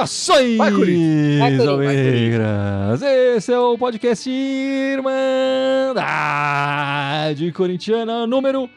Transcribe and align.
Saudações. 0.00 0.58
Almeiras! 1.68 3.02
Esse 3.02 3.52
é 3.52 3.58
o 3.58 3.76
podcast 3.78 4.30
Irmandade 4.30 6.00
Corintiana 7.52 8.26
número 8.26 8.68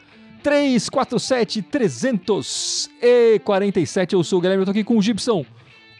347 0.42 1.62
347. 1.62 4.14
Eu 4.14 4.22
sou 4.22 4.38
o 4.38 4.42
Guilherme, 4.42 4.60
eu 4.62 4.66
tô 4.66 4.70
aqui 4.70 4.84
com 4.84 4.96
o 4.98 5.02
Gibson, 5.02 5.44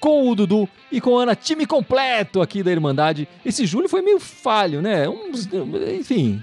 com 0.00 0.28
o 0.30 0.34
Dudu 0.34 0.68
e 0.92 1.00
com 1.00 1.18
a 1.18 1.22
Ana, 1.22 1.34
time 1.36 1.66
completo 1.66 2.40
aqui 2.42 2.62
da 2.62 2.70
Irmandade. 2.70 3.28
Esse 3.44 3.66
julho 3.66 3.88
foi 3.88 4.02
meio 4.02 4.20
falho, 4.20 4.80
né? 4.82 5.08
Uns- 5.08 5.48
enfim, 5.98 6.42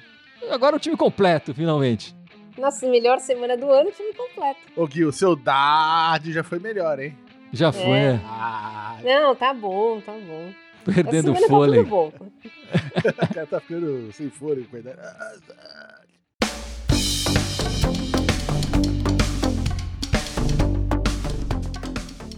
agora 0.50 0.76
o 0.76 0.80
time 0.80 0.98
completo, 0.98 1.54
finalmente. 1.54 2.16
Nossa, 2.58 2.86
melhor 2.88 3.20
semana 3.20 3.56
do 3.56 3.70
ano, 3.72 3.92
time 3.92 4.14
completo. 4.14 4.60
Ô 4.76 4.86
Gui, 4.86 5.06
o 5.06 5.12
seu 5.12 5.36
Dade 5.36 6.34
já 6.34 6.44
foi 6.44 6.60
melhor, 6.60 7.00
hein? 7.00 7.18
Já 7.54 7.72
foi, 7.72 7.98
é. 7.98 8.20
Ah, 8.26 8.98
Não, 9.04 9.36
tá 9.36 9.54
bom, 9.54 10.00
tá 10.02 10.14
bom. 10.14 10.52
perdendo 10.86 11.32
Essa 11.32 11.40
semana 11.46 11.48
fôlego. 11.48 12.12
Tá 12.12 12.26
o 13.30 13.34
cara 13.34 13.46
tá 13.48 13.60
ficando 13.60 14.12
sem 14.14 14.30
fôlego, 14.30 14.68
coitado. 14.70 14.98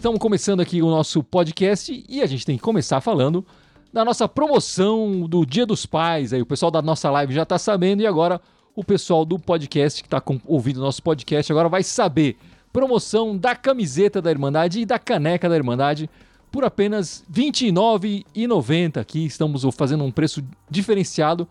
Estamos 0.03 0.19
começando 0.19 0.59
aqui 0.59 0.81
o 0.81 0.89
nosso 0.89 1.23
podcast 1.23 2.03
e 2.09 2.21
a 2.21 2.25
gente 2.25 2.45
tem 2.45 2.57
que 2.57 2.61
começar 2.61 2.99
falando 2.99 3.45
da 3.93 4.03
nossa 4.03 4.27
promoção 4.27 5.21
do 5.21 5.45
Dia 5.45 5.65
dos 5.65 5.85
Pais. 5.85 6.33
Aí 6.33 6.41
o 6.41 6.45
pessoal 6.45 6.69
da 6.69 6.81
nossa 6.81 7.09
live 7.09 7.33
já 7.33 7.43
está 7.43 7.57
sabendo 7.57 8.01
e 8.01 8.05
agora 8.05 8.41
o 8.75 8.83
pessoal 8.83 9.23
do 9.23 9.39
podcast 9.39 10.03
que 10.03 10.07
está 10.07 10.21
ouvindo 10.45 10.79
o 10.79 10.81
nosso 10.81 11.01
podcast 11.01 11.49
agora 11.49 11.69
vai 11.69 11.83
saber. 11.83 12.35
Promoção 12.73 13.37
da 13.37 13.55
camiseta 13.55 14.21
da 14.21 14.29
Irmandade 14.29 14.81
e 14.81 14.85
da 14.85 14.99
caneca 14.99 15.47
da 15.47 15.55
Irmandade 15.55 16.09
por 16.51 16.65
apenas 16.65 17.23
R$ 17.33 17.41
29,90 17.41 18.97
aqui. 18.97 19.25
Estamos 19.25 19.63
fazendo 19.73 20.03
um 20.03 20.11
preço 20.11 20.43
diferenciado 20.69 21.47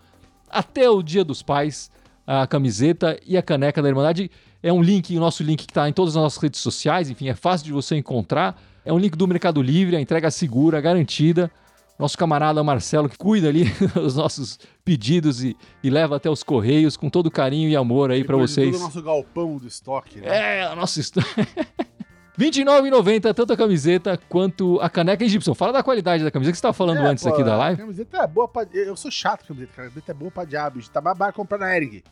até 0.51 0.91
o 0.91 1.03
Dia 1.03 1.25
dos 1.25 1.43
Pais. 1.43 1.91
A 2.27 2.47
camiseta 2.47 3.19
e 3.27 3.35
a 3.35 3.43
caneca 3.43 3.81
da 3.81 3.89
Irmandade 3.89 4.31
é 4.63 4.73
um 4.73 4.83
link, 4.83 5.17
o 5.17 5.21
nosso 5.21 5.43
link 5.43 5.65
que 5.67 5.71
está 5.71 5.89
em 5.89 5.93
todas 5.93 6.17
as 6.17 6.23
nossas 6.23 6.43
redes 6.43 6.61
sociais, 6.61 7.11
enfim, 7.11 7.29
é 7.29 7.35
fácil 7.35 7.67
de 7.67 7.73
você 7.73 7.97
encontrar. 7.97 8.61
É 8.85 8.93
um 8.93 8.99
link 8.99 9.17
do 9.17 9.27
Mercado 9.27 9.61
Livre, 9.63 9.97
a 9.97 10.01
entrega 10.01 10.31
segura, 10.31 10.81
garantida. 10.81 11.51
Nosso 11.99 12.17
camarada 12.19 12.63
Marcelo 12.65 13.09
que 13.09 13.17
cuida 13.17 13.49
ali 13.49 13.65
dos 13.95 14.17
nossos 14.17 14.59
pedidos 14.85 15.45
e, 15.45 15.57
e 15.85 15.91
leva 15.91 16.17
até 16.17 16.29
os 16.29 16.43
correios 16.43 16.97
com 16.97 17.09
todo 17.09 17.31
carinho 17.31 17.69
e 17.69 17.77
amor 17.77 18.11
aí 18.11 18.25
para 18.25 18.37
vocês. 18.37 18.75
O 18.75 18.81
nosso 18.81 19.03
galpão 19.03 19.57
do 19.57 19.69
estoque, 19.69 20.19
né? 20.21 20.61
É, 20.61 20.63
a 20.65 20.75
nossa 20.75 20.99
história. 20.99 21.29
R$ 22.37 22.51
29,90, 22.51 23.35
tanto 23.35 23.53
a 23.53 23.57
camiseta 23.57 24.19
quanto 24.29 24.81
a 24.81 24.89
caneca. 24.89 25.29
Gibson, 25.29 25.55
fala 25.55 25.71
da 25.71 25.83
qualidade 25.83 26.25
da 26.25 26.31
camiseta 26.31 26.53
que 26.53 26.57
você 26.57 26.61
estava 26.61 26.73
falando 26.73 27.03
É, 27.03 27.07
antes 27.07 27.23
pô, 27.23 27.31
aqui 27.31 27.45
da 27.45 27.55
A 27.55 27.59
live. 27.59 27.81
camiseta 27.83 28.17
é 28.19 28.27
boa 28.27 28.49
pra. 28.49 28.67
Eu 28.73 28.97
sou 28.97 29.11
chato 29.11 29.43
com 29.43 29.49
camiseta, 29.49 29.73
cara. 29.77 29.89
A 29.89 29.91
camiseta 29.91 30.13
é 30.13 30.15
boa 30.15 30.31
pra 30.31 30.45
diabo. 30.45 30.81
Tá 30.91 31.01
mais 31.01 31.17
barato 31.17 31.37
comprar 31.37 31.59
na 31.59 31.77
Ering. 31.77 32.03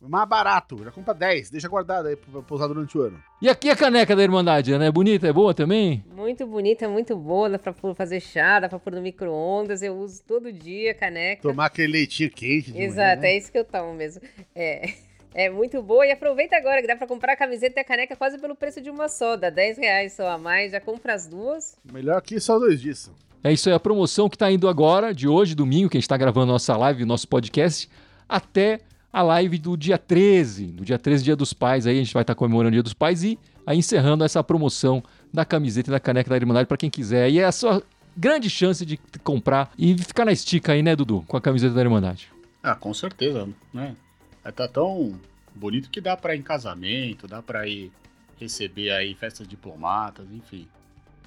Mais 0.00 0.28
barato. 0.28 0.82
Já 0.84 0.90
compra 0.92 1.12
10. 1.12 1.50
Deixa 1.50 1.68
guardado 1.68 2.06
aí 2.06 2.14
pra, 2.16 2.40
pra 2.40 2.54
usar 2.54 2.66
durante 2.68 2.96
o 2.96 3.02
ano. 3.02 3.20
E 3.42 3.48
aqui 3.48 3.68
a 3.68 3.74
caneca 3.76 4.14
da 4.14 4.22
Irmandade, 4.22 4.76
né? 4.78 4.90
Bonita, 4.90 5.26
é 5.26 5.32
boa 5.32 5.52
também? 5.52 6.04
Muito 6.14 6.46
bonita, 6.46 6.88
muito 6.88 7.16
boa, 7.16 7.50
dá 7.50 7.58
pra 7.58 7.72
pôr- 7.72 7.94
fazer 7.94 8.20
chá, 8.20 8.60
dá 8.60 8.68
pra 8.68 8.78
pôr 8.78 8.92
no 8.92 9.00
micro-ondas, 9.02 9.82
eu 9.82 9.96
uso 9.96 10.22
todo 10.26 10.52
dia 10.52 10.94
caneca. 10.94 11.42
Tomar 11.42 11.66
aquele 11.66 11.92
leitinho 11.92 12.30
quente. 12.30 12.70
de 12.72 12.80
Exato, 12.80 13.20
manhã, 13.20 13.20
né? 13.22 13.28
é 13.32 13.36
isso 13.38 13.50
que 13.50 13.58
eu 13.58 13.64
tomo 13.64 13.92
mesmo. 13.94 14.22
É, 14.54 14.88
é 15.34 15.50
muito 15.50 15.82
boa 15.82 16.06
e 16.06 16.12
aproveita 16.12 16.56
agora 16.56 16.80
que 16.80 16.86
dá 16.86 16.94
pra 16.96 17.06
comprar 17.06 17.32
a 17.32 17.36
camiseta 17.36 17.80
e 17.80 17.82
a 17.82 17.84
caneca 17.84 18.14
quase 18.16 18.38
pelo 18.38 18.54
preço 18.54 18.80
de 18.80 18.90
uma 18.90 19.08
só, 19.08 19.36
dá 19.36 19.50
10 19.50 19.78
reais 19.78 20.12
só 20.12 20.28
a 20.28 20.38
mais, 20.38 20.70
já 20.72 20.80
compra 20.80 21.14
as 21.14 21.26
duas. 21.26 21.76
Melhor 21.92 22.20
que 22.22 22.38
só 22.38 22.58
dois 22.58 22.80
disso. 22.80 23.12
É 23.42 23.52
isso 23.52 23.68
aí, 23.68 23.74
a 23.74 23.80
promoção 23.80 24.28
que 24.28 24.38
tá 24.38 24.50
indo 24.50 24.68
agora, 24.68 25.12
de 25.14 25.26
hoje, 25.28 25.54
domingo, 25.56 25.88
que 25.90 25.96
a 25.96 26.00
gente 26.00 26.08
tá 26.08 26.16
gravando 26.16 26.50
a 26.50 26.54
nossa 26.54 26.76
live, 26.76 27.02
o 27.02 27.06
nosso 27.06 27.26
podcast, 27.28 27.88
até 28.28 28.80
a 29.12 29.22
live 29.22 29.58
do 29.58 29.76
dia 29.76 29.98
13, 29.98 30.66
do 30.66 30.84
dia 30.84 30.98
13, 30.98 31.24
Dia 31.24 31.36
dos 31.36 31.52
Pais, 31.52 31.86
aí 31.86 31.96
a 31.96 32.02
gente 32.02 32.12
vai 32.12 32.22
estar 32.22 32.34
comemorando 32.34 32.68
o 32.68 32.72
Dia 32.72 32.82
dos 32.82 32.92
Pais 32.92 33.22
e 33.22 33.38
aí 33.66 33.78
encerrando 33.78 34.24
essa 34.24 34.42
promoção 34.42 35.02
da 35.32 35.44
camiseta 35.44 35.90
e 35.90 35.92
da 35.92 36.00
caneca 36.00 36.30
da 36.30 36.36
Irmandade 36.36 36.66
para 36.66 36.76
quem 36.76 36.90
quiser. 36.90 37.30
E 37.30 37.38
é 37.38 37.44
a 37.44 37.52
sua 37.52 37.82
grande 38.16 38.50
chance 38.50 38.84
de 38.84 38.98
comprar 39.22 39.70
e 39.78 39.96
ficar 39.96 40.24
na 40.24 40.32
estica 40.32 40.72
aí, 40.72 40.82
né, 40.82 40.94
Dudu, 40.94 41.24
com 41.26 41.36
a 41.36 41.40
camiseta 41.40 41.74
da 41.74 41.80
Irmandade. 41.80 42.30
Ah, 42.62 42.74
com 42.74 42.92
certeza, 42.92 43.48
né? 43.72 43.94
Vai 44.42 44.52
tá 44.52 44.68
tão 44.68 45.18
bonito 45.54 45.90
que 45.90 46.00
dá 46.00 46.16
pra 46.16 46.34
ir 46.34 46.40
em 46.40 46.42
casamento, 46.42 47.26
dá 47.26 47.42
pra 47.42 47.66
ir 47.66 47.92
receber 48.38 48.90
aí 48.90 49.14
festas 49.14 49.46
diplomatas, 49.46 50.26
enfim. 50.32 50.68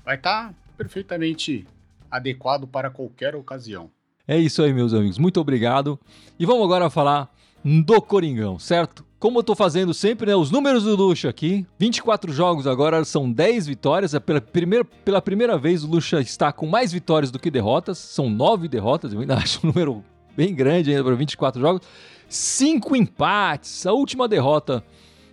Vai 0.04 0.16
estar 0.16 0.54
perfeitamente 0.78 1.68
adequado 2.10 2.68
para 2.68 2.90
qualquer 2.90 3.36
ocasião. 3.36 3.90
É 4.28 4.38
isso 4.38 4.62
aí, 4.64 4.74
meus 4.74 4.94
amigos. 4.94 5.18
Muito 5.18 5.40
obrigado. 5.40 6.00
E 6.40 6.46
vamos 6.46 6.64
agora 6.64 6.90
falar 6.90 7.32
do 7.64 8.02
Coringão, 8.02 8.58
certo? 8.58 9.06
Como 9.20 9.38
eu 9.38 9.44
tô 9.44 9.56
fazendo 9.56 9.94
sempre, 9.94 10.26
né? 10.26 10.36
Os 10.36 10.50
números 10.50 10.84
do 10.84 10.96
Lucha 10.96 11.30
aqui. 11.30 11.66
24 11.78 12.34
jogos 12.34 12.66
agora, 12.66 13.06
são 13.06 13.32
10 13.32 13.68
vitórias. 13.68 14.16
É 14.16 14.20
pela, 14.20 14.42
primeira, 14.42 14.84
pela 14.84 15.22
primeira 15.22 15.60
vez 15.60 15.84
o 15.84 15.88
Lucha 15.88 16.20
está 16.20 16.52
com 16.52 16.66
mais 16.66 16.92
vitórias 16.92 17.30
do 17.30 17.38
que 17.38 17.52
derrotas. 17.52 18.00
São 18.00 18.32
9 18.32 18.68
derrotas. 18.68 19.14
Eu 19.14 19.20
ainda 19.20 19.36
acho 19.38 19.60
um 19.64 19.68
número 19.68 20.04
bem 20.36 20.56
grande 20.56 20.90
ainda 20.90 21.04
para 21.04 21.14
24 21.14 21.62
jogos. 21.62 21.82
5 22.28 22.96
empates. 22.96 23.86
A 23.86 23.94
última 23.94 24.28
derrota 24.28 24.84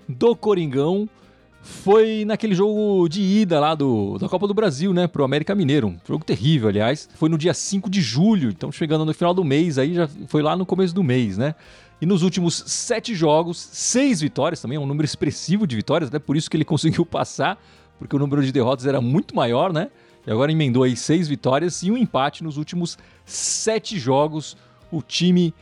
do 0.07 0.37
Coringão 0.37 1.09
foi 1.63 2.25
naquele 2.27 2.55
jogo 2.55 3.09
de 3.09 3.23
ida 3.23 3.61
lá 3.61 3.75
do, 3.75 4.19
da 4.19 4.29
Copa 4.29 4.47
do 4.47 4.55
Brasil, 4.55 4.93
né, 4.93 5.07
pro 5.07 5.25
América 5.25 5.55
Mineiro. 5.55 5.89
Um 5.89 5.99
jogo 6.07 6.25
terrível, 6.25 6.69
aliás. 6.69 7.09
Foi 7.15 7.29
no 7.29 7.39
dia 7.39 7.55
5 7.55 7.91
de 7.91 8.01
julho, 8.01 8.51
então 8.51 8.71
chegando 8.71 9.05
no 9.05 9.15
final 9.15 9.35
do 9.35 9.45
mês, 9.45 9.79
aí 9.79 9.95
já 9.95 10.09
foi 10.29 10.43
lá 10.43 10.57
no 10.57 10.65
começo 10.65 10.95
do 10.95 11.03
mês, 11.03 11.37
né? 11.37 11.55
E 12.01 12.07
nos 12.07 12.23
últimos 12.23 12.63
sete 12.67 13.15
jogos, 13.15 13.59
seis 13.73 14.21
vitórias 14.21 14.61
também, 14.61 14.77
é 14.77 14.81
um 14.81 14.87
número 14.87 15.05
expressivo 15.05 15.67
de 15.67 15.75
vitórias, 15.75 16.09
até 16.09 16.19
por 16.19 16.37
isso 16.37 16.49
que 16.51 16.57
ele 16.57 16.65
conseguiu 16.65 17.05
passar, 17.05 17.61
porque 17.99 18.15
o 18.15 18.19
número 18.19 18.43
de 18.43 18.53
derrotas 18.53 18.87
era 18.87 19.01
muito 19.01 19.35
maior, 19.35 19.73
né? 19.73 19.91
E 20.27 20.31
agora 20.31 20.53
emendou 20.53 20.83
aí 20.85 20.95
seis 20.97 21.27
vitórias 21.27 21.83
e 21.83 21.91
um 21.91 21.97
empate 21.97 22.45
nos 22.45 22.57
últimos 22.57 22.99
sete 23.25 23.99
jogos, 23.99 24.57
o 24.93 25.03
time 25.03 25.53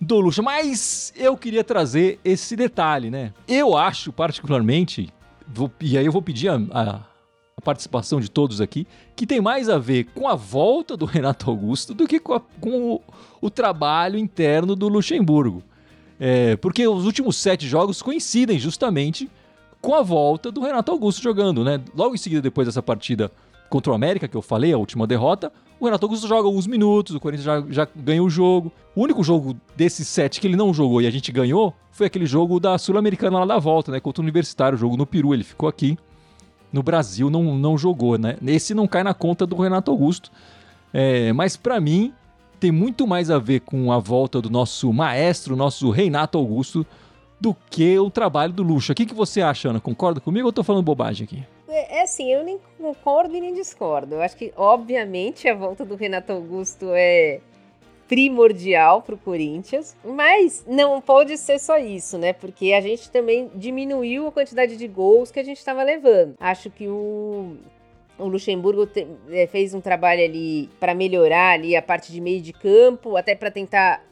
do 0.00 0.18
Lucha. 0.18 0.42
Mas 0.42 1.12
eu 1.16 1.36
queria 1.36 1.62
trazer 1.62 2.18
esse 2.24 2.56
detalhe, 2.56 3.10
né? 3.10 3.32
Eu 3.46 3.76
acho, 3.76 4.12
particularmente, 4.12 5.12
vou- 5.46 5.70
e 5.80 5.96
aí 5.96 6.06
eu 6.06 6.12
vou 6.12 6.22
pedir 6.22 6.48
a, 6.48 6.56
a- 6.72 7.00
a 7.56 7.60
participação 7.60 8.20
de 8.20 8.28
todos 8.30 8.60
aqui, 8.60 8.86
que 9.14 9.26
tem 9.26 9.40
mais 9.40 9.68
a 9.68 9.78
ver 9.78 10.04
com 10.14 10.26
a 10.28 10.34
volta 10.34 10.96
do 10.96 11.04
Renato 11.04 11.48
Augusto 11.48 11.94
do 11.94 12.06
que 12.06 12.18
com, 12.18 12.34
a- 12.34 12.40
com 12.60 12.94
o, 12.94 13.02
o 13.40 13.48
trabalho 13.50 14.18
interno 14.18 14.74
do 14.74 14.88
Luxemburgo. 14.88 15.62
É, 16.18 16.56
porque 16.56 16.86
os 16.86 17.04
últimos 17.04 17.36
sete 17.36 17.66
jogos 17.66 18.00
coincidem 18.00 18.58
justamente 18.58 19.28
com 19.80 19.94
a 19.94 20.02
volta 20.02 20.50
do 20.50 20.60
Renato 20.60 20.90
Augusto 20.90 21.22
jogando, 21.22 21.62
né? 21.64 21.80
Logo 21.94 22.14
em 22.14 22.18
seguida, 22.18 22.40
depois 22.40 22.66
dessa 22.66 22.82
partida 22.82 23.30
contra 23.68 23.92
o 23.92 23.94
América, 23.94 24.28
que 24.28 24.36
eu 24.36 24.42
falei, 24.42 24.72
a 24.72 24.78
última 24.78 25.06
derrota, 25.06 25.52
o 25.78 25.84
Renato 25.84 26.06
Augusto 26.06 26.28
joga 26.28 26.46
alguns 26.46 26.66
minutos, 26.66 27.14
o 27.14 27.20
Corinthians 27.20 27.44
já, 27.44 27.64
já 27.68 27.88
ganhou 27.94 28.26
o 28.26 28.30
jogo. 28.30 28.72
O 28.94 29.02
único 29.02 29.22
jogo 29.22 29.56
desses 29.76 30.06
sete 30.06 30.40
que 30.40 30.46
ele 30.46 30.56
não 30.56 30.72
jogou 30.72 31.02
e 31.02 31.06
a 31.06 31.10
gente 31.10 31.30
ganhou 31.32 31.74
foi 31.90 32.06
aquele 32.06 32.26
jogo 32.26 32.58
da 32.58 32.78
Sul-Americana 32.78 33.40
lá 33.40 33.44
da 33.44 33.58
volta, 33.58 33.92
né? 33.92 34.00
Contra 34.00 34.22
o 34.22 34.24
Universitário, 34.24 34.78
jogo 34.78 34.96
no 34.96 35.06
Peru, 35.06 35.34
ele 35.34 35.44
ficou 35.44 35.68
aqui. 35.68 35.98
No 36.72 36.82
Brasil 36.82 37.28
não, 37.28 37.56
não 37.56 37.76
jogou, 37.76 38.16
né? 38.16 38.36
Esse 38.46 38.74
não 38.74 38.88
cai 38.88 39.02
na 39.04 39.14
conta 39.14 39.46
do 39.46 39.56
Renato 39.56 39.90
Augusto. 39.90 40.30
É, 40.92 41.32
mas 41.32 41.56
pra 41.56 41.80
mim, 41.80 42.12
tem 42.64 42.72
muito 42.72 43.06
mais 43.06 43.30
a 43.30 43.38
ver 43.38 43.60
com 43.60 43.92
a 43.92 43.98
volta 43.98 44.40
do 44.40 44.48
nosso 44.48 44.90
maestro, 44.90 45.54
nosso 45.54 45.90
Renato 45.90 46.38
Augusto, 46.38 46.86
do 47.38 47.54
que 47.68 47.98
o 47.98 48.08
trabalho 48.08 48.54
do 48.54 48.62
Lucha. 48.62 48.94
O 48.94 48.96
que, 48.96 49.04
que 49.04 49.12
você 49.12 49.42
acha, 49.42 49.68
Ana? 49.68 49.80
Concorda 49.80 50.18
comigo 50.18 50.46
ou 50.46 50.48
eu 50.48 50.52
tô 50.54 50.64
falando 50.64 50.82
bobagem 50.82 51.26
aqui? 51.26 51.44
É, 51.68 51.98
é 51.98 52.02
assim, 52.04 52.32
eu 52.32 52.42
nem 52.42 52.58
concordo 52.78 53.36
e 53.36 53.40
nem 53.42 53.52
discordo. 53.52 54.14
Eu 54.14 54.22
acho 54.22 54.34
que, 54.34 54.50
obviamente, 54.56 55.46
a 55.46 55.54
volta 55.54 55.84
do 55.84 55.94
Renato 55.94 56.32
Augusto 56.32 56.86
é 56.94 57.40
primordial 58.08 59.02
para 59.02 59.14
o 59.14 59.18
Corinthians, 59.18 59.94
mas 60.02 60.64
não 60.66 61.02
pode 61.02 61.36
ser 61.36 61.58
só 61.58 61.76
isso, 61.76 62.16
né? 62.16 62.32
Porque 62.32 62.72
a 62.72 62.80
gente 62.80 63.10
também 63.10 63.50
diminuiu 63.54 64.26
a 64.28 64.32
quantidade 64.32 64.78
de 64.78 64.88
gols 64.88 65.30
que 65.30 65.38
a 65.38 65.44
gente 65.44 65.58
estava 65.58 65.82
levando. 65.82 66.34
Acho 66.40 66.70
que 66.70 66.88
o, 66.88 67.58
o 68.18 68.26
Luxemburgo 68.28 68.86
te- 68.86 69.06
é, 69.30 69.46
fez 69.46 69.74
um 69.74 69.80
trabalho 69.80 70.22
ali 70.24 70.68
para 70.78 70.94
melhorar 70.94 71.54
ali 71.54 71.74
a 71.74 71.82
parte 71.82 72.12
de 72.12 72.20
meio 72.20 72.40
de 72.40 72.52
campo, 72.52 73.16
até 73.16 73.34
para 73.34 73.50
tentar 73.50 74.04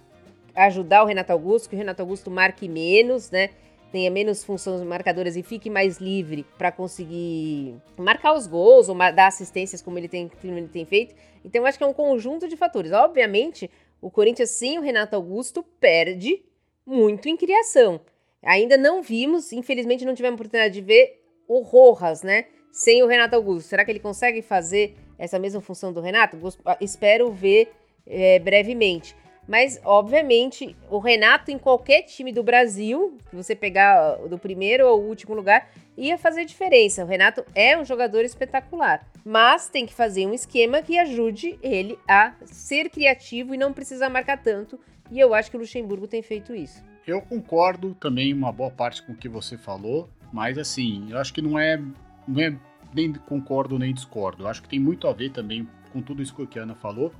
ajudar 0.55 1.03
o 1.03 1.07
Renato 1.07 1.33
Augusto, 1.33 1.69
que 1.69 1.75
o 1.75 1.79
Renato 1.79 2.03
Augusto 2.03 2.31
marque 2.31 2.69
menos, 2.69 3.31
né? 3.31 3.51
tenha 3.93 4.11
menos 4.11 4.43
funções 4.43 4.83
marcadoras 4.83 5.37
e 5.37 5.43
fique 5.43 5.69
mais 5.69 5.99
livre 5.99 6.47
para 6.57 6.73
conseguir 6.73 7.75
marcar 7.99 8.33
os 8.33 8.47
gols 8.47 8.89
ou 8.89 8.95
dar 8.97 9.27
assistências 9.27 9.83
como 9.83 9.99
ele 9.99 10.09
tem, 10.09 10.31
como 10.41 10.57
ele 10.57 10.69
tem 10.69 10.87
feito. 10.87 11.15
Então, 11.45 11.67
acho 11.67 11.77
que 11.77 11.85
é 11.85 11.87
um 11.87 11.93
conjunto 11.93 12.49
de 12.49 12.57
fatores. 12.57 12.91
Obviamente, 12.91 13.71
o 14.01 14.11
Corinthians, 14.11 14.49
sem 14.49 14.79
o 14.79 14.83
Renato 14.83 15.15
Augusto, 15.15 15.63
perde 15.79 16.43
muito 16.87 17.29
em 17.29 17.37
criação. 17.37 18.01
Ainda 18.43 18.79
não 18.79 19.03
vimos, 19.03 19.53
infelizmente 19.53 20.07
não 20.07 20.15
tivemos 20.15 20.37
oportunidade 20.37 20.73
de 20.75 20.81
ver 20.81 21.23
o 21.47 21.61
Rojas, 21.61 22.23
né? 22.23 22.47
Sem 22.73 23.03
o 23.03 23.07
Renato 23.07 23.37
Augusto. 23.37 23.69
Será 23.69 23.85
que 23.85 23.91
ele 23.93 24.01
consegue 24.01 24.43
fazer 24.43 24.97
essa 25.19 25.39
mesma 25.39 25.61
função 25.61 25.93
do 25.93 26.01
Renato? 26.01 26.39
Espero 26.81 27.31
ver 27.31 27.71
é, 28.07 28.39
brevemente. 28.39 29.15
Mas, 29.47 29.81
obviamente, 29.85 30.77
o 30.89 30.99
Renato 30.99 31.51
em 31.51 31.59
qualquer 31.59 32.03
time 32.03 32.33
do 32.33 32.43
Brasil, 32.43 33.19
que 33.29 33.37
você 33.37 33.55
pegar 33.55 34.15
do 34.29 34.39
primeiro 34.39 34.87
ou 34.87 35.03
último 35.03 35.35
lugar, 35.35 35.69
ia 35.97 36.17
fazer 36.17 36.45
diferença. 36.45 37.05
O 37.05 37.07
Renato 37.07 37.45
é 37.55 37.77
um 37.77 37.85
jogador 37.85 38.25
espetacular, 38.25 39.07
mas 39.25 39.69
tem 39.69 39.85
que 39.85 39.93
fazer 39.93 40.27
um 40.27 40.33
esquema 40.33 40.81
que 40.81 40.97
ajude 40.97 41.59
ele 41.63 41.99
a 42.09 42.35
ser 42.45 42.89
criativo 42.89 43.55
e 43.55 43.59
não 43.59 43.73
precisar 43.73 44.09
marcar 44.09 44.41
tanto. 44.41 44.79
E 45.11 45.19
eu 45.19 45.35
acho 45.35 45.51
que 45.51 45.57
o 45.57 45.61
Luxemburgo 45.61 46.07
tem 46.07 46.23
feito 46.23 46.55
isso. 46.55 46.83
Eu 47.07 47.21
concordo 47.21 47.95
também 47.95 48.33
uma 48.33 48.53
boa 48.53 48.71
parte 48.71 49.03
com 49.03 49.13
o 49.13 49.17
que 49.17 49.29
você 49.29 49.59
falou, 49.59 50.09
mas 50.33 50.57
assim, 50.57 51.09
eu 51.11 51.19
acho 51.19 51.35
que 51.35 51.43
não 51.43 51.59
é, 51.59 51.81
não 52.27 52.41
é 52.41 52.57
nem 52.95 53.13
concordo 53.13 53.79
nem 53.79 53.93
discordo. 53.93 54.47
Acho 54.47 54.63
que 54.63 54.69
tem 54.69 54.79
muito 54.79 55.09
a 55.09 55.13
ver 55.13 55.31
também 55.31 55.69
com 55.93 56.01
tudo 56.01 56.23
isso 56.23 56.35
que 56.35 56.43
a 56.43 56.47
Kiana 56.47 56.75
falou 56.75 57.13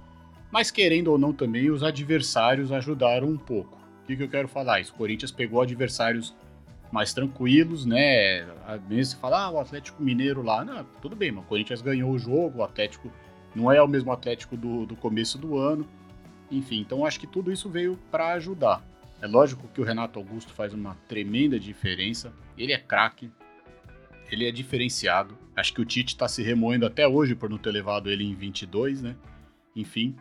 mas 0.53 0.71
querendo 0.71 1.09
ou 1.09 1.17
não 1.19 1.33
também, 1.33 1.71
os 1.71 1.83
adversários 1.83 2.71
ajudaram 2.71 3.27
um 3.27 3.39
pouco. 3.39 3.75
O 4.03 4.07
que, 4.07 4.15
que 4.15 4.23
eu 4.23 4.29
quero 4.29 4.47
falar? 4.47 4.81
Isso, 4.81 4.93
o 4.93 4.97
Corinthians 4.97 5.33
pegou 5.33 5.63
adversários 5.63 6.37
mais 6.93 7.15
tranquilos, 7.15 7.87
né? 7.87 8.47
Mesmo 8.87 9.05
se 9.05 9.17
falar, 9.17 9.45
ah, 9.45 9.51
o 9.51 9.59
Atlético 9.59 10.03
Mineiro 10.03 10.43
lá, 10.43 10.63
não, 10.63 10.85
tudo 11.01 11.17
bem, 11.17 11.33
mas 11.33 11.43
o 11.43 11.47
Corinthians 11.47 11.81
ganhou 11.81 12.11
o 12.11 12.19
jogo, 12.19 12.59
o 12.59 12.63
Atlético 12.63 13.11
não 13.55 13.73
é 13.73 13.81
o 13.83 13.89
mesmo 13.89 14.13
Atlético 14.13 14.55
do, 14.55 14.85
do 14.85 14.95
começo 14.95 15.39
do 15.39 15.57
ano. 15.57 15.89
Enfim, 16.51 16.81
então 16.81 17.07
acho 17.07 17.19
que 17.19 17.27
tudo 17.27 17.51
isso 17.51 17.71
veio 17.71 17.99
para 18.11 18.35
ajudar. 18.35 18.85
É 19.23 19.27
lógico 19.27 19.67
que 19.69 19.81
o 19.81 19.85
Renato 19.85 20.19
Augusto 20.19 20.53
faz 20.53 20.75
uma 20.75 20.95
tremenda 21.09 21.59
diferença. 21.59 22.31
Ele 22.59 22.75
é 22.75 22.79
craque, 22.79 23.31
ele 24.33 24.49
é 24.49 24.51
diferenciado. 24.51 25.37
Acho 25.55 25.75
que 25.75 25.83
o 25.83 25.85
Tite 25.85 26.15
está 26.15 26.27
se 26.27 26.43
remoendo 26.43 26.87
até 26.87 27.07
hoje 27.07 27.35
por 27.35 27.51
não 27.51 27.59
ter 27.59 27.71
levado 27.71 28.11
ele 28.11 28.25
em 28.25 28.35
22, 28.35 29.03
né? 29.03 29.15
Enfim, 29.77 30.17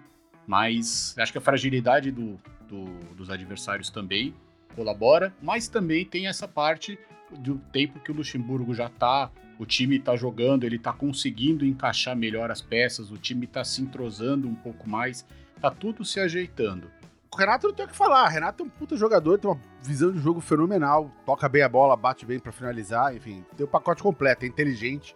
mas 0.46 1.16
acho 1.18 1.32
que 1.32 1.38
a 1.38 1.42
fragilidade 1.42 2.12
do, 2.12 2.38
do, 2.68 2.84
dos 3.16 3.30
adversários 3.30 3.90
também 3.90 4.36
colabora, 4.76 5.34
mas 5.42 5.70
também 5.70 6.06
tem 6.06 6.28
essa 6.28 6.46
parte 6.46 7.00
do 7.40 7.58
tempo 7.72 8.02
que 8.02 8.12
o 8.12 8.14
Luxemburgo 8.16 8.74
já 8.74 8.90
tá, 8.90 9.32
o 9.58 9.66
time 9.66 9.98
tá 9.98 10.18
jogando, 10.18 10.66
ele 10.66 10.78
tá 10.78 10.92
conseguindo 10.92 11.66
encaixar 11.66 12.16
melhor 12.16 12.52
as 12.52 12.62
peças, 12.62 13.12
o 13.12 13.18
time 13.18 13.48
tá 13.48 13.64
se 13.64 13.82
entrosando 13.82 14.48
um 14.48 14.56
pouco 14.56 14.90
mais, 14.90 15.26
tá 15.62 15.72
tudo 15.72 16.04
se 16.04 16.20
ajeitando. 16.20 16.92
O 17.34 17.38
Renato 17.38 17.68
não 17.68 17.74
tem 17.74 17.86
o 17.86 17.88
que 17.88 17.96
falar, 17.96 18.26
o 18.26 18.30
Renato 18.30 18.62
é 18.62 18.66
um 18.66 18.70
puta 18.70 18.98
jogador, 18.98 19.40
tem 19.40 19.50
uma 19.50 19.60
visão 19.82 20.12
de 20.12 20.20
jogo 20.20 20.42
fenomenal, 20.42 21.10
toca 21.26 21.48
bem 21.48 21.62
a 21.62 21.70
bola, 21.70 21.96
bate 21.96 22.26
bem 22.26 22.38
para 22.38 22.52
finalizar, 22.52 23.16
enfim, 23.16 23.46
tem 23.56 23.66
o 23.66 23.70
pacote 23.70 24.04
completo, 24.04 24.44
é 24.44 24.50
inteligente, 24.50 25.16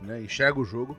né, 0.00 0.22
enxerga 0.22 0.60
o 0.60 0.64
jogo. 0.64 0.96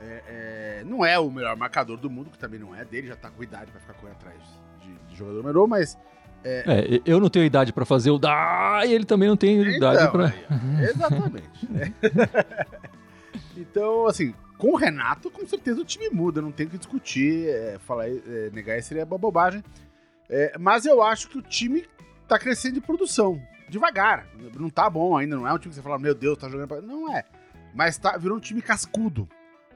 É, 0.00 0.22
é, 0.26 0.84
não 0.86 1.04
é 1.04 1.18
o 1.18 1.30
melhor 1.30 1.54
marcador 1.54 1.98
do 1.98 2.08
mundo, 2.08 2.30
que 2.30 2.38
também 2.38 2.58
não 2.58 2.74
é 2.74 2.82
dele, 2.82 3.08
já 3.08 3.16
tá 3.16 3.30
com 3.30 3.42
idade 3.42 3.70
pra 3.70 3.78
ficar 3.78 3.92
correndo 3.94 4.16
atrás 4.16 4.40
de, 4.80 4.94
de 5.10 5.16
jogador 5.16 5.44
melhor, 5.44 5.66
mas. 5.66 5.98
É... 6.42 6.64
é, 6.66 7.02
eu 7.04 7.20
não 7.20 7.28
tenho 7.28 7.44
idade 7.44 7.72
para 7.72 7.84
fazer 7.84 8.10
o 8.10 8.18
da 8.18 8.82
e 8.86 8.94
ele 8.94 9.04
também 9.04 9.28
não 9.28 9.36
tem 9.36 9.60
então, 9.60 9.92
idade 9.92 10.10
para. 10.10 10.34
Exatamente. 10.82 11.68
então, 13.56 14.06
assim, 14.06 14.32
com 14.56 14.72
o 14.72 14.76
Renato, 14.76 15.30
com 15.30 15.46
certeza 15.46 15.80
o 15.80 15.84
time 15.84 16.08
muda, 16.08 16.40
não 16.40 16.50
tem 16.50 16.66
o 16.66 16.70
que 16.70 16.78
discutir, 16.78 17.48
é, 17.48 17.78
falar, 17.80 18.08
é, 18.08 18.50
negar 18.52 18.78
isso 18.78 18.88
seria 18.88 19.04
bobagem. 19.04 19.62
É, 20.28 20.56
mas 20.58 20.84
eu 20.86 21.02
acho 21.02 21.28
que 21.28 21.38
o 21.38 21.42
time 21.42 21.86
tá 22.26 22.38
crescendo 22.38 22.74
de 22.74 22.80
produção, 22.80 23.40
devagar. 23.68 24.26
Não 24.58 24.70
tá 24.70 24.88
bom 24.90 25.16
ainda, 25.16 25.36
não 25.36 25.46
é 25.46 25.52
um 25.52 25.58
time 25.58 25.70
que 25.70 25.76
você 25.76 25.82
fala, 25.82 25.98
meu 25.98 26.14
Deus, 26.14 26.38
tá 26.38 26.48
jogando 26.48 26.68
pra... 26.68 26.80
Não 26.80 27.12
é. 27.12 27.24
Mas 27.74 27.98
tá, 27.98 28.16
virou 28.16 28.36
um 28.36 28.40
time 28.40 28.62
cascudo. 28.62 29.28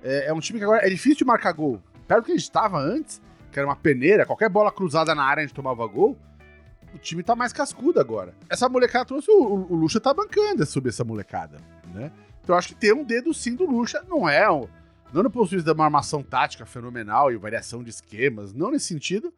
É, 0.02 0.26
é, 0.26 0.32
um 0.32 0.40
time 0.40 0.58
que 0.58 0.64
agora 0.64 0.86
é 0.86 0.88
difícil 0.88 1.18
de 1.18 1.24
marcar 1.24 1.52
gol. 1.52 1.80
Perto 2.08 2.22
do 2.22 2.26
que 2.26 2.32
a 2.32 2.34
gente 2.34 2.44
estava 2.44 2.78
antes, 2.78 3.20
que 3.52 3.58
era 3.58 3.68
uma 3.68 3.76
peneira, 3.76 4.26
qualquer 4.26 4.48
bola 4.48 4.72
cruzada 4.72 5.14
na 5.14 5.22
área 5.22 5.42
a 5.42 5.46
gente 5.46 5.54
tomava 5.54 5.86
gol. 5.86 6.16
O 6.94 6.98
time 6.98 7.22
tá 7.22 7.36
mais 7.36 7.52
cascudo 7.52 8.00
agora. 8.00 8.34
Essa 8.48 8.68
molecada 8.68 9.04
trouxe. 9.04 9.30
O, 9.30 9.66
o, 9.70 9.74
Lucha 9.76 10.00
tá 10.00 10.12
bancando 10.12 10.64
sobre 10.66 10.88
essa 10.88 11.04
molecada, 11.04 11.58
né? 11.94 12.10
Então 12.42 12.54
eu 12.54 12.58
acho 12.58 12.68
que 12.68 12.74
tem 12.74 12.92
um 12.92 13.04
dedo 13.04 13.32
sim 13.32 13.54
do 13.54 13.64
Lucha. 13.64 14.02
Não 14.08 14.28
é 14.28 14.46
Não 15.12 15.22
no 15.22 15.30
vista 15.44 15.62
de 15.62 15.72
uma 15.72 15.84
armação 15.84 16.22
tática 16.22 16.66
fenomenal 16.66 17.30
e 17.30 17.36
variação 17.36 17.82
de 17.84 17.90
esquemas, 17.90 18.52
não 18.52 18.72
nesse 18.72 18.86
sentido. 18.86 19.32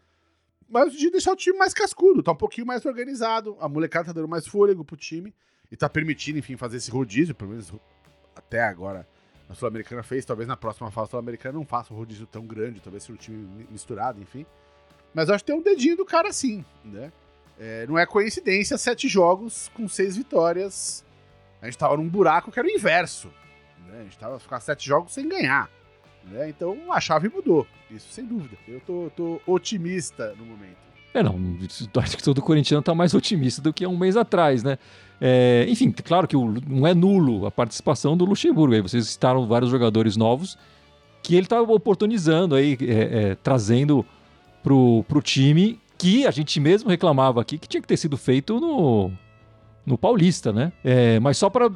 Mas 0.72 0.94
de 0.94 1.10
deixar 1.10 1.32
o 1.32 1.36
time 1.36 1.58
mais 1.58 1.74
cascudo, 1.74 2.22
tá 2.22 2.32
um 2.32 2.36
pouquinho 2.36 2.66
mais 2.66 2.86
organizado. 2.86 3.56
A 3.60 3.68
molecada 3.68 4.06
tá 4.06 4.12
dando 4.12 4.26
mais 4.26 4.46
fôlego 4.46 4.82
pro 4.82 4.96
time 4.96 5.34
e 5.70 5.76
tá 5.76 5.86
permitindo, 5.86 6.38
enfim, 6.38 6.56
fazer 6.56 6.78
esse 6.78 6.90
rodízio, 6.90 7.34
pelo 7.34 7.50
menos 7.50 7.70
até 8.34 8.62
agora 8.62 9.06
a 9.50 9.54
Sul-Americana 9.54 10.02
fez, 10.02 10.24
talvez 10.24 10.48
na 10.48 10.56
próxima 10.56 10.90
fase 10.90 11.10
Sul-Americana 11.10 11.58
não 11.58 11.66
faça 11.66 11.92
um 11.92 11.96
rodízio 11.96 12.26
tão 12.26 12.46
grande, 12.46 12.80
talvez 12.80 13.02
seja 13.02 13.12
um 13.12 13.16
time 13.16 13.66
misturado, 13.70 14.18
enfim. 14.20 14.46
Mas 15.12 15.28
acho 15.28 15.44
que 15.44 15.52
tem 15.52 15.60
um 15.60 15.62
dedinho 15.62 15.94
do 15.94 16.06
cara 16.06 16.32
sim, 16.32 16.64
né? 16.82 17.12
É, 17.58 17.86
não 17.86 17.98
é 17.98 18.06
coincidência 18.06 18.78
sete 18.78 19.06
jogos 19.08 19.70
com 19.74 19.86
seis 19.86 20.16
vitórias. 20.16 21.04
A 21.60 21.66
gente 21.66 21.76
tava 21.76 21.98
num 21.98 22.08
buraco 22.08 22.50
que 22.50 22.58
era 22.58 22.66
o 22.66 22.70
inverso. 22.70 23.28
Né? 23.86 24.00
A 24.00 24.02
gente 24.04 24.18
tava 24.18 24.38
ficar 24.38 24.58
sete 24.58 24.86
jogos 24.86 25.12
sem 25.12 25.28
ganhar. 25.28 25.70
Né? 26.30 26.48
Então 26.48 26.76
a 26.90 27.00
chave 27.00 27.28
mudou, 27.28 27.66
isso 27.90 28.06
sem 28.10 28.24
dúvida. 28.24 28.56
Eu 28.66 28.80
tô, 28.80 29.10
tô 29.16 29.40
otimista 29.46 30.34
no 30.38 30.44
momento. 30.44 30.82
É, 31.14 31.22
não, 31.22 31.38
acho 31.96 32.16
que 32.16 32.22
todo 32.22 32.40
corintiano 32.40 32.82
tá 32.82 32.94
mais 32.94 33.12
otimista 33.12 33.60
do 33.60 33.72
que 33.72 33.84
há 33.84 33.88
um 33.88 33.98
mês 33.98 34.16
atrás, 34.16 34.62
né? 34.62 34.78
É, 35.20 35.66
enfim, 35.68 35.92
claro 35.92 36.26
que 36.26 36.36
o, 36.36 36.54
não 36.66 36.86
é 36.86 36.94
nulo 36.94 37.46
a 37.46 37.50
participação 37.50 38.16
do 38.16 38.24
Luxemburgo. 38.24 38.74
Aí 38.74 38.80
vocês 38.80 39.08
citaram 39.08 39.46
vários 39.46 39.70
jogadores 39.70 40.16
novos 40.16 40.56
que 41.22 41.34
ele 41.34 41.46
está 41.46 41.60
oportunizando 41.60 42.54
aí, 42.54 42.76
é, 42.80 43.30
é, 43.30 43.34
trazendo 43.36 44.04
pro, 44.62 45.04
pro 45.06 45.22
time 45.22 45.78
que 45.96 46.26
a 46.26 46.30
gente 46.30 46.58
mesmo 46.58 46.90
reclamava 46.90 47.40
aqui 47.40 47.58
que 47.58 47.68
tinha 47.68 47.80
que 47.80 47.86
ter 47.86 47.96
sido 47.96 48.16
feito 48.16 48.58
no, 48.58 49.12
no 49.86 49.96
Paulista, 49.96 50.52
né? 50.52 50.72
É, 50.82 51.20
mas 51.20 51.38
só 51.38 51.48
para 51.48 51.70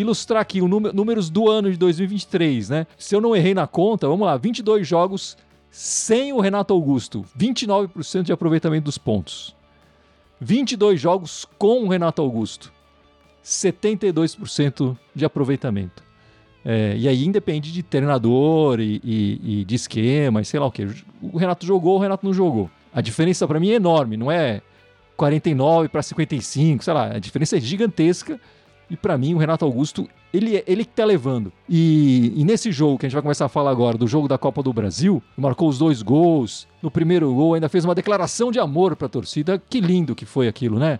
ilustrar 0.00 0.42
aqui 0.42 0.62
os 0.62 0.68
números 0.68 1.30
do 1.30 1.48
ano 1.48 1.70
de 1.70 1.76
2023, 1.76 2.68
né? 2.70 2.86
Se 2.96 3.14
eu 3.14 3.20
não 3.20 3.34
errei 3.34 3.54
na 3.54 3.66
conta, 3.66 4.08
vamos 4.08 4.26
lá, 4.26 4.36
22 4.36 4.86
jogos 4.86 5.36
sem 5.70 6.32
o 6.32 6.40
Renato 6.40 6.72
Augusto, 6.72 7.24
29% 7.38 8.22
de 8.22 8.32
aproveitamento 8.32 8.84
dos 8.84 8.98
pontos. 8.98 9.54
22 10.40 11.00
jogos 11.00 11.46
com 11.58 11.84
o 11.84 11.88
Renato 11.88 12.22
Augusto, 12.22 12.72
72% 13.44 14.96
de 15.14 15.24
aproveitamento. 15.24 16.02
É, 16.64 16.94
e 16.96 17.08
aí 17.08 17.24
independe 17.24 17.72
de 17.72 17.82
treinador 17.82 18.80
e, 18.80 19.00
e, 19.02 19.60
e, 19.60 19.64
de 19.64 19.74
esquema, 19.74 20.40
e 20.40 20.44
sei 20.44 20.60
lá 20.60 20.66
o 20.66 20.72
que. 20.72 20.86
O 21.22 21.38
Renato 21.38 21.64
jogou, 21.64 21.96
o 21.96 21.98
Renato 21.98 22.26
não 22.26 22.32
jogou. 22.32 22.70
A 22.92 23.00
diferença 23.00 23.46
para 23.46 23.60
mim 23.60 23.70
é 23.70 23.74
enorme, 23.74 24.16
não 24.16 24.30
é 24.30 24.60
49 25.16 25.88
para 25.88 26.02
55, 26.02 26.84
sei 26.84 26.94
lá, 26.94 27.16
a 27.16 27.18
diferença 27.18 27.56
é 27.56 27.60
gigantesca. 27.60 28.40
E 28.90 28.96
para 28.96 29.18
mim 29.18 29.34
o 29.34 29.38
Renato 29.38 29.64
Augusto, 29.64 30.08
ele 30.32 30.62
ele 30.66 30.84
que 30.84 30.94
tá 30.94 31.04
levando. 31.04 31.52
E, 31.68 32.32
e, 32.36 32.44
nesse 32.44 32.72
jogo 32.72 32.98
que 32.98 33.06
a 33.06 33.08
gente 33.08 33.14
vai 33.14 33.22
começar 33.22 33.44
a 33.44 33.48
falar 33.48 33.70
agora, 33.70 33.98
do 33.98 34.06
jogo 34.06 34.26
da 34.26 34.38
Copa 34.38 34.62
do 34.62 34.72
Brasil, 34.72 35.22
marcou 35.36 35.68
os 35.68 35.78
dois 35.78 36.02
gols. 36.02 36.66
No 36.82 36.90
primeiro 36.90 37.32
gol 37.34 37.54
ainda 37.54 37.68
fez 37.68 37.84
uma 37.84 37.94
declaração 37.94 38.50
de 38.50 38.58
amor 38.58 38.96
para 38.96 39.06
a 39.06 39.10
torcida. 39.10 39.60
Que 39.68 39.80
lindo 39.80 40.14
que 40.14 40.24
foi 40.24 40.48
aquilo, 40.48 40.78
né? 40.78 40.98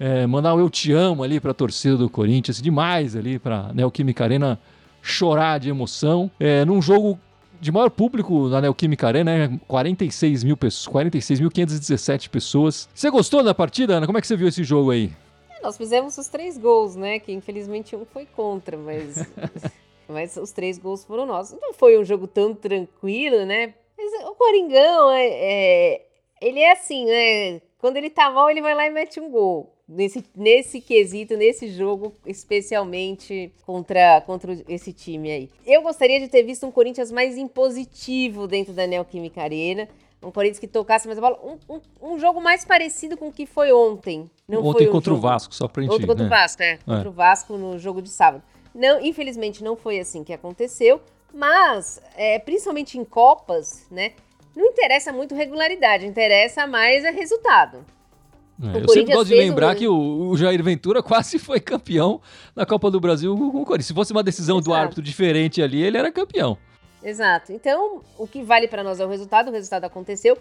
é, 0.00 0.26
mandar 0.26 0.54
um 0.54 0.58
eu 0.58 0.70
te 0.70 0.90
amo 0.92 1.22
ali 1.22 1.38
para 1.38 1.50
a 1.50 1.54
torcida 1.54 1.98
do 1.98 2.08
Corinthians, 2.08 2.62
demais 2.62 3.14
ali 3.14 3.38
para 3.38 3.70
Neoquímica 3.74 4.24
Arena 4.24 4.58
chorar 5.02 5.60
de 5.60 5.68
emoção. 5.68 6.30
É, 6.40 6.64
num 6.64 6.80
jogo 6.80 7.18
de 7.60 7.70
maior 7.70 7.90
público 7.90 8.48
na 8.48 8.62
Neoquímica 8.62 9.06
Arena, 9.06 9.48
né? 9.48 9.60
46 9.68 10.42
mil 10.42 10.56
pessoas, 10.56 10.94
46.517 10.94 12.30
pessoas. 12.30 12.88
Você 12.94 13.10
gostou 13.10 13.44
da 13.44 13.54
partida, 13.54 13.96
Ana? 13.96 14.06
Como 14.06 14.16
é 14.16 14.22
que 14.22 14.26
você 14.26 14.36
viu 14.36 14.48
esse 14.48 14.64
jogo 14.64 14.90
aí? 14.90 15.12
Nós 15.62 15.76
fizemos 15.76 16.16
os 16.16 16.28
três 16.28 16.56
gols, 16.56 16.96
né? 16.96 17.18
Que 17.18 17.32
infelizmente 17.32 17.94
um 17.96 18.04
foi 18.04 18.26
contra, 18.26 18.76
mas, 18.76 19.16
mas 20.08 20.36
os 20.36 20.52
três 20.52 20.78
gols 20.78 21.04
foram 21.04 21.26
nossos. 21.26 21.58
Não 21.60 21.72
foi 21.72 21.98
um 21.98 22.04
jogo 22.04 22.26
tão 22.26 22.54
tranquilo, 22.54 23.44
né? 23.44 23.74
Mas 23.96 24.24
o 24.24 24.34
Coringão, 24.34 25.10
é, 25.10 25.26
é, 25.28 26.06
ele 26.40 26.60
é 26.60 26.72
assim, 26.72 27.04
né? 27.04 27.60
Quando 27.78 27.96
ele 27.96 28.10
tá 28.10 28.30
mal, 28.30 28.50
ele 28.50 28.62
vai 28.62 28.74
lá 28.74 28.86
e 28.86 28.90
mete 28.90 29.20
um 29.20 29.30
gol 29.30 29.74
nesse, 29.90 30.24
nesse 30.36 30.80
quesito, 30.80 31.36
nesse 31.36 31.68
jogo, 31.68 32.14
especialmente 32.24 33.52
contra, 33.66 34.20
contra 34.20 34.56
esse 34.68 34.92
time 34.92 35.30
aí. 35.30 35.50
Eu 35.66 35.82
gostaria 35.82 36.20
de 36.20 36.28
ter 36.28 36.44
visto 36.44 36.64
um 36.66 36.70
Corinthians 36.70 37.10
mais 37.10 37.36
impositivo 37.36 38.46
dentro 38.46 38.72
da 38.72 38.86
Neoquímica 38.86 39.42
Arena, 39.42 39.88
Um 40.22 40.30
Corinthians 40.30 40.58
que 40.58 40.66
tocasse 40.66 41.06
mais 41.06 41.18
a 41.18 41.20
bola. 41.20 41.38
Um, 41.42 41.74
um, 41.74 42.12
um 42.14 42.18
jogo 42.18 42.40
mais 42.40 42.64
parecido 42.64 43.16
com 43.16 43.28
o 43.28 43.32
que 43.32 43.46
foi 43.46 43.72
ontem. 43.72 44.30
Não 44.46 44.60
Ontem 44.64 44.80
foi 44.84 44.88
um 44.88 44.92
contra 44.92 45.14
o 45.14 45.16
Vasco, 45.16 45.54
só 45.54 45.66
pra 45.66 45.82
gente... 45.82 45.92
Outro 45.92 46.06
contra 46.06 46.24
né? 46.24 46.28
o 46.28 46.30
Vasco, 46.30 46.62
é. 46.62 46.76
Contra 46.76 47.08
o 47.08 47.12
Vasco 47.12 47.56
no 47.56 47.78
jogo 47.78 48.02
de 48.02 48.10
sábado. 48.10 48.42
Não, 48.74 49.00
infelizmente 49.00 49.64
não 49.64 49.76
foi 49.76 49.98
assim 49.98 50.22
que 50.22 50.32
aconteceu, 50.32 51.00
mas 51.32 52.00
é, 52.16 52.38
principalmente 52.38 52.98
em 52.98 53.04
Copas, 53.04 53.86
né? 53.90 54.12
Não 54.54 54.66
interessa 54.66 55.12
muito 55.12 55.34
regularidade, 55.34 56.06
interessa 56.06 56.66
mais 56.66 57.04
é 57.04 57.10
resultado. 57.10 57.84
É, 58.62 58.76
eu 58.78 58.88
sempre 58.88 59.14
gosto 59.14 59.28
de 59.28 59.34
lembrar 59.34 59.74
um- 59.74 59.78
que 59.78 59.88
o, 59.88 60.28
o 60.28 60.36
Jair 60.36 60.62
Ventura 60.62 61.02
quase 61.02 61.38
foi 61.38 61.60
campeão 61.60 62.20
na 62.54 62.66
Copa 62.66 62.90
do 62.90 63.00
Brasil 63.00 63.34
com 63.34 63.44
o 63.46 63.64
Corinthians. 63.64 63.86
Se 63.86 63.94
fosse 63.94 64.12
uma 64.12 64.22
decisão 64.22 64.60
do 64.60 64.70
Exato. 64.70 64.76
árbitro 64.76 65.02
diferente 65.02 65.62
ali, 65.62 65.82
ele 65.82 65.96
era 65.96 66.12
campeão. 66.12 66.58
Exato. 67.02 67.52
Então, 67.52 68.02
o 68.18 68.26
que 68.26 68.42
vale 68.42 68.68
pra 68.68 68.82
nós 68.84 69.00
é 69.00 69.04
o 69.06 69.08
resultado, 69.08 69.48
o 69.48 69.52
resultado 69.52 69.84
aconteceu. 69.84 70.36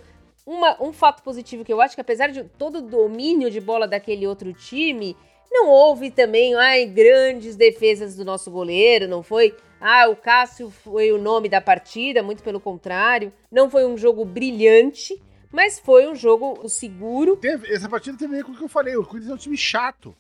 Uma- 0.46 0.82
um 0.82 0.92
fato 0.92 1.22
positivo 1.24 1.64
que 1.64 1.72
eu 1.72 1.82
acho 1.82 1.96
que 1.96 2.02
apesar 2.02 2.28
de 2.28 2.44
todo 2.44 2.80
o 2.80 2.82
domínio 2.82 3.52
de 3.52 3.60
bola 3.62 3.88
daquele 3.88 4.26
outro 4.26 4.52
time, 4.54 5.16
não 5.52 5.68
houve 5.70 6.10
também 6.12 6.56
ai, 6.56 6.86
grandes 6.86 7.56
defesas 7.56 8.16
do 8.16 8.26
nosso 8.26 8.50
goleiro, 8.50 9.08
não 9.08 9.22
foi? 9.24 9.56
Ah, 9.80 10.08
o 10.10 10.16
Cássio 10.16 10.70
foi 10.70 11.12
o 11.12 11.18
nome 11.18 11.48
da 11.48 11.62
partida, 11.62 12.22
muito 12.24 12.44
pelo 12.44 12.60
contrário. 12.60 13.32
Não 13.52 13.70
foi 13.70 13.86
um 13.86 13.98
jogo 13.98 14.26
brilhante, 14.26 15.22
mas 15.52 15.80
foi 15.80 16.08
um 16.08 16.16
jogo 16.16 16.68
seguro. 16.68 17.38
Teve- 17.38 17.74
essa 17.74 17.88
partida 17.88 18.18
teve 18.18 18.44
com 18.44 18.52
o 18.52 18.58
que 18.58 18.64
eu 18.64 18.68
falei. 18.68 18.96
O 18.98 19.06
Corinthians 19.06 19.32
é 19.32 19.36
um 19.36 19.38
time 19.38 19.58
chato. 19.58 20.16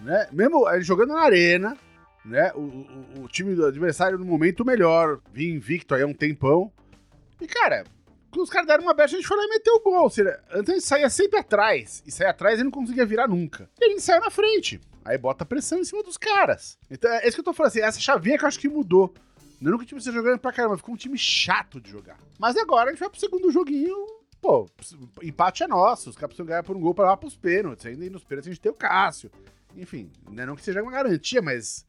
Né? 0.00 0.28
Mesmo 0.32 0.68
ele 0.68 0.82
jogando 0.82 1.14
na 1.14 1.20
arena, 1.22 1.76
né? 2.26 2.52
O, 2.54 2.60
o- 2.60 3.24
o 3.24 3.28
time 3.28 3.54
do 3.54 3.64
adversário 3.66 4.18
no 4.18 4.24
momento 4.24 4.64
melhor. 4.64 5.20
Vinha 5.32 5.54
invicto 5.54 5.94
aí 5.94 6.02
há 6.02 6.06
um 6.06 6.14
tempão. 6.14 6.72
E, 7.40 7.46
cara, 7.46 7.84
quando 8.30 8.44
os 8.44 8.50
caras 8.50 8.66
deram 8.66 8.82
uma 8.84 8.94
brecha, 8.94 9.14
a 9.14 9.18
gente 9.18 9.28
foi 9.28 9.36
lá 9.36 9.44
e 9.44 9.48
meteu 9.48 9.74
o 9.74 9.80
gol. 9.80 10.10
Seja, 10.10 10.40
antes 10.50 10.70
a 10.70 10.74
gente 10.74 10.84
saía 10.86 11.10
sempre 11.10 11.38
atrás. 11.38 12.02
E 12.06 12.10
saía 12.10 12.30
atrás 12.30 12.58
e 12.60 12.64
não 12.64 12.70
conseguia 12.70 13.06
virar 13.06 13.28
nunca. 13.28 13.68
E 13.80 13.84
a 13.84 13.88
gente 13.88 14.02
saiu 14.02 14.20
na 14.20 14.30
frente. 14.30 14.80
Aí 15.04 15.16
bota 15.16 15.44
pressão 15.46 15.78
em 15.78 15.84
cima 15.84 16.02
dos 16.02 16.16
caras. 16.16 16.78
Então 16.90 17.10
é 17.10 17.26
isso 17.26 17.36
que 17.36 17.40
eu 17.40 17.44
tô 17.44 17.52
falando 17.52 17.68
assim. 17.70 17.80
Essa 17.80 18.00
chavinha 18.00 18.36
que 18.36 18.44
eu 18.44 18.48
acho 18.48 18.58
que 18.58 18.68
mudou. 18.68 19.14
Não 19.60 19.74
é 19.74 19.78
que 19.78 19.84
o 19.84 19.86
time 19.86 20.00
jogando 20.00 20.38
pra 20.38 20.52
caramba, 20.52 20.76
ficou 20.76 20.94
um 20.94 20.98
time 20.98 21.16
chato 21.16 21.80
de 21.80 21.90
jogar. 21.90 22.18
Mas 22.38 22.56
agora 22.56 22.88
a 22.90 22.92
gente 22.92 23.00
vai 23.00 23.08
pro 23.08 23.18
segundo 23.20 23.50
joguinho. 23.50 23.94
Pô, 24.40 24.68
empate 25.22 25.62
é 25.62 25.66
nosso. 25.68 26.10
Os 26.10 26.16
caras 26.16 26.28
precisam 26.28 26.46
ganhar 26.46 26.62
por 26.62 26.76
um 26.76 26.80
gol 26.80 26.94
pra 26.94 27.06
lá 27.06 27.16
pros 27.16 27.36
pênaltis. 27.36 27.86
Ainda 27.86 28.08
nos 28.10 28.22
pênaltis 28.24 28.48
a 28.48 28.52
gente 28.52 28.60
tem 28.60 28.70
o 28.70 28.74
Cássio. 28.74 29.30
Enfim, 29.74 30.10
não 30.30 30.42
é 30.42 30.46
não 30.46 30.56
que 30.56 30.62
seja 30.62 30.82
uma 30.82 30.92
garantia, 30.92 31.40
mas. 31.40 31.86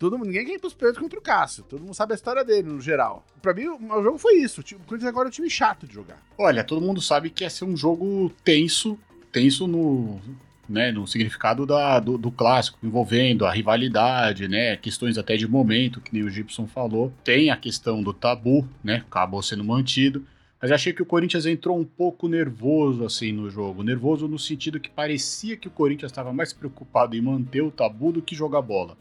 Todo, 0.00 0.16
mundo- 0.16 0.28
ninguém 0.28 0.46
quer 0.46 0.54
ir 0.54 0.58
pros 0.58 0.72
pênaltis 0.72 0.98
contra 0.98 1.18
o 1.18 1.22
Cássio. 1.22 1.62
Todo 1.62 1.82
mundo 1.82 1.92
sabe 1.94 2.14
a 2.14 2.16
história 2.16 2.42
dele, 2.42 2.66
no 2.68 2.80
geral. 2.80 3.22
Pra 3.42 3.52
mim, 3.52 3.66
o, 3.68 4.02
jogo 4.02 4.16
foi 4.16 4.38
isso. 4.38 4.62
O 4.62 4.64
time- 4.64 4.80
o 4.82 4.86
Corinthians 4.86 5.10
agora 5.10 5.26
é 5.26 5.28
um 5.28 5.30
time 5.30 5.50
chato 5.50 5.86
de 5.86 5.92
jogar. 5.92 6.16
Olha, 6.38 6.64
todo 6.64 6.80
mundo 6.80 7.02
sabe 7.02 7.28
que 7.28 7.44
ia 7.44 7.50
ser 7.50 7.66
um 7.66 7.76
jogo 7.76 8.32
tenso, 8.42 8.98
tenso 9.30 9.66
no, 9.66 10.18
né, 10.66 10.90
no 10.90 11.06
significado 11.06 11.66
da, 11.66 12.00
do, 12.00 12.16
do 12.16 12.30
clássico, 12.30 12.78
envolvendo 12.82 13.44
a 13.44 13.52
rivalidade, 13.52 14.48
né, 14.48 14.74
questões 14.78 15.18
até 15.18 15.36
de 15.36 15.46
momento, 15.46 16.00
que 16.00 16.14
nem 16.14 16.22
o 16.22 16.30
Gibson 16.30 16.66
falou. 16.66 17.12
Tem 17.22 17.50
a 17.50 17.56
questão 17.58 18.02
do 18.02 18.14
tabu, 18.14 18.66
né, 18.82 19.04
acabou 19.06 19.42
sendo 19.42 19.62
mantido. 19.62 20.24
Mas 20.62 20.72
achei 20.72 20.94
que 20.94 21.02
o 21.02 21.06
Corinthians 21.06 21.44
entrou 21.44 21.78
um 21.78 21.84
pouco 21.84 22.26
nervoso 22.26 23.04
assim 23.04 23.32
no 23.32 23.50
jogo. 23.50 23.82
Nervoso 23.82 24.26
no 24.26 24.38
sentido 24.38 24.80
que 24.80 24.88
parecia 24.90 25.58
que 25.58 25.68
o 25.68 25.70
Corinthians 25.70 26.10
estava 26.10 26.32
mais 26.32 26.54
preocupado 26.54 27.14
em 27.14 27.20
manter 27.20 27.60
o 27.62 27.70
tabu 27.70 28.12
do 28.12 28.22
que 28.22 28.34
jogar 28.34 28.62
bola. 28.62 28.96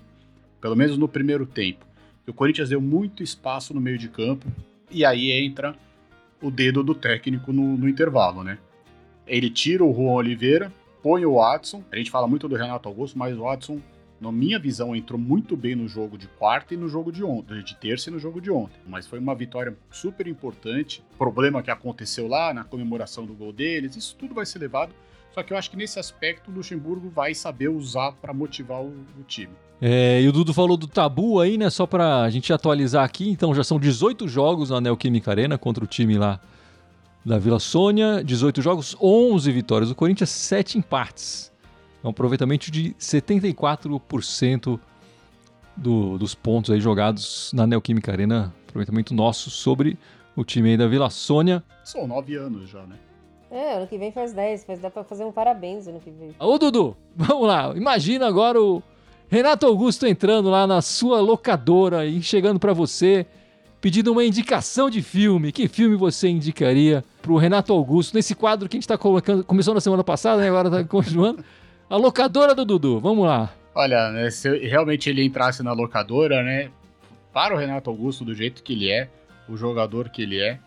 Pelo 0.61 0.75
menos 0.75 0.97
no 0.97 1.07
primeiro 1.07 1.45
tempo. 1.45 1.85
O 2.29 2.33
Corinthians 2.33 2.69
deu 2.69 2.79
muito 2.79 3.23
espaço 3.23 3.73
no 3.73 3.81
meio 3.81 3.97
de 3.97 4.07
campo. 4.07 4.45
E 4.91 5.03
aí 5.03 5.31
entra 5.31 5.75
o 6.41 6.51
dedo 6.51 6.83
do 6.83 6.93
técnico 6.93 7.51
no, 7.51 7.75
no 7.75 7.89
intervalo, 7.89 8.43
né? 8.43 8.59
Ele 9.27 9.49
tira 9.49 9.83
o 9.83 9.93
Juan 9.93 10.13
Oliveira, 10.13 10.71
põe 11.01 11.25
o 11.25 11.35
Watson. 11.35 11.83
A 11.91 11.95
gente 11.95 12.11
fala 12.11 12.27
muito 12.27 12.47
do 12.47 12.55
Renato 12.55 12.87
Augusto, 12.87 13.17
mas 13.17 13.37
o 13.37 13.41
Watson, 13.41 13.79
na 14.21 14.31
minha 14.31 14.59
visão, 14.59 14.95
entrou 14.95 15.19
muito 15.19 15.57
bem 15.57 15.75
no 15.75 15.87
jogo 15.87 16.17
de 16.17 16.27
quarta 16.27 16.73
e 16.73 16.77
no 16.77 16.87
jogo 16.87 17.11
de 17.11 17.23
ontem, 17.23 17.63
de 17.63 17.75
terça 17.75 18.09
e 18.09 18.13
no 18.13 18.19
jogo 18.19 18.39
de 18.39 18.51
ontem. 18.51 18.79
Mas 18.87 19.07
foi 19.07 19.19
uma 19.19 19.35
vitória 19.35 19.75
super 19.91 20.27
importante. 20.27 21.03
Problema 21.17 21.63
que 21.63 21.71
aconteceu 21.71 22.27
lá 22.27 22.53
na 22.53 22.63
comemoração 22.63 23.25
do 23.25 23.33
gol 23.33 23.51
deles, 23.51 23.95
isso 23.95 24.15
tudo 24.17 24.35
vai 24.35 24.45
ser 24.45 24.59
levado. 24.59 24.93
Só 25.31 25.43
que 25.43 25.53
eu 25.53 25.57
acho 25.57 25.69
que 25.69 25.77
nesse 25.77 25.99
aspecto 25.99 26.49
o 26.49 26.53
Luxemburgo 26.53 27.09
vai 27.09 27.33
saber 27.35 27.69
usar 27.69 28.11
para 28.13 28.33
motivar 28.33 28.81
o, 28.81 28.89
o 29.19 29.23
time. 29.27 29.53
É, 29.81 30.21
e 30.21 30.27
o 30.27 30.31
Dudu 30.31 30.53
falou 30.53 30.75
do 30.75 30.87
tabu 30.87 31.39
aí, 31.39 31.57
né? 31.57 31.69
Só 31.69 31.85
pra 31.85 32.29
gente 32.29 32.51
atualizar 32.51 33.03
aqui. 33.05 33.29
Então 33.29 33.55
já 33.55 33.63
são 33.63 33.79
18 33.79 34.27
jogos 34.27 34.69
na 34.69 34.81
Neoquímica 34.81 35.31
Arena 35.31 35.57
contra 35.57 35.83
o 35.83 35.87
time 35.87 36.17
lá 36.17 36.39
da 37.25 37.37
Vila 37.37 37.59
Sônia. 37.59 38.23
18 38.23 38.61
jogos, 38.61 38.95
11 39.01 39.51
vitórias. 39.51 39.89
O 39.89 39.95
Corinthians, 39.95 40.29
7 40.29 40.77
empates. 40.77 41.51
É 42.03 42.07
um 42.07 42.09
aproveitamento 42.09 42.69
de 42.69 42.93
74% 42.99 44.79
do, 45.75 46.17
dos 46.17 46.35
pontos 46.35 46.71
aí 46.71 46.81
jogados 46.81 47.51
na 47.53 47.65
Neoquímica 47.65 48.11
Arena. 48.11 48.53
Aproveitamento 48.67 49.13
nosso 49.13 49.49
sobre 49.49 49.97
o 50.35 50.43
time 50.43 50.71
aí 50.71 50.77
da 50.77 50.87
Vila 50.87 51.09
Sônia. 51.09 51.63
São 51.83 52.05
nove 52.05 52.35
anos 52.35 52.69
já, 52.69 52.83
né? 52.85 52.97
É, 53.51 53.77
ano 53.77 53.87
que 53.87 53.97
vem 53.97 54.11
faz 54.11 54.31
10, 54.31 54.63
faz, 54.63 54.79
dá 54.79 54.91
pra 54.91 55.03
fazer 55.03 55.23
um 55.25 55.31
parabéns 55.31 55.87
ano 55.87 55.99
que 55.99 56.11
vem. 56.11 56.35
Ô 56.37 56.57
Dudu, 56.59 56.95
vamos 57.15 57.47
lá. 57.47 57.73
Imagina 57.75 58.27
agora 58.27 58.61
o 58.61 58.83
Renato 59.29 59.67
Augusto 59.67 60.07
entrando 60.07 60.49
lá 60.49 60.65
na 60.65 60.81
sua 60.81 61.21
locadora 61.21 62.03
e 62.03 62.19
chegando 62.19 62.59
pra 62.59 62.73
você, 62.73 63.27
pedindo 63.79 64.11
uma 64.11 64.25
indicação 64.25 64.89
de 64.89 65.03
filme. 65.03 65.51
Que 65.51 65.67
filme 65.67 65.95
você 65.95 66.27
indicaria 66.27 67.03
pro 67.21 67.37
Renato 67.37 67.71
Augusto 67.71 68.15
nesse 68.15 68.33
quadro 68.33 68.67
que 68.67 68.75
a 68.75 68.79
gente 68.79 68.87
tá 68.87 68.97
colocando, 68.97 69.43
começou 69.43 69.75
na 69.75 69.81
semana 69.81 70.03
passada, 70.03 70.41
né? 70.41 70.47
Agora 70.47 70.71
tá 70.71 70.83
continuando. 70.89 71.45
A 71.87 71.95
locadora 71.95 72.55
do 72.55 72.65
Dudu, 72.65 72.99
vamos 72.99 73.27
lá. 73.27 73.53
Olha, 73.75 74.09
né, 74.11 74.31
se 74.31 74.49
realmente 74.67 75.09
ele 75.11 75.23
entrasse 75.23 75.61
na 75.61 75.73
locadora, 75.73 76.41
né? 76.41 76.71
Para 77.31 77.53
o 77.53 77.57
Renato 77.57 77.91
Augusto, 77.91 78.25
do 78.25 78.33
jeito 78.33 78.63
que 78.63 78.73
ele 78.73 78.89
é, 78.89 79.09
o 79.47 79.55
jogador 79.55 80.09
que 80.09 80.23
ele 80.23 80.39
é, 80.39 80.59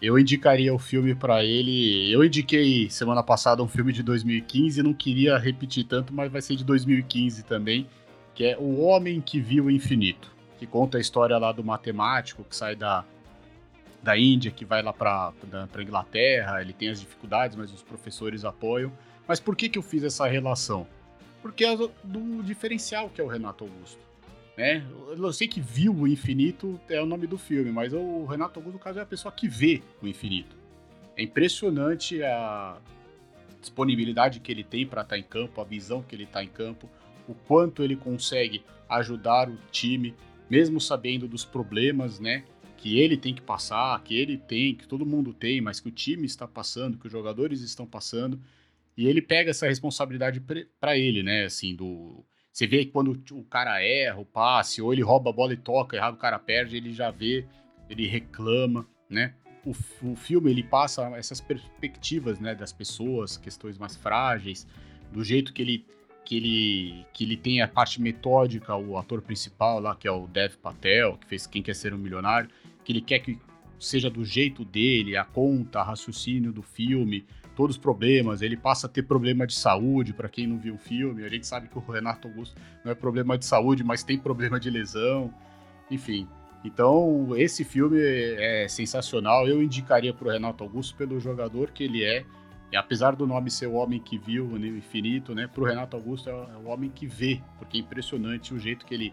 eu 0.00 0.18
indicaria 0.18 0.72
o 0.72 0.78
filme 0.78 1.14
para 1.14 1.44
ele. 1.44 2.10
Eu 2.12 2.24
indiquei 2.24 2.88
semana 2.88 3.22
passada 3.22 3.62
um 3.62 3.68
filme 3.68 3.92
de 3.92 4.02
2015, 4.02 4.82
não 4.82 4.94
queria 4.94 5.36
repetir 5.36 5.84
tanto, 5.84 6.12
mas 6.14 6.30
vai 6.30 6.40
ser 6.40 6.56
de 6.56 6.64
2015 6.64 7.42
também, 7.44 7.88
que 8.34 8.44
é 8.44 8.56
O 8.56 8.80
Homem 8.80 9.20
que 9.20 9.40
Viu 9.40 9.64
o 9.64 9.70
Infinito, 9.70 10.30
que 10.58 10.66
conta 10.66 10.98
a 10.98 11.00
história 11.00 11.36
lá 11.36 11.50
do 11.50 11.64
matemático 11.64 12.44
que 12.44 12.54
sai 12.54 12.76
da, 12.76 13.04
da 14.02 14.16
Índia, 14.16 14.52
que 14.52 14.64
vai 14.64 14.82
lá 14.82 14.92
para 14.92 15.32
Inglaterra, 15.80 16.60
ele 16.60 16.72
tem 16.72 16.88
as 16.88 17.00
dificuldades, 17.00 17.56
mas 17.56 17.72
os 17.72 17.82
professores 17.82 18.44
apoiam. 18.44 18.92
Mas 19.26 19.40
por 19.40 19.56
que, 19.56 19.68
que 19.68 19.78
eu 19.78 19.82
fiz 19.82 20.04
essa 20.04 20.26
relação? 20.26 20.86
Porque 21.42 21.64
é 21.64 21.76
do, 21.76 21.90
do 22.02 22.42
diferencial 22.42 23.10
que 23.10 23.20
é 23.20 23.24
o 23.24 23.28
Renato 23.28 23.64
Augusto. 23.64 24.07
Né? 24.58 24.84
Eu 25.16 25.32
sei 25.32 25.46
que 25.46 25.60
viu 25.60 25.94
o 25.94 26.08
infinito 26.08 26.80
é 26.88 27.00
o 27.00 27.06
nome 27.06 27.28
do 27.28 27.38
filme, 27.38 27.70
mas 27.70 27.92
o 27.92 28.24
Renato 28.24 28.58
Augusto, 28.58 28.74
no 28.74 28.82
caso, 28.82 28.98
é 28.98 29.02
a 29.02 29.06
pessoa 29.06 29.30
que 29.30 29.46
vê 29.46 29.80
o 30.02 30.08
infinito. 30.08 30.56
É 31.16 31.22
impressionante 31.22 32.20
a 32.24 32.76
disponibilidade 33.60 34.40
que 34.40 34.50
ele 34.50 34.64
tem 34.64 34.84
para 34.84 35.02
estar 35.02 35.16
em 35.16 35.22
campo, 35.22 35.60
a 35.60 35.64
visão 35.64 36.02
que 36.02 36.12
ele 36.12 36.24
está 36.24 36.42
em 36.42 36.48
campo, 36.48 36.90
o 37.28 37.34
quanto 37.34 37.84
ele 37.84 37.94
consegue 37.94 38.64
ajudar 38.88 39.48
o 39.48 39.56
time, 39.70 40.12
mesmo 40.50 40.80
sabendo 40.80 41.28
dos 41.28 41.44
problemas, 41.44 42.18
né? 42.18 42.42
Que 42.78 42.98
ele 42.98 43.16
tem 43.16 43.32
que 43.32 43.42
passar, 43.42 44.02
que 44.02 44.16
ele 44.16 44.36
tem, 44.36 44.74
que 44.74 44.88
todo 44.88 45.06
mundo 45.06 45.32
tem, 45.32 45.60
mas 45.60 45.78
que 45.78 45.86
o 45.86 45.92
time 45.92 46.26
está 46.26 46.48
passando, 46.48 46.98
que 46.98 47.06
os 47.06 47.12
jogadores 47.12 47.60
estão 47.60 47.86
passando. 47.86 48.40
E 48.96 49.06
ele 49.06 49.22
pega 49.22 49.50
essa 49.50 49.68
responsabilidade 49.68 50.42
para 50.80 50.98
ele, 50.98 51.22
né? 51.22 51.44
Assim, 51.44 51.76
do. 51.76 52.24
Você 52.58 52.66
vê 52.66 52.84
que 52.84 52.90
quando 52.90 53.16
o 53.30 53.44
cara 53.44 53.80
erra 53.80 54.18
o 54.18 54.24
passe, 54.24 54.82
ou 54.82 54.92
ele 54.92 55.00
rouba 55.00 55.30
a 55.30 55.32
bola 55.32 55.52
e 55.52 55.56
toca, 55.56 55.96
errado 55.96 56.14
o 56.14 56.18
cara 56.18 56.40
perde, 56.40 56.76
ele 56.76 56.92
já 56.92 57.08
vê, 57.08 57.46
ele 57.88 58.04
reclama, 58.08 58.84
né? 59.08 59.32
O, 59.64 59.70
o 60.02 60.16
filme 60.16 60.50
ele 60.50 60.64
passa 60.64 61.08
essas 61.16 61.40
perspectivas, 61.40 62.40
né, 62.40 62.56
das 62.56 62.72
pessoas, 62.72 63.36
questões 63.36 63.78
mais 63.78 63.94
frágeis, 63.94 64.66
do 65.12 65.22
jeito 65.22 65.52
que 65.52 65.62
ele 65.62 65.86
que 66.24 66.36
ele 66.36 67.06
que 67.12 67.22
ele 67.22 67.36
tem 67.36 67.62
a 67.62 67.68
parte 67.68 68.02
metódica, 68.02 68.74
o 68.74 68.98
ator 68.98 69.22
principal 69.22 69.78
lá, 69.78 69.94
que 69.94 70.08
é 70.08 70.10
o 70.10 70.26
Dev 70.26 70.56
Patel, 70.56 71.16
que 71.16 71.28
fez 71.28 71.46
Quem 71.46 71.62
Quer 71.62 71.76
Ser 71.76 71.94
um 71.94 71.98
Milionário, 71.98 72.50
que 72.84 72.90
ele 72.90 73.00
quer 73.00 73.20
que 73.20 73.38
seja 73.78 74.10
do 74.10 74.24
jeito 74.24 74.64
dele, 74.64 75.16
a 75.16 75.24
conta, 75.24 75.80
raciocínio 75.80 76.52
do 76.52 76.62
filme, 76.62 77.24
todos 77.58 77.74
os 77.74 77.82
problemas. 77.82 78.40
Ele 78.40 78.56
passa 78.56 78.86
a 78.86 78.88
ter 78.88 79.02
problema 79.02 79.44
de 79.44 79.52
saúde, 79.52 80.14
para 80.14 80.28
quem 80.28 80.46
não 80.46 80.56
viu 80.56 80.76
o 80.76 80.78
filme. 80.78 81.24
A 81.24 81.28
gente 81.28 81.44
sabe 81.44 81.66
que 81.66 81.76
o 81.76 81.80
Renato 81.80 82.28
Augusto 82.28 82.54
não 82.84 82.92
é 82.92 82.94
problema 82.94 83.36
de 83.36 83.44
saúde, 83.44 83.82
mas 83.82 84.04
tem 84.04 84.16
problema 84.16 84.60
de 84.60 84.70
lesão. 84.70 85.34
Enfim. 85.90 86.28
Então, 86.64 87.36
esse 87.36 87.64
filme 87.64 87.98
é 88.00 88.68
sensacional. 88.68 89.48
Eu 89.48 89.60
indicaria 89.60 90.14
para 90.14 90.28
o 90.28 90.30
Renato 90.30 90.62
Augusto 90.62 90.94
pelo 90.94 91.18
jogador 91.18 91.72
que 91.72 91.82
ele 91.82 92.04
é. 92.04 92.24
E 92.70 92.76
apesar 92.76 93.16
do 93.16 93.26
nome 93.26 93.50
ser 93.50 93.66
o 93.66 93.72
homem 93.72 93.98
que 93.98 94.16
viu 94.16 94.46
o 94.46 94.56
infinito, 94.56 95.34
né? 95.34 95.48
Para 95.48 95.62
o 95.62 95.66
Renato 95.66 95.96
Augusto 95.96 96.30
é 96.30 96.34
o 96.64 96.68
homem 96.68 96.88
que 96.88 97.08
vê, 97.08 97.42
porque 97.58 97.78
é 97.78 97.80
impressionante 97.80 98.54
o 98.54 98.58
jeito 98.60 98.86
que 98.86 98.94
ele, 98.94 99.12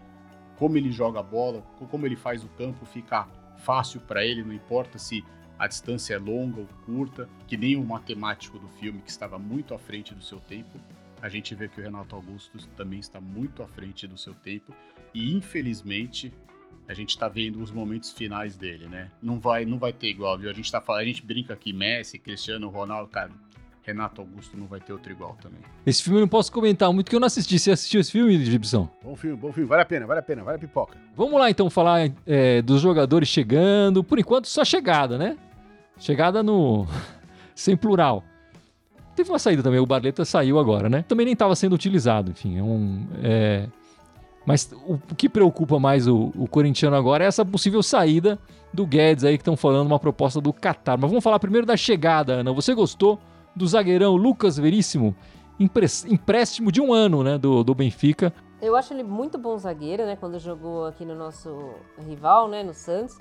como 0.56 0.76
ele 0.76 0.92
joga 0.92 1.18
a 1.18 1.22
bola, 1.22 1.62
como 1.90 2.06
ele 2.06 2.14
faz 2.14 2.44
o 2.44 2.48
campo 2.50 2.86
ficar 2.86 3.28
fácil 3.56 4.00
para 4.02 4.24
ele. 4.24 4.44
Não 4.44 4.52
importa 4.52 4.98
se 4.98 5.24
a 5.58 5.66
distância 5.66 6.14
é 6.14 6.18
longa 6.18 6.60
ou 6.60 6.68
curta, 6.84 7.28
que 7.46 7.56
nem 7.56 7.76
o 7.76 7.84
matemático 7.84 8.58
do 8.58 8.68
filme 8.68 9.00
que 9.00 9.10
estava 9.10 9.38
muito 9.38 9.74
à 9.74 9.78
frente 9.78 10.14
do 10.14 10.22
seu 10.22 10.38
tempo. 10.38 10.78
A 11.22 11.28
gente 11.28 11.54
vê 11.54 11.66
que 11.66 11.80
o 11.80 11.84
Renato 11.84 12.14
Augusto 12.14 12.58
também 12.76 12.98
está 12.98 13.20
muito 13.20 13.62
à 13.62 13.66
frente 13.66 14.06
do 14.06 14.18
seu 14.18 14.34
tempo 14.34 14.74
e 15.14 15.34
infelizmente 15.34 16.32
a 16.88 16.94
gente 16.94 17.10
está 17.10 17.28
vendo 17.28 17.60
os 17.62 17.70
momentos 17.70 18.12
finais 18.12 18.56
dele, 18.56 18.86
né? 18.86 19.10
Não 19.20 19.40
vai, 19.40 19.64
não 19.64 19.78
vai 19.78 19.92
ter 19.92 20.08
igual, 20.08 20.38
viu? 20.38 20.50
A 20.50 20.52
gente 20.52 20.70
tá 20.70 20.80
falando, 20.80 21.02
a 21.02 21.06
gente 21.06 21.24
brinca 21.24 21.54
aqui 21.54 21.72
Messi, 21.72 22.18
Cristiano 22.18 22.68
Ronaldo, 22.68 23.08
cara. 23.08 23.30
Renato 23.82 24.20
Augusto 24.20 24.56
não 24.56 24.66
vai 24.66 24.80
ter 24.80 24.92
outro 24.92 25.12
igual 25.12 25.36
também. 25.40 25.60
Esse 25.86 26.02
filme 26.02 26.18
eu 26.18 26.22
não 26.22 26.28
posso 26.28 26.50
comentar 26.50 26.92
muito 26.92 27.06
porque 27.06 27.14
eu 27.14 27.20
não 27.20 27.26
assisti. 27.26 27.56
Você 27.56 27.70
assistiu 27.70 28.00
esse 28.00 28.10
filme, 28.10 28.44
Gibson? 28.44 28.88
Bom 29.00 29.14
filme, 29.14 29.36
bom 29.36 29.52
filme. 29.52 29.68
Vale 29.68 29.82
a 29.82 29.84
pena, 29.84 30.06
vale 30.06 30.18
a 30.18 30.22
pena, 30.22 30.42
vale 30.42 30.56
a 30.56 30.58
pipoca. 30.58 30.98
Vamos 31.14 31.38
lá 31.38 31.48
então 31.48 31.70
falar 31.70 32.10
é, 32.26 32.60
dos 32.62 32.80
jogadores 32.80 33.28
chegando. 33.28 34.02
Por 34.02 34.18
enquanto, 34.18 34.48
só 34.48 34.64
chegada, 34.64 35.16
né? 35.16 35.36
Chegada 35.98 36.42
no. 36.42 36.86
sem 37.54 37.76
plural. 37.76 38.22
Teve 39.14 39.30
uma 39.30 39.38
saída 39.38 39.62
também, 39.62 39.80
o 39.80 39.86
Barleta 39.86 40.24
saiu 40.24 40.58
agora, 40.58 40.90
né? 40.90 41.02
Também 41.08 41.24
nem 41.24 41.32
estava 41.32 41.54
sendo 41.56 41.74
utilizado, 41.74 42.30
enfim. 42.30 42.58
É 42.58 42.62
um. 42.62 43.06
É... 43.22 43.66
Mas 44.44 44.70
o, 44.86 44.98
que 45.16 45.28
preocupa 45.28 45.80
mais 45.80 46.06
o, 46.06 46.32
o 46.36 46.46
corintiano 46.46 46.94
agora 46.94 47.24
é 47.24 47.26
essa 47.26 47.44
possível 47.44 47.82
saída 47.82 48.38
do 48.72 48.86
Guedes 48.86 49.24
aí, 49.24 49.36
que 49.36 49.42
estão 49.42 49.56
falando 49.56 49.86
uma 49.86 49.98
proposta 49.98 50.40
do 50.40 50.52
Qatar. 50.52 50.96
Mas 50.98 51.10
vamos 51.10 51.24
falar 51.24 51.40
primeiro 51.40 51.66
da 51.66 51.76
chegada, 51.76 52.34
Ana. 52.34 52.52
Você 52.52 52.74
gostou? 52.74 53.18
do 53.56 53.66
zagueirão 53.66 54.14
Lucas 54.14 54.58
Veríssimo, 54.58 55.16
empréstimo 55.58 56.70
de 56.70 56.80
um 56.80 56.92
ano 56.92 57.24
né, 57.24 57.38
do, 57.38 57.64
do 57.64 57.74
Benfica. 57.74 58.32
Eu 58.60 58.76
acho 58.76 58.92
ele 58.92 59.02
muito 59.02 59.38
bom 59.38 59.56
zagueiro, 59.56 60.04
né? 60.04 60.16
Quando 60.16 60.38
jogou 60.38 60.86
aqui 60.86 61.04
no 61.04 61.14
nosso 61.14 61.74
rival, 62.06 62.48
né, 62.48 62.62
no 62.62 62.74
Santos. 62.74 63.18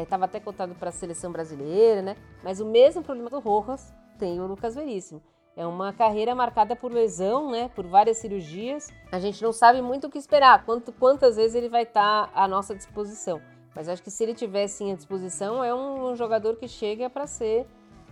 Estava 0.00 0.24
é, 0.24 0.26
até 0.26 0.40
cotado 0.40 0.74
para 0.74 0.88
a 0.88 0.92
seleção 0.92 1.30
brasileira, 1.30 2.00
né? 2.00 2.16
Mas 2.42 2.60
o 2.60 2.66
mesmo 2.66 3.02
problema 3.02 3.28
do 3.28 3.40
Rojas 3.40 3.92
tem 4.18 4.40
o 4.40 4.46
Lucas 4.46 4.74
Veríssimo. 4.74 5.22
É 5.54 5.66
uma 5.66 5.92
carreira 5.92 6.34
marcada 6.34 6.74
por 6.74 6.90
lesão, 6.90 7.50
né? 7.50 7.70
Por 7.74 7.86
várias 7.86 8.16
cirurgias. 8.16 8.88
A 9.10 9.18
gente 9.18 9.42
não 9.42 9.52
sabe 9.52 9.82
muito 9.82 10.06
o 10.06 10.10
que 10.10 10.18
esperar, 10.18 10.64
quanto, 10.64 10.92
quantas 10.92 11.36
vezes 11.36 11.54
ele 11.54 11.68
vai 11.68 11.82
estar 11.82 12.28
tá 12.28 12.32
à 12.34 12.48
nossa 12.48 12.74
disposição. 12.74 13.40
Mas 13.74 13.88
acho 13.88 14.02
que 14.02 14.10
se 14.10 14.22
ele 14.22 14.34
tivesse 14.34 14.90
à 14.90 14.94
disposição, 14.94 15.62
é 15.62 15.74
um, 15.74 16.10
um 16.10 16.16
jogador 16.16 16.56
que 16.56 16.68
chega 16.68 17.10
para 17.10 17.26
ser 17.26 17.66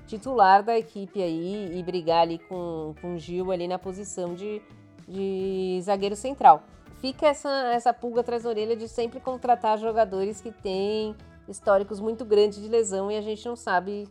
titular 0.07 0.63
da 0.63 0.77
equipe 0.79 1.23
aí 1.23 1.79
e 1.79 1.83
brigar 1.83 2.23
ali 2.23 2.39
com, 2.39 2.95
com 3.01 3.15
o 3.15 3.19
Gil 3.19 3.53
ali 3.53 3.69
na 3.69 3.79
posição 3.79 4.35
de, 4.35 4.61
de 5.07 5.79
zagueiro 5.83 6.17
central. 6.17 6.63
Fica 7.01 7.27
essa, 7.27 7.49
essa 7.73 7.95
pulga 7.95 8.21
atrás 8.21 8.43
da 8.43 8.51
orelha 8.51 8.77
de 8.77 8.87
sempre 8.89 9.21
contratar 9.21 9.79
jogadores 9.79 10.41
que 10.41 10.51
têm 10.51 11.17
históricos 11.51 12.01
muito 12.01 12.25
grandes 12.25 12.63
de 12.63 12.69
lesão 12.69 13.11
e 13.11 13.17
a 13.17 13.21
gente 13.21 13.45
não 13.47 13.57
sabe 13.57 14.09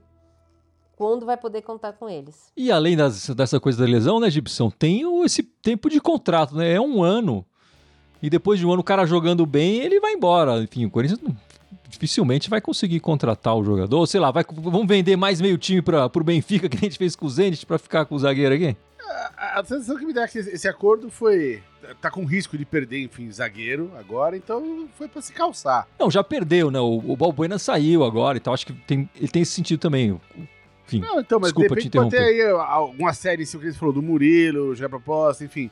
quando 0.96 1.26
vai 1.26 1.38
poder 1.38 1.62
contar 1.62 1.94
com 1.94 2.10
eles. 2.10 2.52
E 2.58 2.72
além 2.72 2.98
das, 2.98 3.30
dessa 3.30 3.60
coisa 3.60 3.80
da 3.80 3.90
lesão, 3.90 4.20
né, 4.20 4.30
Gibson, 4.30 4.70
tem 4.70 5.04
esse 5.24 5.42
tempo 5.42 5.90
de 5.90 6.02
contrato, 6.02 6.56
né? 6.56 6.74
É 6.74 6.82
um 6.82 7.02
ano. 7.02 7.46
E 8.22 8.30
depois 8.30 8.60
de 8.60 8.66
um 8.66 8.72
ano 8.74 8.82
o 8.82 8.84
cara 8.84 9.06
jogando 9.06 9.46
bem, 9.46 9.78
ele 9.78 10.00
vai 10.02 10.14
embora. 10.14 10.62
Enfim, 10.62 10.86
o 10.86 10.92
Corinthians 10.92 11.22
dificilmente 11.88 12.50
vai 12.50 12.60
conseguir 12.60 13.00
contratar 13.00 13.56
o 13.56 13.64
jogador. 13.64 14.06
Sei 14.08 14.20
lá, 14.20 14.30
vai, 14.30 14.44
vamos 14.52 14.88
vender 14.88 15.16
mais 15.16 15.40
meio 15.40 15.58
time 15.58 15.82
para 15.82 16.12
o 16.14 16.24
Benfica, 16.24 16.68
que 16.68 16.76
a 16.76 16.82
gente 16.82 16.98
fez 16.98 17.16
com 17.16 17.26
o 17.26 17.30
Zenit, 17.30 17.66
para 17.66 17.80
ficar 17.80 18.06
com 18.06 18.16
o 18.16 18.20
zagueiro 18.20 18.56
aqui? 18.56 18.76
A, 19.38 19.60
a 19.60 19.64
sensação 19.64 19.98
que 19.98 20.06
me 20.06 20.14
dá 20.14 20.24
é 20.24 20.28
que 20.28 20.40
esse 20.40 20.68
acordo 20.68 21.10
foi. 21.10 21.64
Tá 22.02 22.12
com 22.12 22.26
risco 22.26 22.58
de 22.58 22.66
perder, 22.66 23.02
enfim, 23.02 23.32
zagueiro 23.32 23.92
agora, 23.98 24.36
então 24.36 24.88
foi 24.98 25.08
para 25.08 25.22
se 25.22 25.32
calçar. 25.34 25.88
Não, 25.98 26.12
já 26.12 26.24
perdeu, 26.24 26.70
né? 26.70 26.80
O, 26.80 26.98
o 26.98 27.16
Balbuena 27.16 27.58
saiu 27.58 28.04
agora 28.04 28.38
e 28.38 28.42
tal. 28.42 28.54
Acho 28.54 28.68
que 28.68 28.74
tem, 28.74 29.10
ele 29.16 29.30
tem 29.30 29.42
esse 29.42 29.54
sentido 29.54 29.80
também. 29.80 30.20
Enfim, 30.86 31.00
não, 31.00 31.20
então, 31.20 31.40
mas 31.40 31.50
desculpa 31.50 31.76
de 31.76 31.84
repente 31.84 31.98
pode 31.98 32.10
ter 32.10 32.20
aí 32.20 32.42
alguma 32.50 33.14
série, 33.14 33.46
se 33.46 33.56
o 33.56 33.60
que 33.60 33.72
você 33.72 33.78
falou, 33.78 33.94
do 33.94 34.02
Murilo, 34.02 34.76
já 34.76 34.90
proposta, 34.90 35.44
enfim. 35.44 35.70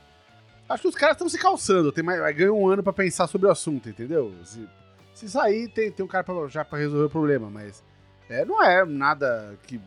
Acho 0.69 0.83
que 0.83 0.87
os 0.89 0.95
caras 0.95 1.15
estão 1.15 1.27
se 1.27 1.39
calçando, 1.39 1.91
tem 1.91 2.03
mais, 2.03 2.19
ganha 2.35 2.53
um 2.53 2.67
ano 2.67 2.83
para 2.83 2.93
pensar 2.93 3.25
sobre 3.27 3.47
o 3.47 3.51
assunto, 3.51 3.89
entendeu? 3.89 4.33
Se, 4.43 4.67
se 5.13 5.29
sair, 5.29 5.69
tem, 5.69 5.91
tem 5.91 6.05
um 6.05 6.09
cara 6.09 6.23
pra, 6.23 6.47
já 6.47 6.63
para 6.63 6.79
resolver 6.79 7.05
o 7.05 7.09
problema, 7.09 7.49
mas 7.49 7.83
é, 8.29 8.45
não 8.45 8.61
é 8.63 8.85
nada 8.85 9.57
que 9.65 9.79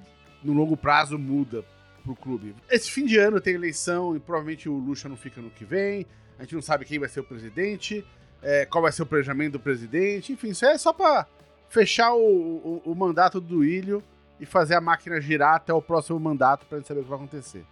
no 0.42 0.52
longo 0.52 0.76
prazo 0.76 1.19
muda 1.19 1.64
pro 2.00 2.16
clube. 2.16 2.54
Esse 2.71 2.90
fim 2.90 3.07
de 3.07 3.19
ano 3.19 3.40
tem 3.40 3.54
eleição 3.54 4.16
e 4.16 4.21
provavelmente 4.21 4.69
o 4.69 4.75
Lucha 4.75 5.09
não 5.09 5.16
fica 5.16 5.40
no 5.40 5.51
que 5.51 5.64
vem. 5.64 6.07
A 6.38 6.42
gente 6.42 6.55
não 6.55 6.62
sabe 6.62 6.85
quem 6.85 6.98
vai 6.98 7.09
ser 7.09 7.20
o 7.20 7.25
presidente, 7.25 8.05
é, 8.42 8.64
qual 8.66 8.83
vai 8.83 8.92
ser 8.92 9.03
o 9.03 9.07
planejamento 9.07 9.53
do 9.53 9.61
presidente. 9.61 10.33
Enfim, 10.33 10.48
isso 10.48 10.64
é 10.64 10.77
só 10.79 10.92
para 10.92 11.27
fechar 11.68 12.12
o, 12.14 12.18
o, 12.18 12.83
o, 12.85 12.94
mandato 12.94 13.40
do 13.40 13.64
Ilho 13.64 14.03
e 14.40 14.46
fazer 14.46 14.75
a 14.75 14.81
máquina 14.81 15.20
girar 15.20 15.55
até 15.55 15.72
o 15.72 15.81
próximo 15.81 16.18
mandato 16.18 16.66
para 16.66 16.79
gente 16.79 16.88
saber 16.88 17.01
o 17.01 17.05
que 17.05 17.11
vai 17.11 17.18
acontecer. 17.18 17.64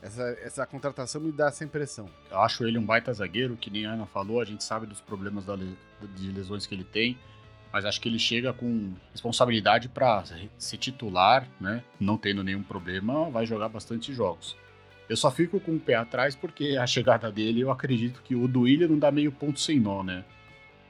Essa, 0.00 0.22
essa 0.42 0.66
contratação 0.66 1.20
me 1.20 1.32
dá 1.32 1.48
essa 1.48 1.64
impressão. 1.64 2.08
Eu 2.30 2.38
acho 2.40 2.64
ele 2.66 2.78
um 2.78 2.84
baita 2.84 3.12
zagueiro, 3.12 3.56
que 3.56 3.70
nem 3.70 3.86
a 3.86 3.92
Ana 3.92 4.04
falou, 4.04 4.40
a 4.40 4.44
gente 4.44 4.62
sabe 4.62 4.86
dos 4.86 5.00
problemas 5.00 5.46
da, 5.46 5.56
de 5.56 6.30
lesões 6.30 6.66
que 6.66 6.74
ele 6.74 6.84
tem, 6.84 7.18
mas 7.74 7.84
acho 7.84 8.00
que 8.00 8.08
ele 8.08 8.20
chega 8.20 8.52
com 8.52 8.92
responsabilidade 9.10 9.88
para 9.88 10.22
ser 10.56 10.76
titular, 10.76 11.48
né? 11.60 11.82
Não 11.98 12.16
tendo 12.16 12.44
nenhum 12.44 12.62
problema, 12.62 13.28
vai 13.30 13.44
jogar 13.44 13.68
bastante 13.68 14.14
jogos. 14.14 14.56
Eu 15.08 15.16
só 15.16 15.28
fico 15.28 15.58
com 15.58 15.72
o 15.72 15.80
pé 15.80 15.96
atrás 15.96 16.36
porque 16.36 16.76
a 16.76 16.86
chegada 16.86 17.32
dele, 17.32 17.62
eu 17.62 17.72
acredito 17.72 18.22
que 18.22 18.36
o 18.36 18.46
do 18.46 18.64
não 18.88 18.96
dá 18.96 19.10
meio 19.10 19.32
ponto 19.32 19.58
sem 19.58 19.80
nó, 19.80 20.04
né? 20.04 20.24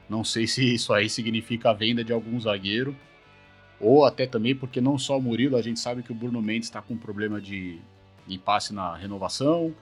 Não 0.07 0.23
sei 0.23 0.45
se 0.45 0.75
isso 0.75 0.93
aí 0.93 1.09
significa 1.09 1.71
a 1.71 1.73
venda 1.73 2.03
de 2.03 2.13
algum 2.13 2.39
zagueiro, 2.39 2.95
ou 3.79 4.05
até 4.05 4.27
também 4.27 4.55
porque 4.55 4.79
não 4.79 4.95
só 4.95 5.17
o 5.17 5.21
Murilo, 5.21 5.57
a 5.57 5.63
gente 5.63 5.79
sabe 5.79 6.03
que 6.03 6.11
o 6.11 6.15
Bruno 6.15 6.39
Mendes 6.39 6.67
está 6.67 6.83
com 6.83 6.95
problema 6.95 7.41
de 7.41 7.79
impasse 8.29 8.71
na 8.71 8.95
renovação. 8.95 9.73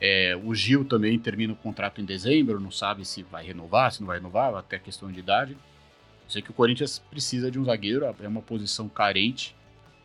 É, 0.00 0.38
o 0.40 0.54
Gil 0.54 0.84
também 0.84 1.18
termina 1.18 1.52
o 1.52 1.56
contrato 1.56 2.00
em 2.00 2.04
dezembro, 2.04 2.60
não 2.60 2.70
sabe 2.70 3.04
se 3.04 3.24
vai 3.24 3.44
renovar, 3.44 3.90
se 3.90 3.98
não 3.98 4.06
vai 4.06 4.18
renovar, 4.18 4.54
até 4.54 4.78
questão 4.78 5.10
de 5.10 5.18
idade. 5.18 5.56
Sei 6.28 6.42
que 6.42 6.50
o 6.50 6.54
Corinthians 6.54 6.98
precisa 6.98 7.50
de 7.50 7.58
um 7.58 7.64
zagueiro, 7.64 8.04
é 8.20 8.28
uma 8.28 8.42
posição 8.42 8.88
carente, 8.88 9.54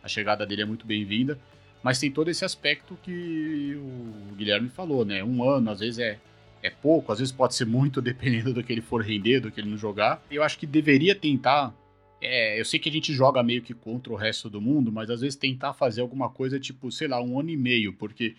a 0.04 0.08
chegada 0.08 0.46
dele 0.46 0.62
é 0.62 0.66
muito 0.66 0.86
bem-vinda, 0.86 1.40
mas 1.82 2.00
tem 2.00 2.12
todo 2.12 2.30
esse 2.30 2.44
aspecto 2.44 2.98
que 3.02 3.76
o 3.76 4.36
Guilherme 4.36 4.70
falou, 4.70 5.06
né? 5.06 5.24
Um 5.24 5.44
ano, 5.44 5.72
às 5.72 5.80
vezes 5.80 6.00
é, 6.00 6.20
é 6.62 6.70
pouco, 6.70 7.12
às 7.12 7.20
vezes 7.20 7.32
pode 7.32 7.56
ser 7.56 7.66
muito, 7.66 8.02
dependendo 8.04 8.54
do 8.54 8.64
que 8.64 8.72
ele 8.72 8.82
for 8.82 9.02
render, 9.02 9.40
do 9.40 9.52
que 9.52 9.62
ele 9.62 9.70
não 9.70 9.78
jogar. 9.78 10.22
Eu 10.30 10.44
acho 10.44 10.60
que 10.60 10.68
deveria 10.68 11.16
tentar 11.16 11.74
é, 12.22 12.60
eu 12.60 12.66
sei 12.66 12.80
que 12.80 12.90
a 12.90 12.92
gente 12.92 13.14
joga 13.14 13.42
meio 13.42 13.62
que 13.62 13.74
contra 13.74 14.12
o 14.12 14.16
resto 14.16 14.50
do 14.50 14.60
mundo, 14.60 14.92
mas 14.92 15.10
às 15.10 15.22
vezes 15.22 15.36
tentar 15.36 15.74
fazer 15.74 16.02
alguma 16.02 16.30
coisa 16.30 16.60
tipo, 16.60 16.92
sei 16.92 17.08
lá, 17.08 17.22
um 17.22 17.40
ano 17.40 17.50
e 17.50 17.58
meio, 17.58 17.94
porque 17.94 18.36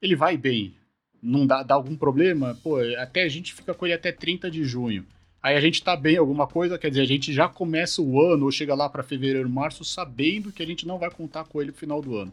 ele 0.00 0.16
vai 0.16 0.36
bem, 0.36 0.74
não 1.22 1.46
dá, 1.46 1.62
dá 1.62 1.74
algum 1.74 1.96
problema, 1.96 2.58
pô, 2.62 2.78
até 2.98 3.22
a 3.22 3.28
gente 3.28 3.54
fica 3.54 3.72
com 3.72 3.86
ele 3.86 3.94
até 3.94 4.10
30 4.10 4.50
de 4.50 4.64
junho. 4.64 5.06
Aí 5.42 5.56
a 5.56 5.60
gente 5.60 5.82
tá 5.82 5.96
bem 5.96 6.16
alguma 6.16 6.46
coisa, 6.46 6.78
quer 6.78 6.88
dizer, 6.88 7.02
a 7.02 7.06
gente 7.06 7.32
já 7.32 7.48
começa 7.48 8.00
o 8.00 8.20
ano 8.20 8.44
ou 8.44 8.52
chega 8.52 8.74
lá 8.74 8.88
para 8.88 9.02
fevereiro, 9.02 9.48
março, 9.50 9.84
sabendo 9.84 10.52
que 10.52 10.62
a 10.62 10.66
gente 10.66 10.86
não 10.86 10.98
vai 10.98 11.10
contar 11.10 11.44
com 11.44 11.60
ele 11.60 11.72
no 11.72 11.76
final 11.76 12.00
do 12.00 12.16
ano. 12.16 12.32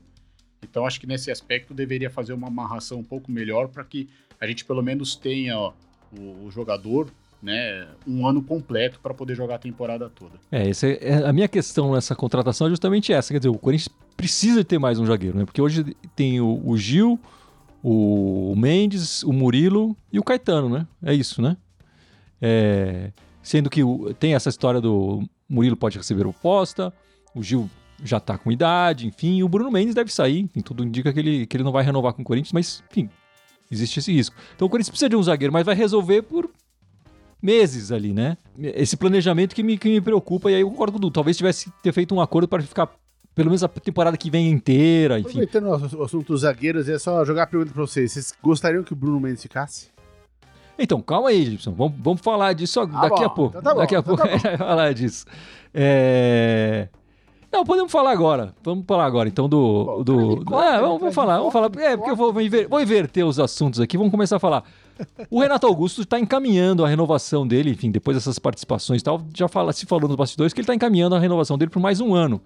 Então 0.63 0.85
acho 0.85 0.99
que 0.99 1.07
nesse 1.07 1.31
aspecto 1.31 1.73
deveria 1.73 2.09
fazer 2.09 2.33
uma 2.33 2.47
amarração 2.47 2.99
um 2.99 3.03
pouco 3.03 3.31
melhor 3.31 3.67
para 3.69 3.83
que 3.83 4.07
a 4.39 4.45
gente 4.45 4.63
pelo 4.63 4.83
menos 4.83 5.15
tenha 5.15 5.57
ó, 5.57 5.73
o, 6.11 6.45
o 6.45 6.51
jogador 6.51 7.09
né, 7.41 7.87
um 8.05 8.27
ano 8.27 8.43
completo 8.43 8.99
para 8.99 9.13
poder 9.13 9.33
jogar 9.33 9.55
a 9.55 9.59
temporada 9.59 10.09
toda. 10.09 10.33
É, 10.51 10.69
essa 10.69 10.87
é, 10.87 11.25
a 11.25 11.33
minha 11.33 11.47
questão 11.47 11.93
nessa 11.93 12.15
contratação 12.15 12.67
é 12.67 12.69
justamente 12.69 13.13
essa. 13.13 13.33
Quer 13.33 13.39
dizer, 13.39 13.49
o 13.49 13.57
Corinthians 13.57 13.89
precisa 14.15 14.63
ter 14.63 14.77
mais 14.77 14.99
um 14.99 15.05
zagueiro, 15.05 15.37
né? 15.37 15.45
Porque 15.45 15.61
hoje 15.61 15.95
tem 16.15 16.41
o, 16.41 16.61
o 16.63 16.77
Gil, 16.77 17.19
o 17.81 18.53
Mendes, 18.57 19.23
o 19.23 19.31
Murilo 19.31 19.95
e 20.11 20.19
o 20.19 20.23
Caetano, 20.23 20.69
né? 20.69 20.85
É 21.01 21.13
isso, 21.13 21.41
né? 21.41 21.55
É, 22.41 23.11
sendo 23.41 23.69
que 23.69 23.81
tem 24.19 24.33
essa 24.33 24.49
história 24.49 24.79
do 24.79 25.23
Murilo 25.47 25.75
pode 25.75 25.97
receber 25.97 26.25
oposta, 26.27 26.93
o 27.35 27.43
Gil 27.43 27.69
já 28.03 28.17
está 28.17 28.37
com 28.37 28.51
idade, 28.51 29.07
enfim, 29.07 29.43
o 29.43 29.49
Bruno 29.49 29.71
Mendes 29.71 29.93
deve 29.93 30.11
sair, 30.11 30.39
enfim, 30.39 30.61
tudo 30.61 30.83
indica 30.83 31.11
que 31.11 31.19
ele, 31.19 31.45
que 31.45 31.57
ele 31.57 31.63
não 31.63 31.71
vai 31.71 31.83
renovar 31.83 32.13
com 32.13 32.21
o 32.21 32.25
Corinthians, 32.25 32.53
mas, 32.53 32.83
enfim, 32.89 33.09
existe 33.69 33.99
esse 33.99 34.13
risco. 34.13 34.35
Então 34.55 34.67
o 34.67 34.69
Corinthians 34.69 34.89
precisa 34.89 35.09
de 35.09 35.15
um 35.15 35.23
zagueiro, 35.23 35.51
mas 35.51 35.65
vai 35.65 35.75
resolver 35.75 36.21
por 36.21 36.49
meses 37.41 37.91
ali, 37.91 38.13
né? 38.13 38.37
Esse 38.57 38.97
planejamento 38.97 39.55
que 39.55 39.63
me, 39.63 39.77
que 39.77 39.89
me 39.89 40.01
preocupa, 40.01 40.51
e 40.51 40.55
aí 40.55 40.61
eu 40.61 40.69
concordo 40.69 40.93
com 40.93 40.97
o 40.97 41.01
Du. 41.01 41.11
Talvez 41.11 41.37
tivesse 41.37 41.71
ter 41.81 41.91
feito 41.93 42.13
um 42.13 42.21
acordo 42.21 42.47
para 42.47 42.61
ficar 42.61 42.89
pelo 43.33 43.49
menos 43.49 43.63
a 43.63 43.67
temporada 43.69 44.17
que 44.17 44.29
vem 44.29 44.49
inteira, 44.49 45.17
enfim. 45.19 45.29
Aproveitando 45.29 45.67
o 45.97 46.03
assunto 46.03 46.33
dos 46.33 46.41
zagueiros, 46.41 46.89
é 46.89 46.99
só 46.99 47.23
jogar 47.23 47.43
a 47.43 47.47
pergunta 47.47 47.71
pra 47.71 47.81
vocês. 47.81 48.11
Vocês 48.11 48.33
gostariam 48.43 48.83
que 48.83 48.91
o 48.91 48.95
Bruno 48.95 49.19
Mendes 49.19 49.41
ficasse? 49.41 49.87
Então, 50.79 51.01
calma 51.01 51.29
aí, 51.29 51.45
Gibson. 51.45 51.73
Vamos, 51.73 51.93
vamos 51.99 52.21
falar 52.21 52.53
disso 52.53 52.79
ah, 52.79 52.85
daqui 52.85 53.19
bom. 53.19 53.25
a 53.25 53.29
pouco. 53.29 53.57
Então 53.57 53.61
tá 53.61 53.73
bom, 53.73 53.79
daqui 53.81 53.95
a 53.95 53.99
então 53.99 54.15
pouco 54.15 54.39
tá 54.39 54.57
falar 54.57 54.93
disso. 54.93 55.25
É... 55.73 56.87
Não, 57.51 57.63
podemos 57.63 57.91
falar 57.91 58.11
agora. 58.11 58.53
Vamos 58.63 58.85
falar 58.85 59.05
agora, 59.05 59.27
então, 59.27 59.49
do. 59.49 60.03
Do... 60.03 60.43
É, 60.61 60.79
vamos, 60.79 60.99
vamos 60.99 61.15
falar, 61.15 61.37
vamos 61.37 61.51
falar. 61.51 61.69
É, 61.79 61.97
porque 61.97 62.11
eu 62.11 62.15
vou, 62.15 62.31
vou 62.69 62.81
inverter 62.81 63.25
os 63.25 63.39
assuntos 63.39 63.79
aqui. 63.79 63.97
Vamos 63.97 64.11
começar 64.11 64.35
a 64.35 64.39
falar. 64.39 64.63
O 65.29 65.41
Renato 65.41 65.65
Augusto 65.65 66.01
está 66.01 66.19
encaminhando 66.19 66.85
a 66.85 66.87
renovação 66.87 67.47
dele, 67.47 67.71
enfim, 67.71 67.89
depois 67.89 68.15
dessas 68.17 68.37
participações 68.37 69.01
e 69.01 69.03
tal, 69.03 69.21
já 69.33 69.47
fala, 69.47 69.73
se 69.73 69.85
falou 69.85 70.07
nos 70.07 70.17
bastidores 70.17 70.53
que 70.53 70.59
ele 70.59 70.63
está 70.63 70.75
encaminhando 70.75 71.15
a 71.15 71.19
renovação 71.19 71.57
dele 71.57 71.71
por 71.71 71.79
mais 71.79 71.99
um 71.99 72.13
ano. 72.13 72.41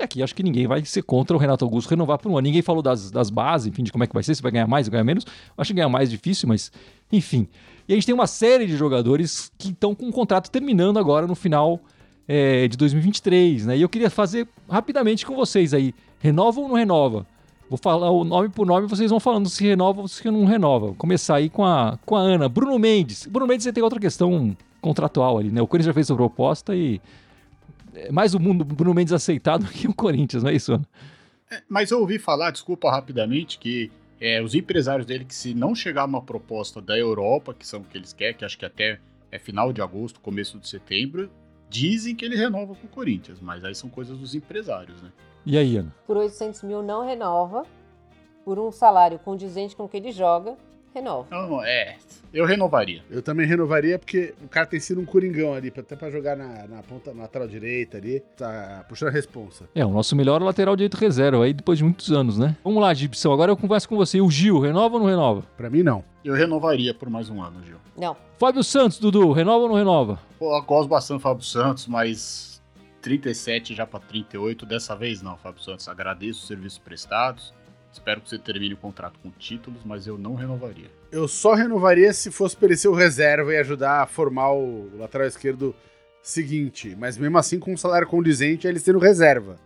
E 0.00 0.02
aqui 0.02 0.22
acho 0.22 0.34
que 0.34 0.42
ninguém 0.42 0.66
vai 0.66 0.82
ser 0.82 1.02
contra 1.02 1.36
o 1.36 1.38
Renato 1.38 1.62
Augusto 1.62 1.90
renovar 1.90 2.18
por 2.18 2.32
um 2.32 2.38
ano. 2.38 2.46
Ninguém 2.46 2.62
falou 2.62 2.82
das, 2.82 3.10
das 3.10 3.28
bases, 3.28 3.66
enfim, 3.66 3.82
de 3.82 3.92
como 3.92 4.02
é 4.02 4.06
que 4.06 4.14
vai 4.14 4.22
ser, 4.22 4.34
se 4.34 4.40
vai 4.40 4.50
ganhar 4.50 4.66
mais 4.66 4.86
ou 4.86 4.92
ganhar 4.92 5.04
menos. 5.04 5.26
Acho 5.58 5.68
que 5.68 5.74
ganhar 5.74 5.90
mais 5.90 6.10
difícil, 6.10 6.48
mas 6.48 6.72
enfim. 7.12 7.46
E 7.86 7.92
a 7.92 7.96
gente 7.96 8.06
tem 8.06 8.14
uma 8.14 8.26
série 8.26 8.66
de 8.66 8.78
jogadores 8.78 9.52
que 9.58 9.68
estão 9.68 9.94
com 9.94 10.08
o 10.08 10.12
contrato 10.12 10.50
terminando 10.50 10.98
agora 10.98 11.26
no 11.26 11.34
final 11.34 11.78
é, 12.26 12.66
de 12.66 12.78
2023, 12.78 13.66
né? 13.66 13.76
E 13.76 13.82
eu 13.82 13.90
queria 13.90 14.08
fazer 14.08 14.48
rapidamente 14.70 15.26
com 15.26 15.36
vocês 15.36 15.74
aí. 15.74 15.94
Renova 16.18 16.60
ou 16.60 16.68
não 16.68 16.76
renova? 16.76 17.26
Vou 17.68 17.78
falar 17.78 18.10
o 18.10 18.24
nome 18.24 18.48
por 18.48 18.66
nome, 18.66 18.88
vocês 18.88 19.10
vão 19.10 19.20
falando 19.20 19.50
se 19.50 19.62
renova 19.62 20.00
ou 20.00 20.08
se 20.08 20.28
não 20.30 20.46
renova. 20.46 20.86
Vou 20.86 20.94
começar 20.94 21.36
aí 21.36 21.50
com 21.50 21.62
a, 21.62 21.98
com 22.06 22.16
a 22.16 22.20
Ana. 22.20 22.48
Bruno 22.48 22.78
Mendes. 22.78 23.26
Bruno 23.26 23.46
Mendes, 23.46 23.64
você 23.64 23.72
tem 23.72 23.84
outra 23.84 24.00
questão 24.00 24.56
contratual 24.80 25.36
ali, 25.36 25.50
né? 25.50 25.60
O 25.60 25.66
Corinthians 25.66 25.86
já 25.88 25.94
fez 25.94 26.06
sua 26.06 26.16
proposta 26.16 26.74
e 26.74 27.00
é 27.94 28.12
mais 28.12 28.34
o 28.34 28.40
mundo 28.40 28.64
Bruno 28.64 28.94
Mendes 28.94 29.12
aceitado 29.12 29.66
que 29.72 29.88
o 29.88 29.94
Corinthians, 29.94 30.42
não 30.42 30.50
é 30.50 30.54
isso, 30.54 30.74
Ana? 30.74 30.86
É, 31.50 31.62
mas 31.68 31.90
eu 31.90 32.00
ouvi 32.00 32.18
falar, 32.18 32.50
desculpa 32.50 32.90
rapidamente, 32.90 33.58
que 33.58 33.90
é, 34.20 34.42
os 34.42 34.54
empresários 34.54 35.06
dele, 35.06 35.24
que 35.24 35.34
se 35.34 35.54
não 35.54 35.74
chegar 35.74 36.04
uma 36.04 36.22
proposta 36.22 36.80
da 36.80 36.96
Europa, 36.96 37.54
que 37.54 37.66
são 37.66 37.80
o 37.80 37.84
que 37.84 37.98
eles 37.98 38.12
querem, 38.12 38.36
que 38.36 38.44
acho 38.44 38.58
que 38.58 38.64
até 38.64 39.00
é 39.32 39.38
final 39.38 39.72
de 39.72 39.80
agosto, 39.80 40.20
começo 40.20 40.58
de 40.58 40.68
setembro, 40.68 41.30
dizem 41.68 42.14
que 42.14 42.24
ele 42.24 42.36
renova 42.36 42.74
com 42.74 42.86
o 42.86 42.90
Corinthians, 42.90 43.40
mas 43.40 43.64
aí 43.64 43.74
são 43.74 43.88
coisas 43.88 44.18
dos 44.18 44.34
empresários, 44.34 45.00
né? 45.02 45.10
E 45.46 45.56
aí, 45.56 45.76
Ana? 45.76 45.94
Por 46.06 46.16
800 46.16 46.62
mil 46.64 46.82
não 46.82 47.06
renova. 47.06 47.64
Por 48.44 48.58
um 48.58 48.72
salário 48.72 49.18
condizente 49.18 49.76
com 49.76 49.84
o 49.84 49.88
que 49.88 49.96
ele 49.96 50.12
joga, 50.12 50.56
renova. 50.94 51.26
Não, 51.30 51.62
é. 51.62 51.96
Eu 52.32 52.46
renovaria. 52.46 53.02
Eu 53.10 53.22
também 53.22 53.46
renovaria 53.46 53.98
porque 53.98 54.34
o 54.42 54.48
cara 54.48 54.66
tem 54.66 54.78
sido 54.78 55.00
um 55.00 55.04
coringão 55.04 55.52
ali, 55.52 55.72
até 55.76 55.96
pra 55.96 56.10
jogar 56.10 56.36
na, 56.36 56.66
na 56.68 56.82
ponta, 56.82 57.12
na 57.12 57.22
lateral 57.22 57.48
direita 57.48 57.96
ali, 57.96 58.20
tá 58.36 58.84
puxando 58.88 59.08
a 59.08 59.12
responsa. 59.12 59.68
É, 59.74 59.84
o 59.84 59.90
nosso 59.90 60.14
melhor 60.14 60.40
lateral 60.40 60.76
direito 60.76 60.96
reserva 60.96 61.44
aí 61.44 61.52
depois 61.52 61.78
de 61.78 61.84
muitos 61.84 62.12
anos, 62.12 62.38
né? 62.38 62.56
Vamos 62.62 62.80
lá, 62.80 62.94
Gibson, 62.94 63.32
agora 63.32 63.50
eu 63.50 63.56
converso 63.56 63.88
com 63.88 63.96
você. 63.96 64.20
O 64.20 64.30
Gil, 64.30 64.60
renova 64.60 64.94
ou 64.94 65.00
não 65.00 65.08
renova? 65.08 65.42
Pra 65.56 65.68
mim, 65.68 65.82
não. 65.82 66.04
Eu 66.24 66.34
renovaria 66.34 66.94
por 66.94 67.10
mais 67.10 67.28
um 67.28 67.42
ano, 67.42 67.64
Gil. 67.64 67.78
Não. 67.96 68.16
Fábio 68.38 68.62
Santos, 68.62 68.98
Dudu, 68.98 69.32
renova 69.32 69.64
ou 69.64 69.68
não 69.68 69.76
renova? 69.76 70.20
Pô, 70.38 70.56
eu 70.56 70.62
gosto 70.62 70.88
bastante 70.88 71.18
do 71.18 71.22
Fábio 71.22 71.44
Santos, 71.44 71.86
mas 71.88 72.62
37 73.02 73.74
já 73.74 73.86
pra 73.86 73.98
38, 73.98 74.64
dessa 74.66 74.94
vez 74.94 75.20
não, 75.20 75.36
Fábio 75.36 75.62
Santos. 75.62 75.88
Agradeço 75.88 76.40
os 76.40 76.46
serviços 76.46 76.78
prestados. 76.78 77.52
Espero 77.92 78.20
que 78.20 78.28
você 78.28 78.38
termine 78.38 78.74
o 78.74 78.76
contrato 78.76 79.18
com 79.22 79.30
títulos, 79.30 79.80
mas 79.84 80.06
eu 80.06 80.16
não 80.16 80.34
renovaria. 80.34 80.90
Eu 81.10 81.26
só 81.26 81.54
renovaria 81.54 82.12
se 82.12 82.30
fosse 82.30 82.56
para 82.56 82.66
ele 82.68 82.76
ser 82.76 82.88
o 82.88 82.94
reserva 82.94 83.52
e 83.52 83.58
ajudar 83.58 84.02
a 84.02 84.06
formar 84.06 84.52
o 84.52 84.88
lateral 84.96 85.26
esquerdo 85.26 85.74
seguinte. 86.22 86.96
Mas 86.98 87.18
mesmo 87.18 87.36
assim, 87.36 87.58
com 87.58 87.72
um 87.72 87.76
salário 87.76 88.06
condizente, 88.06 88.66
ele 88.66 88.78
sendo 88.78 88.98
reserva. 88.98 89.56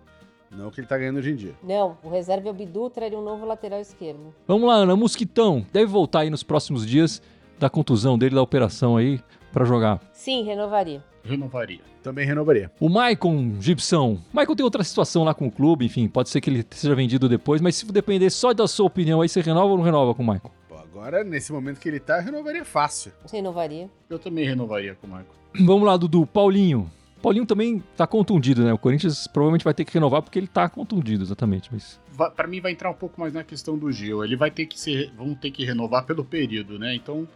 Não 0.51 0.69
o 0.69 0.71
que 0.71 0.81
ele 0.81 0.87
tá 0.87 0.97
ganhando 0.97 1.19
hoje 1.19 1.33
em 1.33 1.37
dia. 1.37 1.55
Não, 1.63 1.99
o 2.03 2.09
reserva 2.09 2.49
é 2.49 2.51
o 2.51 2.55
Bidu 2.55 2.89
traria 2.89 3.19
um 3.19 3.25
novo 3.25 3.45
lateral 3.45 3.81
esquerdo. 3.81 4.33
Vamos 4.47 4.69
lá, 4.69 4.75
Ana. 4.75 4.95
Mosquitão, 4.95 5.67
deve 5.73 5.87
voltar 5.87 6.21
aí 6.21 6.31
nos 6.31 6.45
próximos 6.45 6.87
dias 6.87 7.21
da 7.59 7.69
contusão 7.69 8.17
dele, 8.17 8.37
da 8.37 8.43
operação 8.43 8.97
aí, 8.97 9.21
para 9.55 9.65
jogar. 9.65 10.01
Sim, 10.13 10.43
renovaria. 10.43 11.03
Renovaria. 11.23 11.81
Também 12.03 12.27
renovaria. 12.27 12.71
O 12.81 12.89
Maicon 12.89 13.55
Gibson. 13.61 14.19
Maicon 14.33 14.57
tem 14.57 14.65
outra 14.65 14.83
situação 14.83 15.23
lá 15.23 15.33
com 15.33 15.47
o 15.47 15.51
clube, 15.51 15.87
enfim, 15.87 16.09
pode 16.09 16.29
ser 16.29 16.41
que 16.41 16.51
ele 16.51 16.67
seja 16.71 16.95
vendido 16.95 17.29
depois, 17.29 17.61
mas 17.63 17.77
se 17.77 17.91
depender 17.91 18.29
só 18.31 18.53
da 18.53 18.67
sua 18.67 18.87
opinião 18.87 19.23
aí, 19.23 19.29
você 19.29 19.41
renova 19.41 19.69
ou 19.69 19.79
não 19.79 19.85
renova 19.85 20.13
com 20.13 20.23
o 20.23 20.27
Maicon? 20.27 20.51
Pô, 20.69 20.75
agora, 20.75 21.23
nesse 21.23 21.53
momento 21.53 21.79
que 21.79 21.89
ele 21.89 22.01
tá, 22.01 22.19
eu 22.19 22.25
renovaria 22.25 22.65
fácil. 22.65 23.13
Renovaria. 23.33 23.89
Eu 24.11 24.19
também 24.19 24.45
renovaria 24.45 24.97
com 24.97 25.07
o 25.07 25.11
Michael. 25.11 25.31
Vamos 25.65 25.87
lá, 25.87 25.97
Dudu. 25.97 26.27
Paulinho. 26.27 26.91
Paulinho 27.23 27.47
também 27.47 27.83
tá 27.97 28.07
contundido, 28.07 28.63
né? 28.65 28.73
O 28.73 28.77
Corinthians 28.77 29.27
provavelmente 29.27 29.65
vai 29.65 29.73
ter 29.73 29.85
que 29.87 29.95
renovar 29.95 30.21
porque 30.21 30.39
ele 30.39 30.49
tá 30.49 30.69
contundido, 30.69 31.23
exatamente. 31.23 31.71
Mas... 31.73 31.99
Pra 32.37 32.47
mim 32.47 32.61
vai 32.61 32.73
entrar 32.73 32.91
um 32.91 32.95
pouco 32.95 33.19
mais 33.19 33.33
na 33.33 33.43
questão 33.43 33.79
do 33.79 33.91
Gil. 33.91 34.23
Ele 34.23 34.37
vai 34.37 34.51
ter 34.51 34.67
que 34.67 34.79
ser, 34.79 35.11
vão 35.17 35.35
ter 35.35 35.51
que 35.51 35.65
renovar 35.65 36.05
pelo 36.05 36.23
período, 36.23 36.79
né? 36.79 36.95
Então 36.95 37.27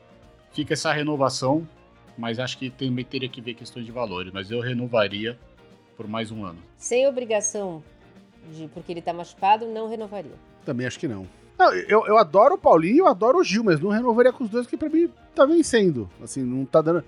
fica 0.53 0.75
essa 0.75 0.93
renovação, 0.93 1.67
mas 2.19 2.41
acho 2.41 2.59
que 2.59 2.69
também 2.69 3.05
teria 3.05 3.29
que 3.29 3.41
ver 3.41 3.55
questões 3.55 3.87
de 3.87 3.93
valores. 3.93 4.33
Mas 4.33 4.51
eu 4.51 4.61
renovaria 4.61 5.39
por 5.97 6.09
mais 6.09 6.33
um 6.33 6.45
ano. 6.45 6.59
Sem 6.77 7.07
obrigação 7.07 7.83
de 8.53 8.67
porque 8.69 8.93
ele 8.93 9.01
tá 9.01 9.13
machucado, 9.13 9.67
não 9.67 9.89
renovaria. 9.89 10.33
Também 10.65 10.87
acho 10.87 10.99
que 10.99 11.07
não. 11.07 11.27
Não, 11.57 11.73
eu, 11.73 12.07
eu 12.07 12.19
adoro 12.19 12.55
o 12.55 12.59
Paulinho 12.59 12.97
e 12.97 12.99
eu 12.99 13.07
adoro 13.07 13.39
o 13.39 13.45
Gil, 13.45 13.65
mas 13.65 13.81
não 13.81 13.91
renovaria 13.91 14.33
com 14.33 14.45
os 14.45 14.51
dois, 14.51 14.67
que 14.67 14.77
pra 14.77 14.89
mim 14.89 15.09
tá 15.35 15.47
vencendo. 15.47 16.09
Assim, 16.23 16.43
não 16.43 16.65
tá 16.65 16.83
dando. 16.83 17.05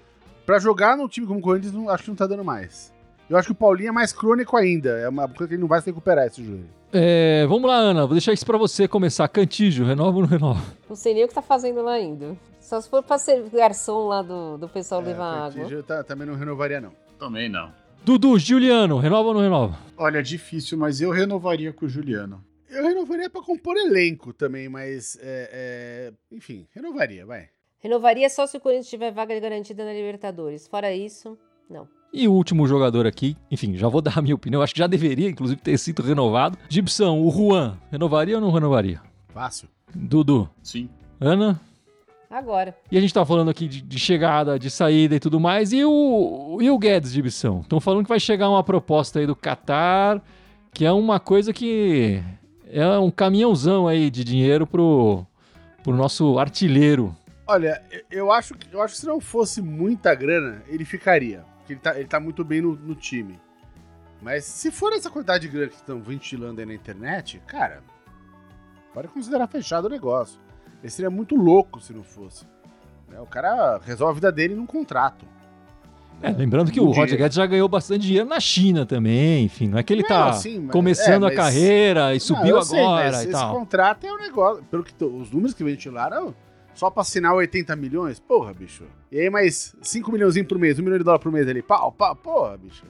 Pra 0.46 0.58
jogar 0.58 0.96
num 0.96 1.08
time 1.08 1.26
como 1.26 1.38
o 1.38 1.42
Corinthians, 1.42 1.72
não, 1.72 1.88
acho 1.88 2.04
que 2.04 2.08
não 2.10 2.16
tá 2.16 2.26
dando 2.26 2.44
mais. 2.44 2.92
Eu 3.30 3.36
acho 3.38 3.46
que 3.46 3.52
o 3.52 3.54
Paulinho 3.54 3.88
é 3.88 3.92
mais 3.92 4.12
crônico 4.12 4.56
ainda. 4.56 4.90
É 4.98 5.08
uma 5.08 5.28
coisa 5.28 5.46
que 5.48 5.54
ele 5.54 5.60
não 5.60 5.68
vai 5.68 5.80
se 5.80 5.86
recuperar 5.86 6.26
esse 6.26 6.42
joelho. 6.44 6.68
É, 6.92 7.46
vamos 7.46 7.70
lá, 7.70 7.76
Ana. 7.76 8.00
Vou 8.04 8.10
deixar 8.14 8.32
isso 8.32 8.44
pra 8.44 8.58
você 8.58 8.88
começar. 8.88 9.28
Cantígio, 9.28 9.86
renova 9.86 10.16
ou 10.16 10.22
não 10.22 10.28
renova? 10.28 10.60
Não 10.88 10.96
sei 10.96 11.14
nem 11.14 11.24
o 11.24 11.28
que 11.28 11.34
tá 11.34 11.40
fazendo 11.40 11.80
lá 11.80 11.92
ainda. 11.92 12.36
Só 12.60 12.80
se 12.80 12.90
for 12.90 13.02
pra 13.04 13.16
ser 13.18 13.48
garçom 13.50 14.08
lá 14.08 14.20
do, 14.22 14.58
do 14.58 14.68
pessoal 14.68 15.00
levar 15.00 15.52
É, 15.56 15.62
água. 15.62 15.82
tá- 15.84 16.02
também 16.02 16.26
não 16.26 16.34
renovaria, 16.34 16.80
não. 16.80 16.92
Também 17.18 17.48
não. 17.48 17.72
Dudu, 18.04 18.36
Juliano, 18.38 18.98
renova 18.98 19.28
ou 19.28 19.34
não 19.34 19.40
renova? 19.42 19.78
Olha, 19.96 20.20
difícil, 20.22 20.76
mas 20.76 21.00
eu 21.00 21.10
renovaria 21.10 21.72
com 21.72 21.86
o 21.86 21.88
Juliano. 21.88 22.44
Eu 22.68 22.82
renovaria 22.84 23.28
pra 23.30 23.42
compor 23.42 23.76
elenco 23.76 24.32
também, 24.32 24.68
mas. 24.68 25.16
é, 25.22 25.50
é, 25.52 26.12
enfim, 26.34 26.66
renovaria, 26.74 27.24
vai. 27.26 27.48
Renovaria 27.78 28.28
só 28.28 28.46
se 28.46 28.56
o 28.56 28.60
Corinthians 28.60 28.88
tiver 28.88 29.12
vaga 29.12 29.38
garantida 29.38 29.84
na 29.84 29.92
Libertadores. 29.92 30.66
Fora 30.66 30.92
isso, 30.92 31.38
não. 31.68 31.86
E 32.12 32.26
o 32.26 32.32
último 32.32 32.66
jogador 32.66 33.06
aqui, 33.06 33.36
enfim, 33.50 33.76
já 33.76 33.88
vou 33.88 34.00
dar 34.02 34.18
a 34.18 34.22
minha 34.22 34.34
opinião. 34.34 34.62
Acho 34.62 34.72
que 34.74 34.80
já 34.80 34.86
deveria, 34.86 35.28
inclusive, 35.28 35.60
ter 35.60 35.78
sido 35.78 36.02
renovado. 36.02 36.58
Gibson, 36.68 37.20
o 37.20 37.30
Juan, 37.30 37.76
renovaria 37.90 38.34
ou 38.36 38.40
não 38.40 38.50
renovaria? 38.50 39.00
Fácil. 39.28 39.68
Dudu, 39.94 40.48
Sim. 40.62 40.88
Ana, 41.20 41.60
Agora. 42.30 42.76
E 42.92 42.96
a 42.96 43.00
gente 43.00 43.12
tá 43.12 43.26
falando 43.26 43.50
aqui 43.50 43.66
de, 43.66 43.80
de 43.82 43.98
chegada, 43.98 44.56
de 44.56 44.70
saída 44.70 45.16
e 45.16 45.18
tudo 45.20 45.40
mais. 45.40 45.72
E 45.72 45.84
o, 45.84 46.58
e 46.60 46.70
o 46.70 46.78
Guedes 46.78 47.12
de 47.12 47.18
Ibição? 47.18 47.62
Estão 47.62 47.80
falando 47.80 48.04
que 48.04 48.08
vai 48.08 48.20
chegar 48.20 48.48
uma 48.48 48.62
proposta 48.62 49.18
aí 49.18 49.26
do 49.26 49.34
Qatar, 49.34 50.22
que 50.72 50.84
é 50.86 50.92
uma 50.92 51.18
coisa 51.18 51.52
que 51.52 52.22
é 52.70 52.86
um 53.00 53.10
caminhãozão 53.10 53.88
aí 53.88 54.08
de 54.12 54.22
dinheiro 54.22 54.64
pro, 54.64 55.26
pro 55.82 55.92
nosso 55.92 56.38
artilheiro. 56.38 57.16
Olha, 57.48 57.82
eu 58.08 58.30
acho, 58.30 58.54
que- 58.54 58.68
eu 58.72 58.80
acho 58.80 58.94
que 58.94 59.00
se 59.00 59.06
não 59.08 59.20
fosse 59.20 59.60
muita 59.60 60.14
grana, 60.14 60.62
ele 60.68 60.84
ficaria. 60.84 61.42
Porque 61.70 61.72
ele 61.74 61.80
tá, 61.80 61.98
ele 61.98 62.08
tá 62.08 62.20
muito 62.20 62.44
bem 62.44 62.60
no, 62.60 62.74
no 62.74 62.94
time. 62.94 63.38
Mas 64.22 64.44
se 64.44 64.70
for 64.70 64.92
essa 64.92 65.08
quantidade 65.08 65.46
de 65.46 65.52
grana 65.52 65.68
que 65.68 65.76
estão 65.76 66.00
ventilando 66.00 66.60
aí 66.60 66.66
na 66.66 66.74
internet, 66.74 67.40
cara, 67.46 67.82
pode 68.92 69.08
considerar 69.08 69.46
fechado 69.46 69.86
o 69.86 69.88
negócio. 69.88 70.38
Ele 70.82 70.90
seria 70.90 71.10
muito 71.10 71.34
louco 71.36 71.80
se 71.80 71.92
não 71.92 72.02
fosse. 72.02 72.44
né? 73.08 73.20
O 73.20 73.26
cara 73.26 73.78
resolve 73.84 74.12
a 74.12 74.14
vida 74.14 74.32
dele 74.32 74.54
num 74.54 74.66
contrato. 74.66 75.24
É, 76.22 76.30
lembrando 76.30 76.70
que 76.70 76.78
No 76.78 76.88
o 76.88 76.92
Roger. 76.92 77.16
Guedes 77.16 77.34
já 77.36 77.46
ganhou 77.46 77.66
bastante 77.66 78.02
dinheiro 78.06 78.28
na 78.28 78.38
China 78.38 78.84
também, 78.84 79.44
enfim, 79.44 79.68
não 79.68 79.78
é 79.78 79.82
que 79.82 79.90
ele 79.90 80.04
tá 80.04 80.26
mas- 80.26 80.44
começando 80.70 81.22
é, 81.24 81.26
a 81.26 81.28
mas- 81.30 81.36
carreira 81.36 82.14
e 82.14 82.20
subiu 82.20 82.56
Não, 82.56 82.62
sei, 82.62 82.78
agora 82.78 83.04
mas 83.06 83.20
e 83.20 83.22
esse 83.22 83.32
tal. 83.32 83.54
contrato 83.54 84.06
é 84.06 84.12
um 84.12 84.18
negócio. 84.18 84.62
Pelo 84.64 84.84
que 84.84 84.92
os 85.02 85.30
números 85.30 85.54
que 85.54 85.64
ventilaram, 85.64 86.34
só 86.74 86.90
pra 86.90 87.02
assinar 87.02 87.34
80 87.34 87.74
milhões, 87.76 88.18
porra, 88.18 88.52
bicho. 88.54 88.84
E 89.10 89.18
aí 89.20 89.28
mais 89.30 89.74
5 89.82 90.10
milhões 90.12 90.40
por 90.44 90.58
mês, 90.58 90.78
1 90.78 90.82
milhão 90.82 90.98
de 90.98 91.04
dólares 91.04 91.22
por 91.22 91.32
mês 91.32 91.46
ali, 91.48 91.62
pau, 91.62 91.92
pau, 91.92 92.14
porra, 92.16 92.56
bicho. 92.56 92.84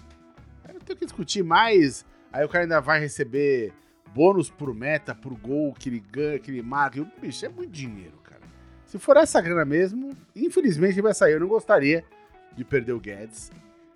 Tem 0.84 0.94
o 0.94 0.98
que 0.98 1.04
discutir 1.04 1.42
mais. 1.42 2.04
Aí 2.32 2.44
o 2.44 2.48
cara 2.48 2.64
ainda 2.64 2.80
vai 2.80 3.00
receber 3.00 3.72
bônus 4.14 4.50
por 4.50 4.74
meta, 4.74 5.14
por 5.14 5.34
gol 5.38 5.72
que 5.72 5.88
ele 5.88 6.00
ganha, 6.00 6.38
que 6.38 6.50
ele 6.50 6.62
marca. 6.62 7.04
Bicho, 7.20 7.44
é 7.44 7.48
muito 7.48 7.70
dinheiro, 7.70 8.16
cara. 8.22 8.40
Se 8.86 8.98
for 8.98 9.16
essa 9.16 9.40
grana 9.40 9.64
mesmo, 9.64 10.10
infelizmente 10.34 11.00
vai 11.00 11.14
sair. 11.14 11.32
Eu 11.34 11.40
não 11.40 11.48
gostaria 11.48 12.04
de 12.56 12.64
perder 12.64 12.92
o 12.92 13.00
Guedes. 13.00 13.50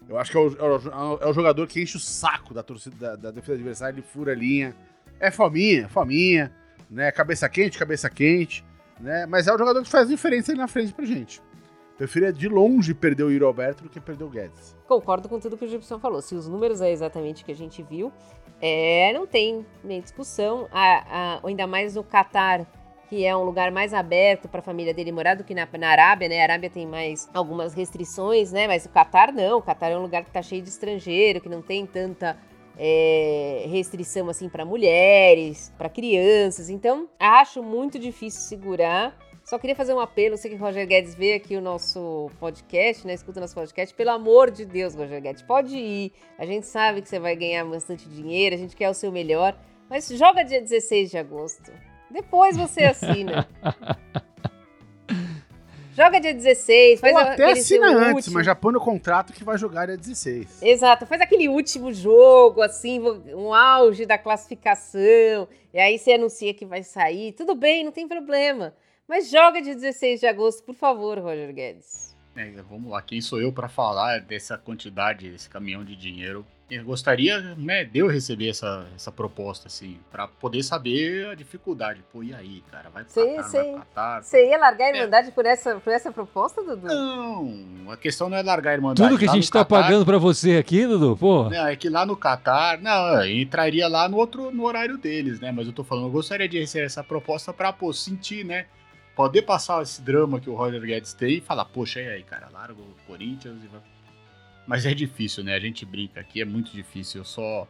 Eu 0.08 0.18
acho 0.18 0.30
que 0.30 0.36
é 0.36 0.40
o, 0.40 0.48
é 0.48 0.62
o- 0.62 1.18
é 1.22 1.26
o 1.26 1.32
jogador 1.32 1.66
que 1.66 1.80
enche 1.82 1.96
o 1.96 2.00
saco 2.00 2.52
da 2.52 2.62
torcida 2.62 2.94
da, 2.96 3.16
da 3.16 3.30
defesa 3.30 3.54
adversária, 3.54 3.94
ele 3.94 4.02
fura 4.02 4.32
a 4.32 4.34
linha. 4.34 4.74
É 5.18 5.30
fominha, 5.30 5.88
fominha, 5.88 6.52
né? 6.90 7.10
Cabeça 7.10 7.48
quente, 7.48 7.78
cabeça 7.78 8.10
quente, 8.10 8.64
né? 9.00 9.26
Mas 9.26 9.46
é 9.46 9.54
o 9.54 9.58
jogador 9.58 9.82
que 9.82 9.88
faz 9.90 10.08
diferença 10.08 10.52
ali 10.52 10.58
na 10.58 10.68
frente 10.68 10.92
pra 10.92 11.04
gente. 11.04 11.42
Preferia 11.96 12.32
de 12.32 12.48
longe 12.48 12.92
perder 12.92 13.22
o 13.22 13.30
Yuri 13.30 13.44
Alberto 13.44 13.84
do 13.84 13.88
que 13.88 14.00
perder 14.00 14.24
o 14.24 14.28
Guedes. 14.28 14.76
Concordo 14.86 15.28
com 15.28 15.38
tudo 15.38 15.56
que 15.56 15.64
o 15.64 15.68
Gibson 15.68 15.98
falou. 16.00 16.20
Se 16.20 16.34
os 16.34 16.48
números 16.48 16.80
é 16.80 16.90
exatamente 16.90 17.42
o 17.42 17.46
que 17.46 17.52
a 17.52 17.56
gente 17.56 17.82
viu, 17.84 18.12
é, 18.60 19.12
não 19.14 19.26
tem 19.26 19.64
nem 19.84 20.00
discussão. 20.00 20.66
A, 20.72 21.36
a- 21.36 21.40
ainda 21.46 21.66
mais 21.68 21.94
no 21.94 22.02
Catar, 22.02 22.66
que 23.08 23.24
é 23.24 23.36
um 23.36 23.44
lugar 23.44 23.70
mais 23.70 23.94
aberto 23.94 24.48
para 24.48 24.58
a 24.58 24.62
família 24.62 24.92
dele 24.92 25.12
morar 25.12 25.36
do 25.36 25.44
que 25.44 25.54
na, 25.54 25.68
na 25.78 25.88
Arábia, 25.88 26.28
né? 26.28 26.40
A 26.40 26.42
Arábia 26.44 26.68
tem 26.68 26.84
mais 26.84 27.28
algumas 27.32 27.74
restrições, 27.74 28.50
né? 28.50 28.66
Mas 28.66 28.86
o 28.86 28.88
Catar 28.88 29.32
não. 29.32 29.58
O 29.58 29.62
Catar 29.62 29.90
é 29.90 29.96
um 29.96 30.02
lugar 30.02 30.24
que 30.24 30.32
tá 30.32 30.42
cheio 30.42 30.62
de 30.62 30.70
estrangeiro, 30.70 31.40
que 31.40 31.48
não 31.48 31.62
tem 31.62 31.86
tanta 31.86 32.36
é, 32.78 33.66
restrição 33.68 34.28
assim 34.28 34.48
para 34.48 34.64
mulheres, 34.64 35.72
para 35.78 35.88
crianças. 35.88 36.68
Então, 36.68 37.08
acho 37.18 37.62
muito 37.62 37.98
difícil 37.98 38.40
segurar. 38.42 39.16
Só 39.44 39.58
queria 39.58 39.76
fazer 39.76 39.92
um 39.92 40.00
apelo, 40.00 40.38
sei 40.38 40.50
que 40.50 40.56
o 40.56 40.58
Roger 40.58 40.86
Guedes 40.86 41.14
vê 41.14 41.34
aqui 41.34 41.54
o 41.54 41.60
nosso 41.60 42.30
podcast, 42.40 43.06
né? 43.06 43.12
Escuta 43.12 43.38
o 43.38 43.42
nosso 43.42 43.54
podcast. 43.54 43.94
Pelo 43.94 44.10
amor 44.10 44.50
de 44.50 44.64
Deus, 44.64 44.94
Roger 44.94 45.20
Guedes, 45.20 45.42
pode 45.42 45.76
ir. 45.76 46.12
A 46.38 46.46
gente 46.46 46.66
sabe 46.66 47.02
que 47.02 47.08
você 47.08 47.18
vai 47.18 47.36
ganhar 47.36 47.62
bastante 47.66 48.08
dinheiro, 48.08 48.54
a 48.54 48.58
gente 48.58 48.74
quer 48.74 48.88
o 48.88 48.94
seu 48.94 49.12
melhor. 49.12 49.54
Mas 49.88 50.08
joga 50.08 50.42
dia 50.42 50.62
16 50.62 51.10
de 51.10 51.18
agosto. 51.18 51.70
Depois 52.10 52.56
você 52.56 52.84
assina. 52.84 53.46
Joga 55.96 56.20
dia 56.20 56.34
16, 56.34 57.00
faz 57.00 57.14
Ou 57.14 57.20
até 57.20 57.52
assina 57.52 57.86
antes, 57.88 58.14
último- 58.14 58.34
mas 58.34 58.46
já 58.46 58.54
põe 58.54 58.72
no 58.72 58.80
contrato 58.80 59.32
que 59.32 59.44
vai 59.44 59.56
jogar 59.56 59.86
dia 59.86 59.96
16. 59.96 60.60
Exato, 60.62 61.06
faz 61.06 61.20
aquele 61.20 61.48
último 61.48 61.92
jogo, 61.92 62.62
assim, 62.62 63.00
um 63.34 63.54
auge 63.54 64.04
da 64.04 64.18
classificação, 64.18 65.46
e 65.72 65.78
aí 65.78 65.98
você 65.98 66.12
anuncia 66.14 66.52
que 66.52 66.66
vai 66.66 66.82
sair. 66.82 67.32
Tudo 67.32 67.54
bem, 67.54 67.84
não 67.84 67.92
tem 67.92 68.08
problema. 68.08 68.74
Mas 69.06 69.28
joga 69.30 69.60
dia 69.62 69.74
16 69.74 70.18
de 70.20 70.26
agosto, 70.26 70.62
por 70.64 70.74
favor, 70.74 71.18
Roger 71.18 71.52
Guedes. 71.52 72.13
É, 72.36 72.50
vamos 72.68 72.90
lá, 72.90 73.00
quem 73.00 73.20
sou 73.20 73.40
eu 73.40 73.52
para 73.52 73.68
falar 73.68 74.20
dessa 74.20 74.58
quantidade, 74.58 75.30
desse 75.30 75.48
caminhão 75.48 75.84
de 75.84 75.94
dinheiro? 75.94 76.44
Eu 76.70 76.82
gostaria, 76.82 77.38
né, 77.56 77.84
de 77.84 77.98
eu 77.98 78.08
receber 78.08 78.48
essa, 78.48 78.86
essa 78.96 79.12
proposta, 79.12 79.68
assim, 79.68 79.98
para 80.10 80.26
poder 80.26 80.62
saber 80.62 81.26
a 81.28 81.34
dificuldade. 81.34 82.02
Pô, 82.10 82.22
e 82.22 82.34
aí, 82.34 82.64
cara? 82.72 82.88
Vai 82.88 83.04
pro 83.04 83.12
Sei, 83.12 83.36
Catar, 83.36 83.48
sei. 83.50 83.62
vai 83.62 83.74
Catar? 83.80 84.22
Você 84.22 84.48
ia 84.48 84.58
largar 84.58 84.86
a 84.86 84.88
É. 84.88 84.96
Irmandade 84.96 85.30
por, 85.30 85.44
essa, 85.46 85.76
por 85.78 85.92
essa 85.92 86.10
proposta, 86.10 86.62
Dudu? 86.64 86.86
Não, 86.86 87.90
a 87.92 87.96
questão 87.98 88.28
não 88.30 88.36
é 88.38 88.42
largar 88.42 88.70
a 88.70 88.74
Irmandade. 88.74 89.08
Tudo 89.08 89.18
que 89.18 89.28
a 89.28 89.32
gente 89.32 89.48
tá 89.50 89.58
Catar- 89.60 89.82
pagando 89.82 90.06
pra 90.06 90.16
você 90.18 90.56
aqui, 90.56 90.86
Dudu, 90.86 91.16
pô. 91.18 91.50
Não, 91.50 91.66
é 91.68 91.76
que 91.76 91.88
lá 91.90 92.04
no 92.06 92.16
Catar, 92.16 92.80
não, 92.80 93.22
eu 93.22 93.30
entraria 93.42 93.86
lá 93.86 94.08
no 94.08 94.16
outro 94.16 94.50
no 94.50 94.64
horário 94.64 94.96
deles, 94.96 95.38
né? 95.38 95.52
Mas 95.52 95.66
eu 95.66 95.72
tô 95.72 95.84
falando, 95.84 96.06
eu 96.06 96.10
gostaria 96.12 96.48
de 96.48 96.58
receber 96.58 96.86
essa 96.86 97.04
proposta 97.04 97.52
pra, 97.52 97.72
pô, 97.74 97.92
sentir, 97.92 98.42
né? 98.44 98.66
Poder 99.14 99.42
passar 99.42 99.82
esse 99.82 100.02
drama 100.02 100.40
que 100.40 100.50
o 100.50 100.54
Roger 100.54 100.80
Guedes 100.80 101.12
tem 101.12 101.38
e 101.38 101.40
falar, 101.40 101.64
poxa, 101.66 102.00
e 102.00 102.08
aí, 102.08 102.22
cara, 102.22 102.48
larga 102.52 102.80
o 102.80 102.96
Corinthians 103.06 103.62
e 103.62 103.68
vai. 103.68 103.80
Mas 104.66 104.86
é 104.86 104.94
difícil, 104.94 105.44
né? 105.44 105.54
A 105.54 105.60
gente 105.60 105.84
brinca 105.84 106.20
aqui, 106.20 106.40
é 106.40 106.44
muito 106.44 106.72
difícil. 106.72 107.20
Eu 107.20 107.24
só, 107.24 107.68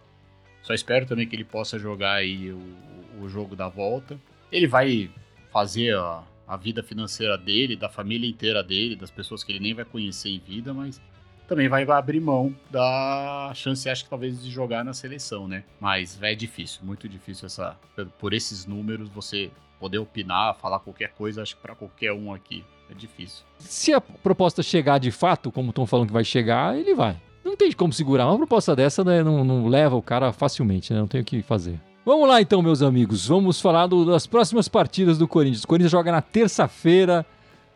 só 0.63 0.73
espero 0.73 1.07
também 1.07 1.27
que 1.27 1.37
ele 1.37 1.45
possa 1.45 1.79
jogar 1.79 2.15
aí 2.15 2.51
o, 2.51 2.77
o 3.21 3.29
jogo 3.29 3.55
da 3.55 3.69
volta. 3.69 4.19
Ele 4.51 4.67
vai 4.67 5.11
fazer 5.53 5.97
a, 5.97 6.23
a 6.47 6.57
vida 6.57 6.83
financeira 6.83 7.37
dele, 7.37 7.77
da 7.77 7.89
família 7.89 8.29
inteira 8.29 8.63
dele, 8.63 8.97
das 8.97 9.11
pessoas 9.11 9.43
que 9.43 9.53
ele 9.53 9.61
nem 9.61 9.75
vai 9.75 9.85
conhecer 9.85 10.31
em 10.31 10.39
vida, 10.39 10.73
mas 10.73 11.01
também 11.49 11.69
vai 11.69 11.85
abrir 11.89 12.21
mão 12.21 12.55
da 12.71 13.53
chance, 13.55 13.89
acho 13.89 14.05
que 14.05 14.11
talvez, 14.11 14.43
de 14.43 14.51
jogar 14.51 14.85
na 14.85 14.93
seleção, 14.95 15.47
né? 15.49 15.65
Mas 15.81 16.19
é 16.23 16.35
difícil, 16.35 16.81
muito 16.83 17.09
difícil 17.09 17.47
essa. 17.47 17.77
Por 18.19 18.33
esses 18.33 18.67
números, 18.67 19.09
você 19.09 19.51
poder 19.79 19.99
opinar, 19.99 20.55
falar 20.57 20.79
qualquer 20.81 21.11
coisa, 21.13 21.43
acho 21.43 21.57
que 21.57 21.63
pra 21.63 21.75
qualquer 21.75 22.13
um 22.13 22.33
aqui 22.33 22.65
é 22.91 22.95
difícil. 22.95 23.45
Se 23.59 23.93
a 23.93 24.01
proposta 24.01 24.63
chegar 24.63 24.99
de 24.99 25.11
fato, 25.11 25.51
como 25.53 25.71
estão 25.71 25.87
falando 25.87 26.07
que 26.09 26.13
vai 26.13 26.25
chegar, 26.25 26.77
ele 26.79 26.95
vai. 26.95 27.17
Não 27.45 27.57
tem 27.57 27.71
como 27.73 27.93
segurar. 27.93 28.27
Uma 28.27 28.39
proposta 28.39 28.75
dessa 28.75 29.05
né, 29.05 29.23
não, 29.23 29.45
não 29.45 29.67
leva 29.69 29.95
o 29.95 30.01
cara 30.03 30.33
facilmente, 30.33 30.93
né? 30.93 30.99
Não 31.01 31.07
tem 31.07 31.21
o 31.21 31.25
que 31.25 31.43
fazer. 31.43 31.79
Vamos 32.07 32.27
lá 32.29 32.41
então, 32.41 32.63
meus 32.63 32.81
amigos. 32.83 33.27
Vamos 33.27 33.61
falar 33.61 33.87
do- 33.87 34.05
das 34.07 34.27
próximas 34.27 34.67
partidas 34.69 35.19
do 35.19 35.29
Corinthians. 35.29 35.65
O 35.65 35.69
Corinthians 35.69 35.93
joga 35.93 36.11
na 36.11 36.23
terça-feira, 36.23 37.25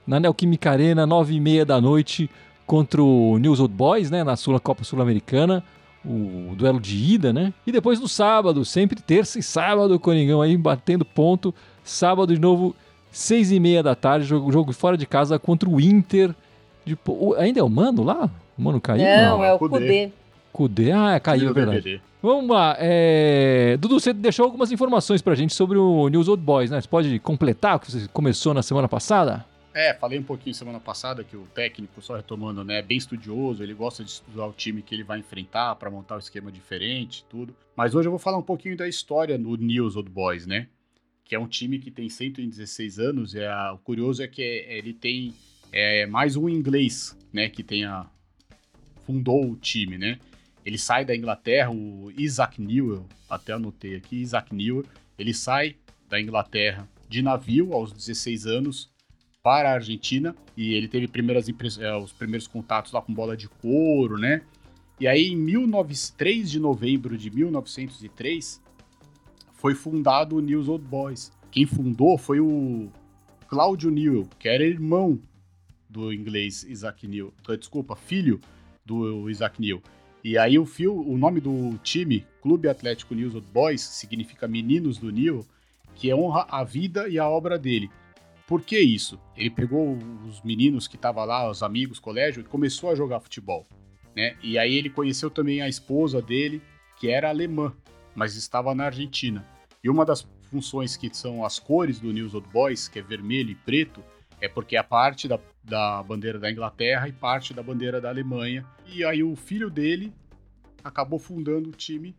na 0.06 0.18
Neoquímica 0.18 0.70
Arena, 0.70 1.06
nove 1.06 1.34
e 1.34 1.40
meia 1.40 1.66
da 1.66 1.80
noite, 1.80 2.30
contra 2.68 3.02
o 3.02 3.36
News 3.38 3.58
Old 3.58 3.74
Boys, 3.74 4.10
né? 4.12 4.22
Na 4.22 4.36
Sul 4.36 4.60
Copa 4.60 4.84
Sul-Americana. 4.84 5.64
O 6.04 6.54
duelo 6.54 6.78
de 6.78 6.96
ida, 7.14 7.32
né? 7.32 7.52
E 7.66 7.72
depois 7.72 7.98
no 7.98 8.06
sábado, 8.06 8.64
sempre 8.64 9.00
terça 9.02 9.38
e 9.40 9.42
sábado, 9.42 9.94
o 9.94 9.98
Coringão 9.98 10.40
aí 10.40 10.56
batendo 10.56 11.04
ponto. 11.04 11.52
Sábado 11.82 12.32
de 12.32 12.40
novo, 12.40 12.76
seis 13.10 13.50
e 13.50 13.58
meia 13.58 13.82
da 13.82 13.94
tarde, 13.96 14.24
jogo, 14.26 14.52
jogo 14.52 14.72
fora 14.72 14.96
de 14.96 15.06
casa 15.06 15.38
contra 15.38 15.68
o 15.68 15.80
Inter. 15.80 16.32
De, 16.84 16.96
o- 17.06 17.34
ainda 17.34 17.58
é 17.58 17.62
o 17.62 17.68
Mano 17.68 18.04
lá? 18.04 18.30
O 18.56 18.62
Mano 18.62 18.80
caiu? 18.80 19.04
Não, 19.04 19.38
não, 19.38 19.44
é 19.44 19.48
é 19.48 19.52
o. 19.54 19.58
Kudê. 19.58 20.10
Cudê? 20.52 20.92
Ah, 20.92 21.18
caiu, 21.20 21.36
é 21.36 21.38
Tira 21.40 21.50
o 21.50 21.54
verdade. 21.54 21.80
DVD. 21.82 22.00
Vamos 22.22 22.48
lá. 22.50 22.76
é, 22.78 23.76
Dudu, 23.80 24.00
você 24.00 24.12
deixou 24.12 24.44
algumas 24.44 24.70
informações 24.72 25.20
pra 25.20 25.34
gente 25.34 25.54
sobre 25.54 25.78
o 25.78 26.08
News 26.08 26.28
Old 26.28 26.42
Boys, 26.42 26.70
né? 26.70 26.80
Você 26.80 26.88
pode 26.88 27.18
completar 27.18 27.76
o 27.76 27.80
que 27.80 27.90
você 27.90 28.08
começou 28.12 28.54
na 28.54 28.62
semana 28.62 28.88
passada? 28.88 29.44
É, 29.80 29.94
falei 29.94 30.18
um 30.18 30.24
pouquinho 30.24 30.52
semana 30.56 30.80
passada 30.80 31.22
que 31.22 31.36
o 31.36 31.46
técnico, 31.54 32.02
só 32.02 32.16
retomando, 32.16 32.64
né, 32.64 32.80
é 32.80 32.82
bem 32.82 32.98
estudioso, 32.98 33.62
ele 33.62 33.72
gosta 33.74 34.02
de 34.02 34.10
estudar 34.10 34.44
o 34.48 34.52
time 34.52 34.82
que 34.82 34.92
ele 34.92 35.04
vai 35.04 35.20
enfrentar 35.20 35.76
para 35.76 35.88
montar 35.88 36.16
um 36.16 36.18
esquema 36.18 36.50
diferente, 36.50 37.24
tudo. 37.30 37.54
Mas 37.76 37.94
hoje 37.94 38.08
eu 38.08 38.10
vou 38.10 38.18
falar 38.18 38.38
um 38.38 38.42
pouquinho 38.42 38.76
da 38.76 38.88
história 38.88 39.38
do 39.38 39.56
News 39.56 39.94
Old 39.94 40.10
Boys, 40.10 40.46
né? 40.46 40.66
Que 41.24 41.36
é 41.36 41.38
um 41.38 41.46
time 41.46 41.78
que 41.78 41.92
tem 41.92 42.08
116 42.08 42.98
anos, 42.98 43.34
e 43.34 43.44
a- 43.44 43.72
o 43.72 43.78
curioso 43.78 44.20
é 44.20 44.26
que 44.26 44.42
é- 44.42 44.78
ele 44.78 44.92
tem 44.92 45.32
é, 45.70 46.06
mais 46.06 46.34
um 46.34 46.48
inglês, 46.48 47.16
né, 47.32 47.48
que 47.48 47.62
tenha 47.62 48.06
fundou 49.06 49.48
o 49.48 49.54
time, 49.54 49.96
né? 49.96 50.18
Ele 50.66 50.76
sai 50.78 51.04
da 51.04 51.14
Inglaterra, 51.14 51.70
o 51.70 52.10
Isaac 52.18 52.60
Newell, 52.60 53.06
até 53.30 53.52
anotei 53.52 53.94
aqui, 53.94 54.16
Isaac 54.16 54.52
Newell, 54.52 54.84
ele 55.16 55.32
sai 55.32 55.76
da 56.08 56.20
Inglaterra 56.20 56.88
de 57.08 57.22
navio 57.22 57.74
aos 57.74 57.92
16 57.92 58.44
anos 58.44 58.90
para 59.48 59.70
a 59.70 59.74
Argentina 59.76 60.36
e 60.54 60.74
ele 60.74 60.86
teve 60.86 61.08
primeiras 61.08 61.48
eh, 61.48 61.96
os 61.96 62.12
primeiros 62.12 62.46
contatos 62.46 62.92
lá 62.92 63.00
com 63.00 63.14
bola 63.14 63.34
de 63.34 63.48
couro, 63.48 64.18
né? 64.18 64.42
E 65.00 65.08
aí 65.08 65.28
em 65.28 65.42
19... 65.42 65.94
3 66.18 66.50
de 66.50 66.60
novembro 66.60 67.16
de 67.16 67.30
1903 67.30 68.60
foi 69.54 69.74
fundado 69.74 70.36
o 70.36 70.40
News 70.40 70.68
Old 70.68 70.84
Boys. 70.84 71.32
Quem 71.50 71.64
fundou 71.64 72.18
foi 72.18 72.40
o 72.40 72.90
Cláudio 73.48 73.90
Newell, 73.90 74.28
que 74.38 74.50
era 74.50 74.62
irmão 74.62 75.18
do 75.88 76.12
inglês 76.12 76.62
Isaac 76.64 77.08
Newell, 77.08 77.32
desculpa, 77.58 77.96
filho 77.96 78.42
do 78.84 79.30
Isaac 79.30 79.58
Newell. 79.58 79.82
E 80.22 80.36
aí 80.36 80.58
o, 80.58 80.66
fio, 80.66 80.94
o 80.94 81.16
nome 81.16 81.40
do 81.40 81.78
time, 81.82 82.26
Clube 82.42 82.68
Atlético 82.68 83.14
News 83.14 83.34
Old 83.34 83.46
Boys, 83.50 83.80
significa 83.80 84.46
Meninos 84.46 84.98
do 84.98 85.10
Newell, 85.10 85.46
que 85.94 86.12
honra 86.12 86.46
a 86.50 86.62
vida 86.62 87.08
e 87.08 87.18
a 87.18 87.26
obra 87.26 87.58
dele. 87.58 87.88
Por 88.48 88.62
que 88.62 88.80
isso? 88.80 89.20
Ele 89.36 89.50
pegou 89.50 89.98
os 90.26 90.40
meninos 90.40 90.88
que 90.88 90.96
estavam 90.96 91.26
lá, 91.26 91.50
os 91.50 91.62
amigos, 91.62 91.98
colégio, 91.98 92.40
e 92.40 92.44
começou 92.44 92.90
a 92.90 92.94
jogar 92.94 93.20
futebol. 93.20 93.66
Né? 94.16 94.36
E 94.42 94.58
aí 94.58 94.74
ele 94.74 94.88
conheceu 94.88 95.28
também 95.28 95.60
a 95.60 95.68
esposa 95.68 96.22
dele, 96.22 96.62
que 96.96 97.10
era 97.10 97.28
alemã, 97.28 97.76
mas 98.14 98.36
estava 98.36 98.74
na 98.74 98.86
Argentina. 98.86 99.46
E 99.84 99.90
uma 99.90 100.02
das 100.02 100.26
funções 100.50 100.96
que 100.96 101.14
são 101.14 101.44
as 101.44 101.58
cores 101.58 102.00
do 102.00 102.10
News 102.10 102.32
Old 102.32 102.48
Boys, 102.48 102.88
que 102.88 102.98
é 102.98 103.02
vermelho 103.02 103.50
e 103.50 103.54
preto, 103.54 104.02
é 104.40 104.48
porque 104.48 104.78
é 104.78 104.82
parte 104.82 105.28
da, 105.28 105.38
da 105.62 106.02
bandeira 106.02 106.38
da 106.38 106.50
Inglaterra 106.50 107.06
e 107.06 107.12
parte 107.12 107.52
da 107.52 107.62
bandeira 107.62 108.00
da 108.00 108.08
Alemanha. 108.08 108.64
E 108.86 109.04
aí 109.04 109.22
o 109.22 109.36
filho 109.36 109.68
dele 109.68 110.10
acabou 110.82 111.18
fundando 111.18 111.68
o 111.68 111.72
time 111.72 112.16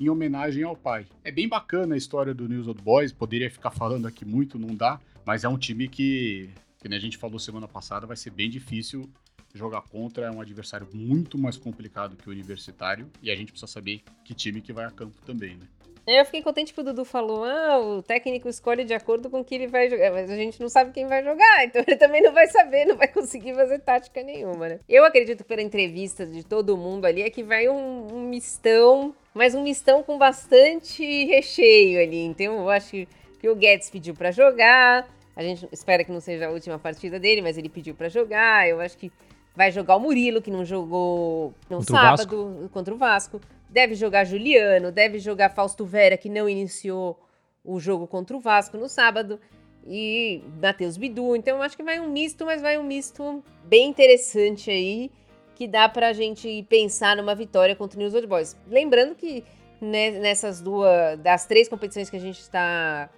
em 0.00 0.08
homenagem 0.08 0.62
ao 0.62 0.74
pai. 0.74 1.04
É 1.22 1.30
bem 1.30 1.46
bacana 1.46 1.94
a 1.94 1.98
história 1.98 2.32
do 2.32 2.48
News 2.48 2.66
Old 2.66 2.80
Boys, 2.80 3.12
poderia 3.12 3.50
ficar 3.50 3.70
falando 3.70 4.06
aqui 4.06 4.24
muito, 4.24 4.58
não 4.58 4.74
dá, 4.74 4.98
mas 5.26 5.44
é 5.44 5.48
um 5.48 5.58
time 5.58 5.88
que, 5.88 6.48
que 6.78 6.94
a 6.94 6.98
gente 6.98 7.18
falou 7.18 7.38
semana 7.38 7.66
passada, 7.66 8.06
vai 8.06 8.16
ser 8.16 8.30
bem 8.30 8.48
difícil 8.48 9.10
jogar 9.52 9.82
contra, 9.82 10.26
é 10.26 10.30
um 10.30 10.40
adversário 10.40 10.86
muito 10.92 11.38
mais 11.38 11.56
complicado 11.56 12.16
que 12.16 12.28
o 12.28 12.32
universitário, 12.32 13.10
e 13.22 13.30
a 13.30 13.34
gente 13.34 13.50
precisa 13.50 13.70
saber 13.70 14.02
que 14.24 14.34
time 14.34 14.60
que 14.60 14.72
vai 14.72 14.84
a 14.84 14.90
campo 14.90 15.20
também, 15.24 15.56
né? 15.56 15.66
Eu 16.06 16.24
fiquei 16.24 16.40
contente 16.40 16.72
que 16.72 16.80
o 16.80 16.84
Dudu 16.84 17.04
falou: 17.04 17.42
ah, 17.42 17.80
o 17.80 18.00
técnico 18.00 18.48
escolhe 18.48 18.84
de 18.84 18.94
acordo 18.94 19.28
com 19.28 19.44
que 19.44 19.56
ele 19.56 19.66
vai 19.66 19.90
jogar, 19.90 20.12
mas 20.12 20.30
a 20.30 20.36
gente 20.36 20.60
não 20.60 20.68
sabe 20.68 20.92
quem 20.92 21.04
vai 21.08 21.24
jogar, 21.24 21.64
então 21.66 21.82
ele 21.84 21.96
também 21.96 22.22
não 22.22 22.32
vai 22.32 22.46
saber, 22.46 22.84
não 22.84 22.96
vai 22.96 23.08
conseguir 23.08 23.54
fazer 23.54 23.80
tática 23.80 24.22
nenhuma, 24.22 24.68
né? 24.68 24.78
Eu 24.88 25.04
acredito 25.04 25.42
pela 25.42 25.62
entrevista 25.62 26.24
de 26.24 26.44
todo 26.44 26.76
mundo 26.76 27.06
ali 27.06 27.22
é 27.22 27.30
que 27.30 27.42
vai 27.42 27.68
um, 27.68 28.06
um 28.14 28.28
mistão, 28.28 29.12
mas 29.34 29.52
um 29.56 29.64
mistão 29.64 30.04
com 30.04 30.16
bastante 30.16 31.24
recheio 31.24 32.00
ali. 32.00 32.20
Então 32.20 32.56
eu 32.56 32.70
acho 32.70 32.90
que, 32.90 33.08
que 33.40 33.48
o 33.48 33.56
Guedes 33.56 33.90
pediu 33.90 34.14
pra 34.14 34.30
jogar. 34.30 35.15
A 35.36 35.42
gente 35.42 35.68
espera 35.70 36.02
que 36.02 36.10
não 36.10 36.20
seja 36.20 36.46
a 36.46 36.50
última 36.50 36.78
partida 36.78 37.20
dele, 37.20 37.42
mas 37.42 37.58
ele 37.58 37.68
pediu 37.68 37.94
pra 37.94 38.08
jogar. 38.08 38.66
Eu 38.66 38.80
acho 38.80 38.96
que 38.96 39.12
vai 39.54 39.70
jogar 39.70 39.96
o 39.96 40.00
Murilo, 40.00 40.40
que 40.40 40.50
não 40.50 40.64
jogou 40.64 41.54
no 41.68 41.78
Contra 41.78 41.94
o 41.94 41.98
sábado 41.98 42.70
contra 42.72 42.94
o 42.94 42.96
Vasco. 42.96 43.40
Deve 43.68 43.94
jogar 43.94 44.24
Juliano, 44.24 44.90
deve 44.90 45.18
jogar 45.18 45.50
Fausto 45.50 45.84
Vera, 45.84 46.16
que 46.16 46.30
não 46.30 46.48
iniciou 46.48 47.20
o 47.62 47.78
jogo 47.78 48.06
contra 48.06 48.34
o 48.34 48.40
Vasco 48.40 48.78
no 48.78 48.88
sábado. 48.88 49.38
E 49.86 50.42
Matheus 50.60 50.96
Bidu. 50.96 51.36
Então 51.36 51.58
eu 51.58 51.62
acho 51.62 51.76
que 51.76 51.82
vai 51.82 52.00
um 52.00 52.10
misto, 52.10 52.46
mas 52.46 52.62
vai 52.62 52.78
um 52.78 52.82
misto 52.82 53.44
bem 53.64 53.90
interessante 53.90 54.70
aí. 54.70 55.10
Que 55.54 55.68
dá 55.68 55.88
pra 55.88 56.12
gente 56.14 56.66
pensar 56.68 57.14
numa 57.14 57.34
vitória 57.34 57.76
contra 57.76 57.98
o 57.98 58.02
News 58.02 58.14
Old 58.14 58.26
Boys. 58.26 58.56
Lembrando 58.68 59.14
que 59.14 59.44
né, 59.80 60.10
nessas 60.12 60.60
duas, 60.60 61.18
das 61.18 61.46
três 61.46 61.68
competições 61.68 62.10
que 62.10 62.16
a 62.16 62.20
gente 62.20 62.40
está 62.40 63.08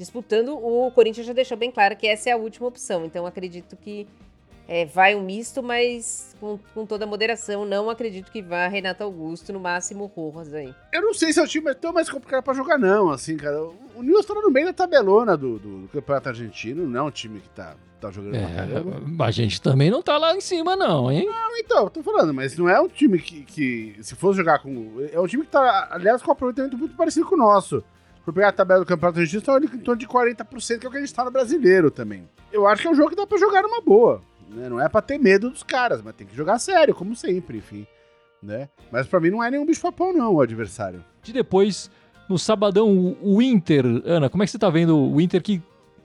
disputando, 0.00 0.56
o 0.56 0.90
Corinthians 0.90 1.26
já 1.26 1.32
deixou 1.32 1.56
bem 1.56 1.70
claro 1.70 1.94
que 1.94 2.06
essa 2.06 2.30
é 2.30 2.32
a 2.32 2.36
última 2.36 2.66
opção. 2.66 3.04
Então 3.04 3.26
acredito 3.26 3.76
que 3.76 4.06
é, 4.66 4.86
vai 4.86 5.14
um 5.14 5.22
misto, 5.22 5.62
mas 5.62 6.34
com, 6.40 6.58
com, 6.72 6.86
toda 6.86 7.06
moderação. 7.06 7.64
Não 7.64 7.90
acredito 7.90 8.32
que 8.32 8.40
vá 8.40 8.66
Renato 8.66 9.04
Augusto, 9.04 9.52
no 9.52 9.60
máximo 9.60 10.06
Rojas 10.06 10.54
aí. 10.54 10.74
Eu 10.92 11.02
não 11.02 11.12
sei 11.12 11.32
se 11.32 11.38
é 11.38 11.42
o 11.42 11.46
time 11.46 11.70
é 11.70 11.74
tão 11.74 11.92
mais 11.92 12.08
complicado 12.08 12.42
pra 12.42 12.54
jogar, 12.54 12.78
não. 12.78 13.10
Assim, 13.10 13.36
cara. 13.36 13.62
O 13.94 14.02
Nils 14.02 14.24
tá 14.24 14.32
no 14.32 14.50
meio 14.50 14.66
da 14.66 14.72
tabelona 14.72 15.36
do, 15.36 15.58
do, 15.58 15.78
do, 15.80 15.88
Campeonato 15.88 16.30
Argentino, 16.30 16.86
não 16.86 17.00
é 17.00 17.02
um 17.02 17.10
time 17.10 17.40
que 17.40 17.48
tá, 17.50 17.74
tá 18.00 18.10
jogando 18.10 18.36
é, 18.36 19.16
pra 19.16 19.26
A 19.26 19.30
gente 19.30 19.60
também 19.60 19.90
não 19.90 20.00
tá 20.00 20.16
lá 20.16 20.34
em 20.34 20.40
cima, 20.40 20.74
não, 20.74 21.12
hein? 21.12 21.26
Não, 21.26 21.58
então, 21.58 21.90
tô 21.90 22.02
falando, 22.02 22.32
mas 22.32 22.56
não 22.56 22.68
é 22.68 22.80
um 22.80 22.88
time 22.88 23.18
que, 23.18 23.42
que 23.42 23.96
se 24.00 24.14
fosse 24.14 24.38
jogar 24.38 24.60
com. 24.60 25.06
É 25.12 25.20
um 25.20 25.26
time 25.26 25.44
que 25.44 25.50
tá, 25.50 25.88
aliás, 25.90 26.22
com 26.22 26.30
um 26.30 26.32
aproveitamento 26.32 26.78
muito 26.78 26.96
parecido 26.96 27.26
com 27.26 27.34
o 27.34 27.38
nosso. 27.38 27.84
Por 28.24 28.34
pegar 28.34 28.48
a 28.48 28.52
tabela 28.52 28.80
do 28.80 28.86
Campeonato 28.86 29.18
Argentino, 29.18 29.42
tá 29.42 29.58
em 29.58 29.78
torno 29.78 29.98
de 29.98 30.06
40%, 30.06 30.78
que 30.78 30.86
é 30.86 30.88
o 30.88 30.92
que 30.92 30.98
a 30.98 31.00
gente 31.00 31.14
tá 31.14 31.24
no 31.24 31.30
brasileiro 31.30 31.90
também. 31.90 32.28
Eu 32.52 32.66
acho 32.66 32.82
que 32.82 32.88
é 32.88 32.90
um 32.90 32.94
jogo 32.94 33.10
que 33.10 33.16
dá 33.16 33.26
pra 33.26 33.38
jogar 33.38 33.62
numa 33.62 33.80
boa. 33.80 34.20
Né? 34.48 34.68
Não 34.68 34.80
é 34.80 34.88
pra 34.88 35.00
ter 35.00 35.18
medo 35.18 35.50
dos 35.50 35.62
caras, 35.62 36.02
mas 36.02 36.14
tem 36.14 36.26
que 36.26 36.36
jogar 36.36 36.58
sério, 36.58 36.94
como 36.94 37.14
sempre, 37.16 37.58
enfim. 37.58 37.86
Né? 38.42 38.68
Mas 38.90 39.06
para 39.06 39.20
mim 39.20 39.30
não 39.30 39.42
é 39.42 39.50
nenhum 39.50 39.66
bicho-papão, 39.66 40.12
não, 40.12 40.34
o 40.34 40.40
adversário. 40.40 41.04
De 41.22 41.32
depois, 41.32 41.90
no 42.28 42.38
sabadão, 42.38 43.16
o 43.22 43.42
Inter. 43.42 43.84
Ana, 44.04 44.28
como 44.28 44.42
é 44.42 44.46
que 44.46 44.52
você 44.52 44.58
tá 44.58 44.70
vendo 44.70 44.96
o 44.96 45.20
Inter 45.20 45.42
que 45.42 45.62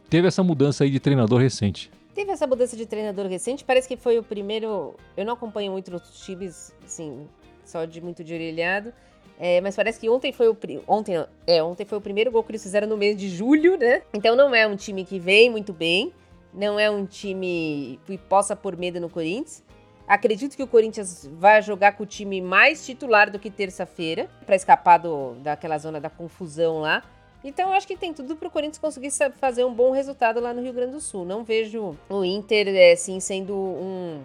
teve 0.10 0.28
essa 0.28 0.44
mudança 0.44 0.84
aí 0.84 0.90
de 0.90 1.00
treinador 1.00 1.40
recente? 1.40 1.92
Teve 2.14 2.32
essa 2.32 2.48
mudança 2.48 2.78
de 2.78 2.86
treinador 2.86 3.28
recente, 3.28 3.64
parece 3.64 3.88
que 3.88 3.98
foi 3.98 4.18
o 4.18 4.24
primeiro. 4.24 4.96
Eu 5.18 5.26
não 5.26 5.34
acompanho 5.34 5.72
muito 5.72 5.92
outros 5.94 6.20
times, 6.22 6.74
assim, 6.84 7.28
só 7.66 7.84
de 7.86 8.00
muito 8.00 8.24
de 8.24 8.34
orelhado. 8.34 8.94
É, 9.40 9.60
mas 9.60 9.76
parece 9.76 10.00
que 10.00 10.10
ontem 10.10 10.32
foi 10.32 10.48
o 10.48 10.58
ontem, 10.88 11.16
é, 11.46 11.62
ontem 11.62 11.86
foi 11.86 11.98
o 11.98 12.02
primeiro 12.02 12.32
gol 12.32 12.44
que 12.44 12.52
eles 12.52 12.64
fizeram 12.64 12.88
no 12.88 12.96
mês 12.96 13.18
de 13.18 13.28
julho, 13.28 13.78
né? 13.78 14.02
Então 14.14 14.36
não 14.36 14.56
é 14.56 14.66
um 14.66 14.76
time 14.76 15.04
que 15.04 15.20
vem 15.20 15.50
muito 15.50 15.74
bem 15.74 16.14
não 16.56 16.80
é 16.80 16.90
um 16.90 17.06
time 17.06 18.00
que 18.06 18.18
possa 18.18 18.56
pôr 18.56 18.78
medo 18.78 19.00
no 19.00 19.10
Corinthians. 19.10 19.64
Acredito 20.08 20.56
que 20.56 20.64
o 20.64 20.68
Corinthians 20.68 21.30
vai 21.34 21.62
jogar 21.62 21.94
com 21.94 22.04
o 22.04 22.06
time 22.06 22.40
mais 22.40 22.86
titular 22.86 23.30
do 23.30 23.40
que 23.40 23.50
terça-feira, 23.50 24.30
para 24.46 24.56
escapar 24.56 25.00
do, 25.00 25.34
daquela 25.36 25.78
zona 25.78 26.00
da 26.00 26.10
confusão 26.10 26.80
lá. 26.80 27.04
Então, 27.44 27.74
acho 27.74 27.86
que 27.86 27.98
tem 27.98 28.14
tudo 28.14 28.36
para 28.36 28.48
o 28.48 28.52
Corinthians 28.52 28.78
conseguir 28.78 29.12
fazer 29.40 29.66
um 29.66 29.74
bom 29.74 29.92
resultado 29.92 30.40
lá 30.40 30.54
no 30.54 30.62
Rio 30.62 30.74
Grande 30.74 30.94
do 30.94 31.02
Sul. 31.02 31.26
Não 31.26 31.44
vejo 31.44 31.96
o 32.10 32.24
Inter, 32.24 32.94
assim, 32.94 33.20
sendo 33.20 33.56
um, 33.56 34.24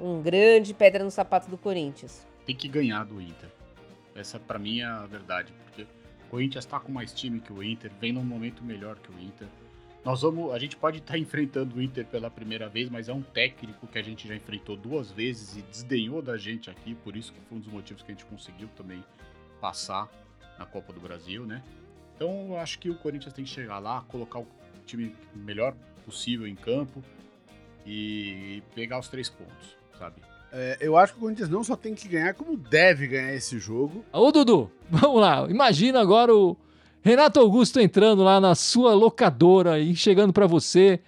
um 0.00 0.22
grande 0.22 0.74
pedra 0.74 1.02
no 1.02 1.10
sapato 1.10 1.48
do 1.48 1.56
Corinthians. 1.56 2.26
Tem 2.44 2.54
que 2.54 2.68
ganhar 2.68 3.04
do 3.04 3.20
Inter. 3.20 3.48
Essa, 4.14 4.38
para 4.38 4.58
mim, 4.58 4.80
é 4.80 4.84
a 4.84 5.06
verdade. 5.06 5.52
Porque 5.64 5.82
o 5.82 6.30
Corinthians 6.30 6.64
está 6.64 6.78
com 6.78 6.92
mais 6.92 7.12
time 7.12 7.40
que 7.40 7.52
o 7.52 7.62
Inter, 7.62 7.90
vem 8.00 8.12
num 8.12 8.24
momento 8.24 8.62
melhor 8.62 8.98
que 8.98 9.10
o 9.10 9.20
Inter. 9.20 9.48
Nós 10.04 10.22
vamos, 10.22 10.52
a 10.52 10.58
gente 10.58 10.76
pode 10.76 10.98
estar 10.98 11.12
tá 11.12 11.18
enfrentando 11.20 11.76
o 11.76 11.82
Inter 11.82 12.06
pela 12.06 12.30
primeira 12.30 12.68
vez, 12.68 12.88
mas 12.88 13.08
é 13.08 13.12
um 13.12 13.22
técnico 13.22 13.86
que 13.86 13.98
a 13.98 14.02
gente 14.02 14.26
já 14.26 14.34
enfrentou 14.34 14.76
duas 14.76 15.10
vezes 15.10 15.56
e 15.56 15.62
desdenhou 15.62 16.22
da 16.22 16.36
gente 16.36 16.70
aqui, 16.70 16.94
por 16.94 17.16
isso 17.16 17.32
que 17.32 17.40
foi 17.40 17.58
um 17.58 17.60
dos 17.60 17.72
motivos 17.72 18.02
que 18.02 18.10
a 18.10 18.14
gente 18.14 18.24
conseguiu 18.24 18.68
também 18.76 19.04
passar 19.60 20.08
na 20.58 20.64
Copa 20.64 20.92
do 20.92 21.00
Brasil, 21.00 21.44
né? 21.46 21.62
Então 22.16 22.48
eu 22.48 22.58
acho 22.58 22.78
que 22.78 22.90
o 22.90 22.94
Corinthians 22.96 23.32
tem 23.32 23.44
que 23.44 23.50
chegar 23.50 23.78
lá, 23.78 24.02
colocar 24.02 24.40
o 24.40 24.46
time 24.86 25.14
melhor 25.34 25.74
possível 26.04 26.46
em 26.46 26.54
campo 26.54 27.02
e 27.86 28.62
pegar 28.74 28.98
os 28.98 29.08
três 29.08 29.28
pontos, 29.28 29.76
sabe? 29.98 30.20
É, 30.52 30.78
eu 30.80 30.96
acho 30.96 31.12
que 31.12 31.18
o 31.18 31.22
Corinthians 31.22 31.48
não 31.48 31.62
só 31.62 31.76
tem 31.76 31.94
que 31.94 32.08
ganhar, 32.08 32.34
como 32.34 32.56
deve 32.56 33.06
ganhar 33.06 33.34
esse 33.34 33.58
jogo. 33.58 34.04
Ô 34.12 34.32
Dudu, 34.32 34.70
vamos 34.90 35.20
lá, 35.20 35.46
imagina 35.48 36.00
agora 36.00 36.34
o 36.34 36.56
Renato 37.02 37.40
Augusto 37.40 37.80
entrando 37.80 38.22
lá 38.22 38.40
na 38.40 38.54
sua 38.54 38.92
locadora 38.92 39.78
e 39.78 39.94
chegando 39.94 40.32
para 40.32 40.46
você, 40.46 41.00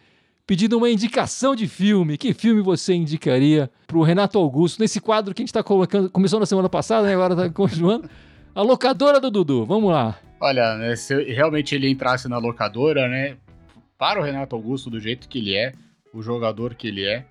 pedindo 0.46 0.78
uma 0.78 0.88
indicação 0.88 1.55
de 1.55 1.68
filme. 1.68 2.16
Que 2.16 2.33
filme 2.33 2.62
você 2.62 2.94
indicaria 2.94 3.70
para 3.87 3.98
o 3.98 4.02
Renato 4.02 4.38
Augusto 4.38 4.81
nesse 4.81 5.00
quadro 5.00 5.35
que 5.35 5.42
a 5.42 5.44
gente 5.44 5.50
está 5.50 5.62
colocando? 5.62 6.09
Começou 6.09 6.40
na 6.40 6.46
semana 6.46 6.68
passada, 6.68 7.07
né? 7.07 7.14
Agora 7.14 7.35
está 7.35 7.50
continuando. 7.52 8.09
A 8.55 8.62
locadora 8.62 9.20
do 9.20 9.31
Dudu, 9.31 9.66
vamos 9.66 9.90
lá. 9.90 10.18
Olha, 10.40 10.76
né, 10.76 10.96
se 10.96 11.14
realmente 11.24 11.74
ele 11.74 11.88
entrasse 11.88 12.28
na 12.28 12.38
locadora, 12.38 13.09
né? 13.09 13.37
Para 13.98 14.20
o 14.20 14.24
Renato 14.24 14.57
Augusto, 14.57 14.90
do 14.90 14.98
jeito 14.98 15.28
que 15.28 15.38
ele 15.38 15.55
é, 15.55 15.72
o 16.12 16.22
jogador 16.22 16.74
que 16.74 16.88
ele 16.88 17.05
é, 17.05 17.24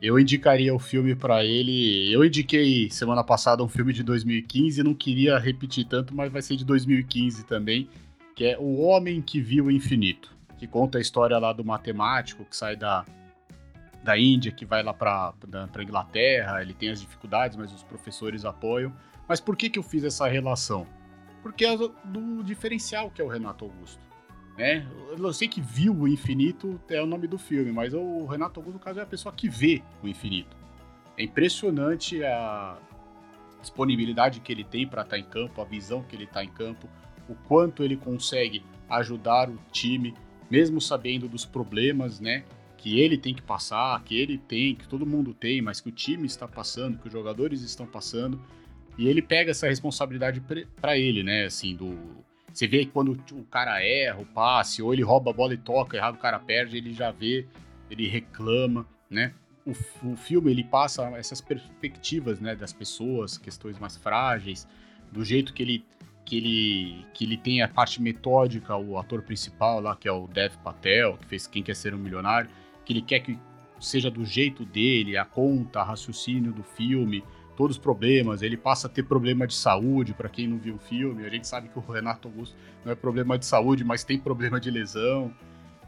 eu 0.00 0.18
indicaria 0.18 0.74
o 0.74 0.78
filme 0.78 1.14
para 1.14 1.44
ele. 1.44 2.12
Eu 2.12 2.24
indiquei 2.24 2.90
semana 2.90 3.24
passada 3.24 3.62
um 3.62 3.68
filme 3.68 3.92
de 3.92 4.02
2015, 4.02 4.82
não 4.82 4.94
queria 4.94 5.38
repetir 5.38 5.86
tanto, 5.86 6.14
mas 6.14 6.30
vai 6.30 6.42
ser 6.42 6.56
de 6.56 6.64
2015 6.64 7.44
também, 7.44 7.88
que 8.34 8.44
é 8.44 8.58
O 8.58 8.80
Homem 8.80 9.22
que 9.22 9.40
Viu 9.40 9.66
o 9.66 9.70
Infinito, 9.70 10.34
que 10.58 10.66
conta 10.66 10.98
a 10.98 11.00
história 11.00 11.38
lá 11.38 11.52
do 11.52 11.64
matemático 11.64 12.44
que 12.44 12.56
sai 12.56 12.76
da, 12.76 13.04
da 14.04 14.18
Índia, 14.18 14.52
que 14.52 14.66
vai 14.66 14.82
lá 14.82 14.92
para 14.92 15.34
Inglaterra, 15.82 16.62
ele 16.62 16.74
tem 16.74 16.90
as 16.90 17.00
dificuldades, 17.00 17.56
mas 17.56 17.72
os 17.72 17.82
professores 17.82 18.44
apoiam. 18.44 18.92
Mas 19.26 19.40
por 19.40 19.56
que, 19.56 19.68
que 19.68 19.78
eu 19.78 19.82
fiz 19.82 20.04
essa 20.04 20.28
relação? 20.28 20.86
Porque 21.42 21.64
é 21.64 21.76
do 21.76 22.42
diferencial 22.44 23.10
que 23.10 23.20
é 23.20 23.24
o 23.24 23.28
Renato 23.28 23.64
Augusto. 23.64 24.05
Né? 24.56 24.86
Sei 25.34 25.48
que 25.48 25.60
viu 25.60 25.94
o 25.94 26.08
infinito 26.08 26.80
é 26.88 27.00
o 27.00 27.06
nome 27.06 27.26
do 27.26 27.38
filme, 27.38 27.70
mas 27.72 27.92
o 27.92 28.24
Renato 28.24 28.58
Augusto, 28.58 28.78
no 28.78 28.82
caso, 28.82 29.00
é 29.00 29.02
a 29.02 29.06
pessoa 29.06 29.34
que 29.34 29.48
vê 29.48 29.82
o 30.02 30.08
infinito. 30.08 30.56
É 31.16 31.24
impressionante 31.24 32.22
a 32.24 32.78
disponibilidade 33.60 34.40
que 34.40 34.52
ele 34.52 34.64
tem 34.64 34.86
para 34.86 35.02
estar 35.02 35.16
tá 35.16 35.18
em 35.18 35.24
campo, 35.24 35.60
a 35.60 35.64
visão 35.64 36.02
que 36.02 36.14
ele 36.14 36.24
está 36.24 36.42
em 36.42 36.48
campo, 36.48 36.88
o 37.28 37.34
quanto 37.34 37.82
ele 37.82 37.96
consegue 37.96 38.62
ajudar 38.88 39.50
o 39.50 39.58
time, 39.72 40.14
mesmo 40.50 40.80
sabendo 40.80 41.28
dos 41.28 41.44
problemas, 41.44 42.20
né? 42.20 42.44
Que 42.78 43.00
ele 43.00 43.18
tem 43.18 43.34
que 43.34 43.42
passar, 43.42 44.02
que 44.04 44.16
ele 44.16 44.38
tem, 44.38 44.74
que 44.74 44.86
todo 44.86 45.04
mundo 45.04 45.34
tem, 45.34 45.60
mas 45.60 45.80
que 45.80 45.88
o 45.88 45.92
time 45.92 46.26
está 46.26 46.46
passando, 46.46 46.98
que 46.98 47.08
os 47.08 47.12
jogadores 47.12 47.62
estão 47.62 47.86
passando. 47.86 48.40
E 48.96 49.08
ele 49.08 49.20
pega 49.20 49.50
essa 49.50 49.66
responsabilidade 49.66 50.42
para 50.80 50.96
ele, 50.96 51.22
né? 51.22 51.44
Assim, 51.44 51.74
do 51.74 52.24
você 52.56 52.66
vê 52.66 52.86
quando 52.86 53.12
o 53.32 53.44
cara 53.44 53.84
erra 53.84 54.18
o 54.18 54.24
passe, 54.24 54.80
ou 54.80 54.94
ele 54.94 55.02
rouba 55.02 55.30
a 55.30 55.34
bola 55.34 55.52
e 55.52 55.58
toca, 55.58 55.94
errado 55.94 56.14
o 56.14 56.18
cara 56.18 56.38
perde, 56.38 56.78
ele 56.78 56.90
já 56.90 57.10
vê, 57.10 57.46
ele 57.90 58.08
reclama, 58.08 58.86
né? 59.10 59.34
O, 59.66 59.72
o 60.12 60.16
filme 60.16 60.50
ele 60.50 60.64
passa 60.64 61.02
essas 61.18 61.40
perspectivas, 61.42 62.40
né, 62.40 62.56
das 62.56 62.72
pessoas, 62.72 63.36
questões 63.36 63.78
mais 63.78 63.96
frágeis, 63.98 64.66
do 65.12 65.22
jeito 65.22 65.52
que 65.52 65.62
ele 65.62 65.84
que 66.24 66.36
ele 66.38 67.06
que 67.12 67.24
ele 67.24 67.36
tem 67.36 67.60
a 67.60 67.68
parte 67.68 68.00
metódica, 68.00 68.74
o 68.74 68.98
ator 68.98 69.22
principal 69.22 69.78
lá 69.78 69.94
que 69.94 70.08
é 70.08 70.12
o 70.12 70.26
Dev 70.26 70.54
Patel, 70.64 71.18
que 71.18 71.26
fez 71.26 71.46
Quem 71.46 71.62
Quer 71.62 71.76
Ser 71.76 71.94
um 71.94 71.98
Milionário, 71.98 72.48
que 72.86 72.92
ele 72.94 73.02
quer 73.02 73.20
que 73.20 73.38
seja 73.78 74.10
do 74.10 74.24
jeito 74.24 74.64
dele, 74.64 75.18
a 75.18 75.26
conta, 75.26 75.82
raciocínio 75.82 76.52
do 76.54 76.62
filme, 76.62 77.22
todos 77.56 77.76
os 77.76 77.82
problemas, 77.82 78.42
ele 78.42 78.56
passa 78.56 78.86
a 78.86 78.90
ter 78.90 79.02
problema 79.02 79.46
de 79.46 79.54
saúde, 79.54 80.12
para 80.12 80.28
quem 80.28 80.46
não 80.46 80.58
viu 80.58 80.74
o 80.74 80.78
filme, 80.78 81.24
a 81.24 81.30
gente 81.30 81.48
sabe 81.48 81.68
que 81.68 81.78
o 81.78 81.82
Renato 81.82 82.28
Augusto 82.28 82.54
não 82.84 82.92
é 82.92 82.94
problema 82.94 83.38
de 83.38 83.46
saúde, 83.46 83.82
mas 83.82 84.04
tem 84.04 84.18
problema 84.18 84.60
de 84.60 84.70
lesão, 84.70 85.32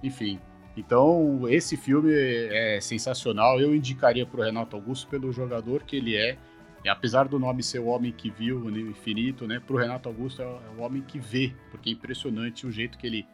enfim. 0.03 0.41
Então, 0.77 1.49
esse 1.49 1.77
filme 1.77 2.13
é 2.13 2.79
sensacional, 2.81 3.61
eu 3.61 3.75
indicaria 3.75 4.25
para 4.25 4.41
o 4.41 4.45
Renato 4.45 4.77
Augusto 4.77 5.09
pelo 5.09 5.33
jogador 5.33 5.83
que 5.83 5.97
ele 5.97 6.17
é, 6.17 6.39
e 6.85 6.89
apesar 6.89 7.27
do 7.27 7.39
nome 7.39 7.63
ser 7.63 7.81
o 7.81 7.87
homem 7.87 8.13
que 8.13 8.31
viu 8.31 8.61
o 8.61 8.71
infinito, 8.71 9.47
né, 9.47 9.61
para 9.61 9.75
o 9.75 9.79
Renato 9.79 10.09
Augusto 10.09 10.41
é 10.41 10.47
o 10.77 10.81
homem 10.81 11.03
que 11.03 11.19
vê, 11.19 11.53
porque 11.71 11.91
é 11.91 11.93
impressionante 11.93 12.67
o 12.67 12.71
jeito 12.71 12.97
que 12.97 13.07
ele, 13.07 13.27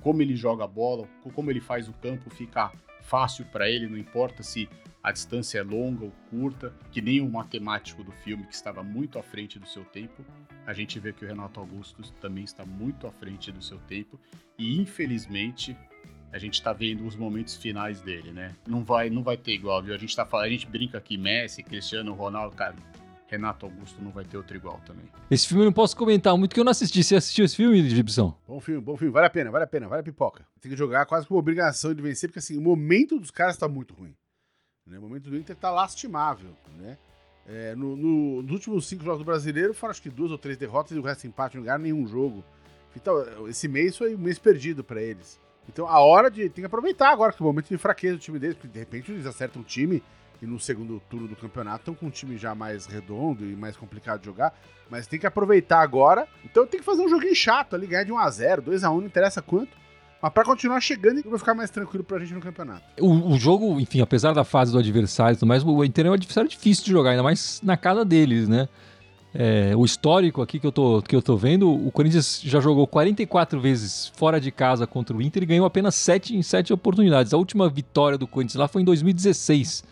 como 0.00 0.20
ele 0.20 0.36
joga 0.36 0.64
a 0.64 0.68
bola, 0.68 1.08
como 1.32 1.50
ele 1.50 1.60
faz 1.60 1.88
o 1.88 1.92
campo 1.92 2.28
ficar 2.28 2.72
fácil 3.00 3.46
para 3.46 3.70
ele, 3.70 3.86
não 3.86 3.96
importa 3.96 4.42
se 4.42 4.68
a 5.08 5.12
distância 5.12 5.58
é 5.58 5.62
longa 5.62 6.04
ou 6.04 6.12
curta, 6.28 6.70
que 6.92 7.00
nem 7.00 7.22
o 7.22 7.30
matemático 7.30 8.04
do 8.04 8.12
filme 8.12 8.44
que 8.44 8.54
estava 8.54 8.82
muito 8.82 9.18
à 9.18 9.22
frente 9.22 9.58
do 9.58 9.66
seu 9.66 9.82
tempo. 9.82 10.22
A 10.66 10.74
gente 10.74 11.00
vê 11.00 11.14
que 11.14 11.24
o 11.24 11.28
Renato 11.28 11.58
Augusto 11.58 12.02
também 12.20 12.44
está 12.44 12.66
muito 12.66 13.06
à 13.06 13.10
frente 13.10 13.50
do 13.50 13.62
seu 13.62 13.78
tempo 13.78 14.20
e 14.58 14.78
infelizmente 14.78 15.74
a 16.30 16.38
gente 16.38 16.54
está 16.54 16.74
vendo 16.74 17.06
os 17.06 17.16
momentos 17.16 17.56
finais 17.56 18.02
dele, 18.02 18.32
né? 18.32 18.54
Não 18.66 18.84
vai, 18.84 19.08
não 19.08 19.22
vai 19.22 19.38
ter 19.38 19.52
igual, 19.52 19.82
viu? 19.82 19.94
A 19.94 19.98
gente 19.98 20.14
tá 20.14 20.26
falando, 20.26 20.48
a 20.48 20.50
gente 20.50 20.66
brinca 20.66 20.98
aqui 20.98 21.16
Messi, 21.16 21.62
Cristiano 21.62 22.12
Ronaldo, 22.12 22.54
cara. 22.54 22.74
Renato 23.28 23.64
Augusto 23.64 24.02
não 24.02 24.10
vai 24.10 24.26
ter 24.26 24.36
outro 24.36 24.56
igual 24.56 24.78
também. 24.86 25.04
Esse 25.30 25.46
filme 25.46 25.62
eu 25.62 25.66
não 25.66 25.72
posso 25.72 25.96
comentar 25.96 26.36
muito 26.36 26.52
que 26.54 26.60
eu 26.60 26.64
não 26.64 26.70
assisti. 26.70 27.02
Você 27.02 27.16
assistiu 27.16 27.46
esse 27.46 27.56
filme, 27.56 27.88
Gibson? 27.88 28.34
Bom 28.46 28.60
filme, 28.60 28.80
bom 28.80 28.96
filme. 28.96 29.12
Vale 29.12 29.26
a 29.26 29.30
pena, 29.30 29.50
vale 29.50 29.64
a 29.64 29.66
pena, 29.66 29.88
vale 29.88 30.00
a 30.00 30.04
pipoca. 30.04 30.46
Tem 30.60 30.70
que 30.70 30.76
jogar 30.76 31.06
quase 31.06 31.26
com 31.26 31.34
obrigação 31.34 31.94
de 31.94 32.02
vencer, 32.02 32.28
porque 32.28 32.38
assim, 32.38 32.58
o 32.58 32.60
momento 32.60 33.18
dos 33.18 33.30
caras 33.30 33.56
tá 33.56 33.68
muito 33.68 33.94
ruim. 33.94 34.14
Né? 34.88 34.98
O 34.98 35.02
momento 35.02 35.30
do 35.30 35.36
Inter 35.36 35.56
tá 35.56 35.70
lastimável, 35.70 36.50
né? 36.76 36.96
É, 37.46 37.74
no, 37.74 37.96
no, 37.96 38.42
nos 38.42 38.52
últimos 38.52 38.86
cinco 38.86 39.02
jogos 39.02 39.20
do 39.20 39.24
Brasileiro, 39.24 39.72
foram 39.72 39.90
acho 39.90 40.02
que 40.02 40.10
duas 40.10 40.30
ou 40.30 40.36
três 40.36 40.58
derrotas 40.58 40.94
e 40.94 41.00
o 41.00 41.02
resto 41.02 41.26
empate, 41.26 41.56
não 41.56 41.64
ganharam 41.64 41.82
nenhum 41.82 42.06
jogo. 42.06 42.44
Então, 42.94 43.48
esse 43.48 43.66
mês 43.66 43.96
foi 43.96 44.14
um 44.14 44.18
mês 44.18 44.38
perdido 44.38 44.84
para 44.84 45.00
eles. 45.00 45.40
Então, 45.68 45.88
a 45.88 45.98
hora 46.00 46.30
de. 46.30 46.48
Tem 46.50 46.62
que 46.62 46.66
aproveitar 46.66 47.10
agora, 47.10 47.32
que 47.32 47.42
é 47.42 47.44
o 47.44 47.46
momento 47.46 47.68
de 47.68 47.78
fraqueza 47.78 48.16
do 48.16 48.20
time 48.20 48.38
deles, 48.38 48.56
porque 48.56 48.68
de 48.68 48.78
repente 48.78 49.12
eles 49.12 49.24
acertam 49.24 49.62
um 49.62 49.64
time 49.64 50.02
e 50.40 50.46
no 50.46 50.58
segundo 50.58 51.00
turno 51.10 51.26
do 51.26 51.36
campeonato 51.36 51.80
estão 51.80 51.94
com 51.94 52.06
um 52.06 52.10
time 52.10 52.36
já 52.36 52.54
mais 52.54 52.86
redondo 52.86 53.44
e 53.44 53.56
mais 53.56 53.76
complicado 53.76 54.20
de 54.20 54.26
jogar. 54.26 54.58
Mas 54.88 55.06
tem 55.06 55.18
que 55.18 55.26
aproveitar 55.26 55.80
agora. 55.80 56.28
Então 56.44 56.66
tem 56.66 56.80
que 56.80 56.86
fazer 56.86 57.02
um 57.02 57.08
joguinho 57.08 57.34
chato 57.34 57.74
ali, 57.74 57.86
ganhar 57.86 58.04
de 58.04 58.12
1x0, 58.12 58.62
2x1, 58.62 58.82
não 58.82 59.06
interessa 59.06 59.42
quanto. 59.42 59.76
Mas 60.20 60.32
pra 60.32 60.44
continuar 60.44 60.80
chegando, 60.80 61.22
vai 61.22 61.38
ficar 61.38 61.54
mais 61.54 61.70
tranquilo 61.70 62.02
pra 62.02 62.18
gente 62.18 62.34
no 62.34 62.40
campeonato. 62.40 62.82
O, 63.00 63.32
o 63.32 63.38
jogo, 63.38 63.80
enfim, 63.80 64.00
apesar 64.00 64.32
da 64.32 64.42
fase 64.42 64.72
do 64.72 64.78
adversário 64.78 65.34
e 65.34 65.36
tudo 65.36 65.48
mais, 65.48 65.62
o 65.62 65.84
Inter 65.84 66.06
é 66.06 66.10
um 66.10 66.14
adversário 66.14 66.50
difícil 66.50 66.84
de 66.84 66.90
jogar, 66.90 67.10
ainda 67.10 67.22
mais 67.22 67.60
na 67.62 67.76
casa 67.76 68.04
deles, 68.04 68.48
né? 68.48 68.68
É, 69.34 69.76
o 69.76 69.84
histórico 69.84 70.40
aqui 70.40 70.58
que 70.58 70.66
eu, 70.66 70.72
tô, 70.72 71.02
que 71.02 71.14
eu 71.14 71.22
tô 71.22 71.36
vendo, 71.36 71.70
o 71.70 71.92
Corinthians 71.92 72.40
já 72.42 72.60
jogou 72.60 72.86
44 72.86 73.60
vezes 73.60 74.08
fora 74.16 74.40
de 74.40 74.50
casa 74.50 74.86
contra 74.86 75.16
o 75.16 75.22
Inter 75.22 75.42
e 75.42 75.46
ganhou 75.46 75.66
apenas 75.66 75.94
7 75.94 76.34
em 76.34 76.42
7 76.42 76.72
oportunidades. 76.72 77.32
A 77.32 77.36
última 77.36 77.68
vitória 77.68 78.18
do 78.18 78.26
Corinthians 78.26 78.56
lá 78.56 78.66
foi 78.66 78.82
em 78.82 78.84
2016. 78.84 79.84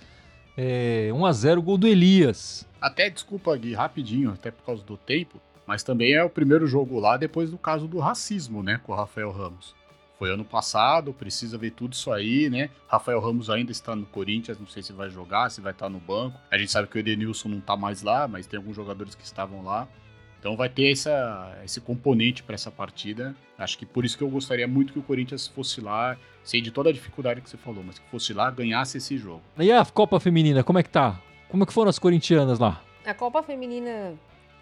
É, 0.57 1.11
1x0, 1.13 1.61
gol 1.61 1.77
do 1.77 1.87
Elias. 1.87 2.67
Até, 2.81 3.11
desculpa, 3.11 3.55
Gui, 3.57 3.75
rapidinho, 3.75 4.31
até 4.33 4.51
por 4.51 4.65
causa 4.65 4.83
do 4.83 4.97
tempo, 4.97 5.41
mas 5.67 5.83
também 5.83 6.15
é 6.15 6.25
o 6.25 6.31
primeiro 6.31 6.67
jogo 6.67 6.99
lá 6.99 7.17
depois 7.17 7.51
do 7.51 7.59
caso 7.59 7.87
do 7.87 7.99
racismo, 7.99 8.63
né, 8.63 8.81
com 8.83 8.93
o 8.93 8.97
Rafael 8.97 9.31
Ramos. 9.31 9.75
Foi 10.19 10.33
ano 10.33 10.45
passado, 10.45 11.13
precisa 11.13 11.59
ver 11.59 11.73
tudo 11.73 11.93
isso 11.93 12.11
aí, 12.11 12.49
né? 12.49 12.71
Rafael 12.89 13.21
Ramos 13.21 13.51
ainda 13.51 13.71
está 13.71 13.95
no 13.95 14.07
Corinthians, 14.07 14.59
não 14.59 14.67
sei 14.67 14.83
se 14.83 14.93
vai 14.93 15.11
jogar, 15.11 15.51
se 15.51 15.61
vai 15.61 15.73
estar 15.73 15.91
no 15.91 15.99
banco. 15.99 16.39
A 16.51 16.57
gente 16.57 16.73
sabe 16.73 16.89
que 16.89 16.97
o 16.97 17.01
Edenilson 17.01 17.51
não 17.51 17.59
está 17.59 17.77
mais 17.77 18.03
lá, 18.03 18.27
mas 18.27 18.47
tem 18.47 18.57
alguns 18.57 18.75
jogadores 18.75 19.15
que 19.15 19.25
estavam 19.25 19.63
lá. 19.63 19.87
Então 20.39 20.57
vai 20.57 20.69
ter 20.69 20.93
essa, 20.93 21.59
esse 21.65 21.81
componente 21.81 22.43
para 22.43 22.55
essa 22.55 22.71
partida. 22.71 23.35
Acho 23.59 23.77
que 23.77 23.85
por 23.85 24.05
isso 24.05 24.17
que 24.17 24.25
eu 24.25 24.29
gostaria 24.31 24.67
muito 24.67 24.93
que 24.93 24.99
o 24.99 25.03
Corinthians 25.03 25.47
fosse 25.47 25.81
lá, 25.81 26.17
sei 26.45 26.61
de 26.61 26.71
toda 26.71 26.89
a 26.89 26.93
dificuldade 26.93 27.41
que 27.41 27.51
você 27.51 27.57
falou, 27.57 27.83
mas 27.85 27.99
que 27.99 28.09
fosse 28.11 28.33
lá, 28.33 28.51
ganhasse 28.51 28.99
esse 28.99 29.19
jogo. 29.19 29.43
E 29.59 29.71
a 29.71 29.85
Copa 29.85 30.19
Feminina, 30.21 30.63
como 30.63 30.79
é 30.79 30.83
que 30.83 30.91
tá? 30.91 31.21
Como 31.49 31.63
é 31.63 31.67
que 31.67 31.73
foram 31.73 31.91
as 31.91 31.99
corintianas 31.99 32.59
lá? 32.59 32.83
A 33.05 33.13
Copa 33.13 33.43
Feminina 33.43 34.15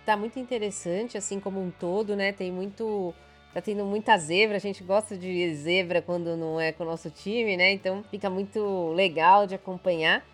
tá 0.05 0.17
muito 0.17 0.39
interessante, 0.39 1.17
assim 1.17 1.39
como 1.39 1.63
um 1.63 1.71
todo, 1.71 2.17
né? 2.17 2.33
Tem 2.33 2.51
muito 2.51 3.15
tá 3.55 3.63
tendo 3.63 3.85
muita 3.85 4.19
zebra, 4.19 4.57
a 4.57 4.61
gente 4.61 4.83
gosta 4.83 5.17
de 5.17 5.55
zebra 5.55 6.03
quando 6.03 6.37
não 6.37 6.61
é 6.61 6.73
com 6.73 6.83
o 6.83 6.87
nosso 6.87 7.09
time, 7.09 7.57
né? 7.57 7.71
Então 7.71 8.03
fica 8.11 8.29
muito 8.29 8.93
legal 8.93 9.47
de 9.47 9.55
acompanhar. 9.55 10.27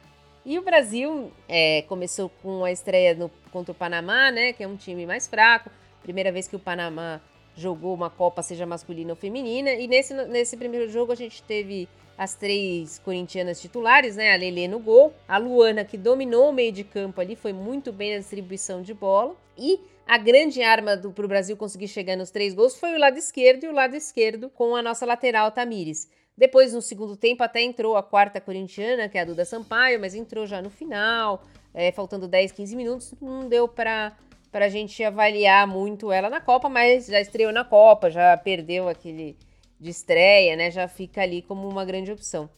E 0.45 0.59
o 0.59 0.62
Brasil 0.62 1.31
é, 1.47 1.83
começou 1.83 2.31
com 2.43 2.64
a 2.64 2.73
estreia 2.73 3.14
no, 3.14 3.31
contra 3.53 3.73
o 3.73 3.75
Panamá, 3.75 4.31
né? 4.31 4.55
Que 4.55 4.64
é 4.64 4.66
um 4.66 4.75
time 4.75 5.05
mais 5.05 5.29
fraco. 5.29 5.71
Primeira 6.03 6.33
vez 6.33 6.49
que 6.49 6.57
o 6.57 6.59
Panamá 6.59 7.21
jogou 7.55 7.93
uma 7.93 8.09
Copa, 8.09 8.41
seja 8.41 8.64
masculina 8.64 9.11
ou 9.11 9.16
feminina. 9.16 9.71
E 9.73 9.87
nesse, 9.87 10.14
nesse 10.14 10.57
primeiro 10.57 10.91
jogo 10.91 11.12
a 11.12 11.14
gente 11.14 11.43
teve 11.43 11.87
as 12.16 12.35
três 12.35 12.99
corintianas 13.01 13.61
titulares, 13.61 14.16
né? 14.16 14.33
A 14.33 14.37
Lelê 14.37 14.66
no 14.66 14.79
gol, 14.79 15.12
a 15.29 15.37
Luana 15.37 15.85
que 15.85 15.99
dominou 15.99 16.49
o 16.49 16.53
meio 16.55 16.73
de 16.73 16.85
campo 16.85 17.21
ali, 17.21 17.37
foi 17.37 17.53
muito 17.53 17.93
bem 17.93 18.14
na 18.14 18.18
distribuição 18.18 18.81
de 18.81 18.95
bola. 18.95 19.37
E 19.59 19.79
a 20.11 20.18
grande 20.18 20.61
arma 20.61 20.96
para 20.96 21.24
o 21.24 21.28
Brasil 21.28 21.56
conseguir 21.56 21.86
chegar 21.86 22.16
nos 22.16 22.32
três 22.32 22.52
gols 22.52 22.76
foi 22.76 22.96
o 22.96 22.98
lado 22.98 23.16
esquerdo 23.16 23.62
e 23.62 23.68
o 23.68 23.72
lado 23.72 23.94
esquerdo 23.94 24.50
com 24.50 24.74
a 24.74 24.82
nossa 24.82 25.06
lateral 25.06 25.52
Tamires. 25.52 26.11
Depois, 26.36 26.72
no 26.72 26.82
segundo 26.82 27.16
tempo, 27.16 27.44
até 27.44 27.62
entrou 27.62 27.96
a 27.96 28.02
quarta 28.02 28.40
corintiana, 28.40 29.08
que 29.08 29.16
é 29.16 29.20
a 29.20 29.24
Duda 29.24 29.44
Sampaio, 29.44 30.00
mas 30.00 30.12
entrou 30.12 30.48
já 30.48 30.61
no 30.61 30.68
final, 30.68 31.44
é, 31.72 31.92
faltando 31.92 32.26
10, 32.26 32.50
15 32.50 32.74
minutos. 32.74 33.14
Não 33.22 33.48
deu 33.48 33.68
para 33.68 34.16
a 34.52 34.68
gente 34.68 35.00
avaliar 35.04 35.64
muito 35.68 36.11
ela 36.11 36.28
na 36.28 36.40
Copa, 36.40 36.68
mas 36.68 37.06
já 37.06 37.20
estreou 37.20 37.52
na 37.52 37.64
Copa, 37.64 38.11
já 38.11 38.36
perdeu 38.36 38.88
aquele 38.88 39.36
de 39.78 39.90
estreia, 39.90 40.56
né? 40.56 40.72
Já 40.72 40.88
fica 40.88 41.22
ali 41.22 41.40
como 41.40 41.68
uma 41.68 41.84
grande 41.84 42.11
opção. 42.11 42.50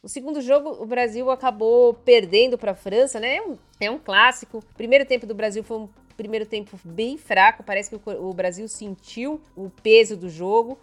O 0.00 0.08
segundo 0.08 0.40
jogo, 0.40 0.80
o 0.80 0.86
Brasil 0.86 1.28
acabou 1.28 1.92
perdendo 1.92 2.56
para 2.56 2.70
a 2.70 2.76
França, 2.76 3.18
né? 3.18 3.38
É 3.38 3.42
um, 3.42 3.58
é 3.80 3.90
um 3.90 3.98
clássico. 3.98 4.58
O 4.58 4.74
primeiro 4.76 5.04
tempo 5.04 5.26
do 5.26 5.34
Brasil 5.34 5.64
foi 5.64 5.76
um 5.76 5.88
primeiro 6.16 6.46
tempo 6.46 6.78
bem 6.84 7.16
fraco, 7.16 7.62
parece 7.62 7.90
que 7.90 8.10
o, 8.10 8.32
Brasil 8.32 8.66
sentiu 8.68 9.40
o 9.56 9.70
peso 9.82 10.16
do 10.16 10.28
jogo. 10.28 10.78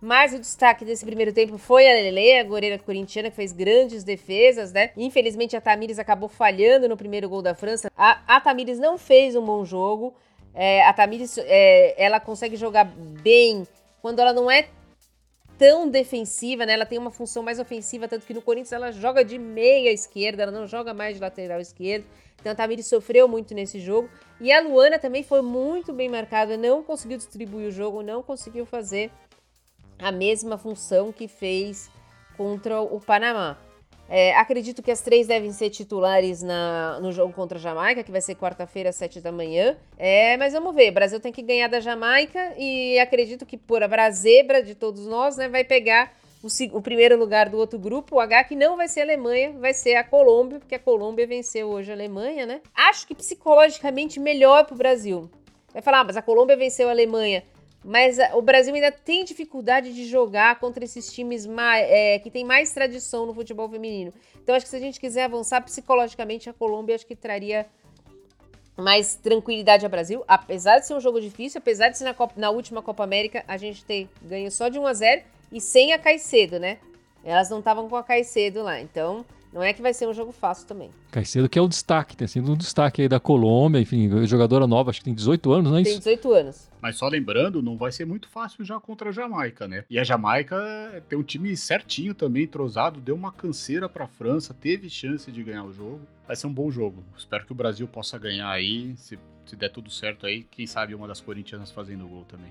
Mas 0.00 0.34
o 0.34 0.38
destaque 0.40 0.84
desse 0.84 1.04
primeiro 1.04 1.32
tempo 1.32 1.56
foi 1.56 1.88
a 1.88 1.94
Lele, 1.94 2.40
a 2.40 2.42
goleira 2.42 2.76
corintiana, 2.76 3.30
que 3.30 3.36
fez 3.36 3.52
grandes 3.52 4.02
defesas, 4.02 4.72
né? 4.72 4.90
Infelizmente 4.96 5.56
a 5.56 5.60
Tamires 5.60 5.96
acabou 5.96 6.28
falhando 6.28 6.88
no 6.88 6.96
primeiro 6.96 7.28
gol 7.28 7.40
da 7.40 7.54
França. 7.54 7.88
A, 7.96 8.20
a 8.26 8.40
Tamires 8.40 8.80
não 8.80 8.98
fez 8.98 9.36
um 9.36 9.44
bom 9.44 9.64
jogo. 9.64 10.12
É, 10.54 10.82
a 10.84 10.92
Tamires, 10.92 11.38
é, 11.38 11.94
ela 11.96 12.18
consegue 12.18 12.56
jogar 12.56 12.84
bem 12.84 13.64
quando 14.00 14.18
ela 14.18 14.32
não 14.32 14.50
é 14.50 14.66
tão 15.56 15.88
defensiva, 15.88 16.66
né? 16.66 16.72
Ela 16.72 16.84
tem 16.84 16.98
uma 16.98 17.12
função 17.12 17.40
mais 17.40 17.60
ofensiva, 17.60 18.08
tanto 18.08 18.26
que 18.26 18.34
no 18.34 18.42
Corinthians 18.42 18.72
ela 18.72 18.90
joga 18.90 19.24
de 19.24 19.38
meia 19.38 19.92
esquerda, 19.92 20.42
ela 20.42 20.50
não 20.50 20.66
joga 20.66 20.92
mais 20.92 21.14
de 21.14 21.20
lateral 21.20 21.60
esquerdo. 21.60 22.04
Então 22.42 22.50
a 22.50 22.54
Tamires 22.56 22.86
sofreu 22.86 23.28
muito 23.28 23.54
nesse 23.54 23.78
jogo. 23.78 24.10
E 24.40 24.52
a 24.52 24.60
Luana 24.60 24.98
também 24.98 25.22
foi 25.22 25.40
muito 25.40 25.92
bem 25.92 26.08
marcada, 26.08 26.56
não 26.56 26.82
conseguiu 26.82 27.16
distribuir 27.16 27.68
o 27.68 27.70
jogo, 27.70 28.02
não 28.02 28.20
conseguiu 28.20 28.66
fazer 28.66 29.12
a 29.96 30.10
mesma 30.10 30.58
função 30.58 31.12
que 31.12 31.28
fez 31.28 31.88
contra 32.36 32.80
o 32.80 33.00
Panamá. 33.00 33.56
É, 34.08 34.34
acredito 34.36 34.82
que 34.82 34.90
as 34.90 35.00
três 35.00 35.28
devem 35.28 35.52
ser 35.52 35.70
titulares 35.70 36.42
na, 36.42 36.98
no 37.00 37.12
jogo 37.12 37.32
contra 37.32 37.56
a 37.56 37.60
Jamaica, 37.60 38.02
que 38.02 38.10
vai 38.10 38.20
ser 38.20 38.34
quarta-feira, 38.34 38.90
às 38.90 38.96
sete 38.96 39.20
da 39.20 39.30
manhã. 39.30 39.76
É, 39.96 40.36
mas 40.36 40.52
vamos 40.52 40.74
ver, 40.74 40.90
o 40.90 40.94
Brasil 40.94 41.20
tem 41.20 41.32
que 41.32 41.40
ganhar 41.40 41.68
da 41.68 41.78
Jamaica 41.78 42.52
e 42.58 42.98
acredito 42.98 43.46
que 43.46 43.56
por 43.56 43.82
a 43.82 44.10
zebra 44.10 44.60
de 44.60 44.74
todos 44.74 45.06
nós, 45.06 45.36
né, 45.36 45.48
vai 45.48 45.62
pegar 45.62 46.12
o, 46.42 46.78
o, 46.78 46.82
primeiro 46.82 47.16
lugar 47.16 47.48
do 47.48 47.56
outro 47.56 47.78
grupo, 47.78 48.16
o 48.16 48.20
H, 48.20 48.44
que 48.44 48.56
não 48.56 48.76
vai 48.76 48.88
ser 48.88 49.00
a 49.00 49.04
Alemanha, 49.04 49.52
vai 49.52 49.72
ser 49.72 49.94
a 49.94 50.02
Colômbia, 50.02 50.58
porque 50.58 50.74
a 50.74 50.78
Colômbia 50.78 51.26
venceu 51.26 51.68
hoje 51.68 51.90
a 51.90 51.94
Alemanha, 51.94 52.44
né? 52.44 52.60
Acho 52.74 53.06
que 53.06 53.14
psicologicamente 53.14 54.18
melhor 54.18 54.64
pro 54.64 54.74
Brasil. 54.74 55.30
Vai 55.72 55.80
falar, 55.80 56.00
ah, 56.00 56.04
mas 56.04 56.16
a 56.16 56.22
Colômbia 56.22 56.56
venceu 56.56 56.88
a 56.88 56.90
Alemanha. 56.90 57.44
Mas 57.84 58.18
a, 58.18 58.36
o 58.36 58.42
Brasil 58.42 58.74
ainda 58.74 58.92
tem 58.92 59.24
dificuldade 59.24 59.92
de 59.92 60.04
jogar 60.06 60.58
contra 60.58 60.84
esses 60.84 61.12
times 61.12 61.46
mais, 61.46 61.86
é, 61.88 62.18
que 62.18 62.30
tem 62.30 62.44
mais 62.44 62.72
tradição 62.72 63.26
no 63.26 63.34
futebol 63.34 63.68
feminino. 63.68 64.12
Então 64.42 64.54
acho 64.54 64.64
que 64.64 64.70
se 64.70 64.76
a 64.76 64.80
gente 64.80 65.00
quiser 65.00 65.24
avançar 65.24 65.60
psicologicamente, 65.62 66.50
a 66.50 66.52
Colômbia 66.52 66.94
acho 66.94 67.06
que 67.06 67.16
traria 67.16 67.66
mais 68.76 69.14
tranquilidade 69.14 69.84
ao 69.84 69.90
Brasil. 69.90 70.24
Apesar 70.26 70.78
de 70.78 70.86
ser 70.86 70.94
um 70.94 71.00
jogo 71.00 71.20
difícil, 71.20 71.58
apesar 71.58 71.88
de 71.88 71.98
ser 71.98 72.04
na, 72.04 72.14
Copa, 72.14 72.34
na 72.36 72.50
última 72.50 72.82
Copa 72.82 73.04
América, 73.04 73.44
a 73.46 73.56
gente 73.56 73.84
ter 73.84 74.08
ganho 74.22 74.50
só 74.50 74.68
de 74.68 74.78
1 74.78 74.86
a 74.86 74.94
0 74.94 75.22
e 75.52 75.60
sem 75.60 75.92
a 75.92 75.98
Caicedo, 75.98 76.58
né? 76.58 76.78
Elas 77.22 77.50
não 77.50 77.58
estavam 77.58 77.88
com 77.88 77.96
a 77.96 78.02
Caicedo 78.02 78.62
lá, 78.62 78.80
então 78.80 79.24
não 79.52 79.62
é 79.62 79.72
que 79.72 79.82
vai 79.82 79.92
ser 79.92 80.08
um 80.08 80.14
jogo 80.14 80.32
fácil 80.32 80.66
também. 80.66 80.90
Caicedo 81.10 81.48
que 81.48 81.58
é 81.58 81.62
o 81.62 81.68
destaque, 81.68 82.16
tem 82.16 82.26
sido 82.26 82.50
um 82.50 82.56
destaque 82.56 83.02
aí 83.02 83.08
da 83.08 83.20
Colômbia, 83.20 83.78
enfim, 83.78 84.26
jogadora 84.26 84.66
nova, 84.66 84.90
acho 84.90 85.00
que 85.00 85.04
tem 85.04 85.14
18 85.14 85.52
anos, 85.52 85.70
não 85.70 85.78
é 85.78 85.82
isso? 85.82 85.90
Tem 85.90 85.98
18 85.98 86.32
anos. 86.32 86.70
Mas 86.80 86.96
só 86.96 87.06
lembrando, 87.06 87.62
não 87.62 87.76
vai 87.76 87.92
ser 87.92 88.06
muito 88.06 88.28
fácil 88.28 88.64
já 88.64 88.80
contra 88.80 89.10
a 89.10 89.12
Jamaica, 89.12 89.68
né? 89.68 89.84
E 89.90 89.98
a 89.98 90.04
Jamaica 90.04 91.04
tem 91.08 91.18
um 91.18 91.22
time 91.22 91.54
certinho 91.54 92.14
também, 92.14 92.44
entrosado, 92.44 92.98
deu 92.98 93.14
uma 93.14 93.30
canseira 93.30 93.88
pra 93.88 94.08
França, 94.08 94.54
teve 94.54 94.88
chance 94.88 95.30
de 95.30 95.42
ganhar 95.42 95.64
o 95.64 95.72
jogo. 95.72 96.00
Vai 96.26 96.34
ser 96.34 96.46
um 96.46 96.52
bom 96.52 96.70
jogo. 96.70 97.04
Espero 97.16 97.44
que 97.44 97.52
o 97.52 97.54
Brasil 97.54 97.86
possa 97.86 98.18
ganhar 98.18 98.50
aí, 98.50 98.96
se, 98.96 99.18
se 99.44 99.54
der 99.54 99.68
tudo 99.68 99.90
certo 99.90 100.26
aí, 100.26 100.44
quem 100.44 100.66
sabe 100.66 100.94
uma 100.94 101.06
das 101.06 101.20
corintianas 101.20 101.70
fazendo 101.70 102.06
o 102.06 102.08
gol 102.08 102.24
também. 102.24 102.50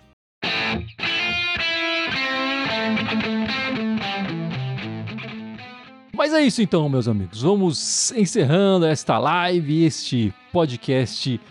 Mas 6.14 6.34
é 6.34 6.42
isso 6.42 6.62
então, 6.62 6.88
meus 6.88 7.08
amigos. 7.08 7.42
Vamos 7.42 8.12
encerrando 8.12 8.86
esta 8.86 9.18
live, 9.18 9.84
este 9.84 10.32
podcast 10.54 11.42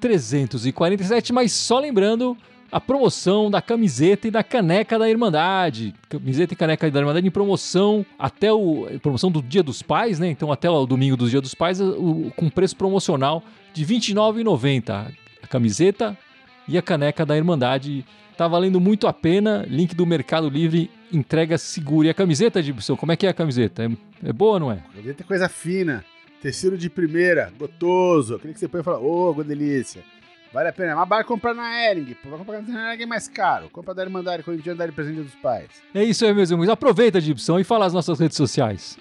347, 0.00 1.32
mas 1.32 1.52
só 1.52 1.80
lembrando 1.80 2.36
a 2.70 2.80
promoção 2.80 3.50
da 3.50 3.60
camiseta 3.60 4.28
e 4.28 4.30
da 4.30 4.44
caneca 4.44 4.98
da 4.98 5.10
Irmandade. 5.10 5.94
Camiseta 6.08 6.54
e 6.54 6.56
caneca 6.56 6.88
da 6.90 7.00
Irmandade 7.00 7.26
em 7.26 7.30
promoção 7.30 8.06
até 8.18 8.52
o 8.52 8.86
promoção 9.02 9.30
do 9.30 9.42
Dia 9.42 9.62
dos 9.62 9.82
Pais, 9.82 10.18
né? 10.18 10.28
Então 10.28 10.52
até 10.52 10.70
o 10.70 10.86
domingo 10.86 11.16
do 11.16 11.28
Dia 11.28 11.40
dos 11.40 11.54
Pais, 11.54 11.80
o, 11.80 12.32
com 12.36 12.48
preço 12.48 12.76
promocional 12.76 13.42
de 13.74 13.84
R$ 13.84 13.96
29,90. 13.96 15.12
A 15.42 15.46
camiseta 15.46 16.16
e 16.68 16.78
a 16.78 16.82
caneca 16.82 17.26
da 17.26 17.36
Irmandade 17.36 18.04
Tá 18.40 18.48
valendo 18.48 18.80
muito 18.80 19.06
a 19.06 19.12
pena. 19.12 19.66
Link 19.68 19.94
do 19.94 20.06
Mercado 20.06 20.48
Livre, 20.48 20.90
entrega 21.12 21.58
segura. 21.58 22.06
E 22.06 22.10
a 22.10 22.14
camiseta, 22.14 22.62
Gibson, 22.62 22.96
como 22.96 23.12
é 23.12 23.16
que 23.16 23.26
é 23.26 23.28
a 23.28 23.34
camiseta? 23.34 23.84
É, 23.84 24.30
é 24.30 24.32
boa 24.32 24.54
ou 24.54 24.60
não 24.60 24.72
é? 24.72 24.76
A 24.76 24.92
camiseta 24.94 25.22
é 25.22 25.26
coisa 25.26 25.46
fina. 25.46 26.02
Tecido 26.40 26.78
de 26.78 26.88
primeira, 26.88 27.52
gotoso. 27.58 28.36
Aquele 28.36 28.54
que 28.54 28.58
você 28.58 28.66
põe 28.66 28.80
e 28.80 28.82
fala, 28.82 28.98
ô, 28.98 29.34
oh, 29.36 29.44
delícia. 29.44 30.02
Vale 30.54 30.70
a 30.70 30.72
pena. 30.72 30.96
Mas 30.96 31.06
vai 31.06 31.22
comprar 31.22 31.52
na 31.52 31.84
Ering. 31.84 32.16
Vai 32.24 32.38
comprar 32.38 32.62
na 32.62 32.94
Ering 32.94 33.02
é 33.02 33.06
mais 33.06 33.28
caro. 33.28 33.68
Compra 33.68 33.92
da 33.92 34.04
Irmandade 34.04 34.42
quando 34.42 34.54
a 34.54 34.56
gente 34.56 34.70
andar 34.70 34.86
de 34.86 34.92
presente 34.92 35.20
dos 35.20 35.34
pais. 35.34 35.68
É 35.94 36.02
isso 36.02 36.24
aí, 36.24 36.32
meus 36.32 36.50
amigos. 36.50 36.70
Aproveita, 36.70 37.20
Gibson, 37.20 37.58
e 37.58 37.64
fala 37.64 37.84
as 37.84 37.92
nossas 37.92 38.18
redes 38.18 38.38
sociais. 38.38 38.96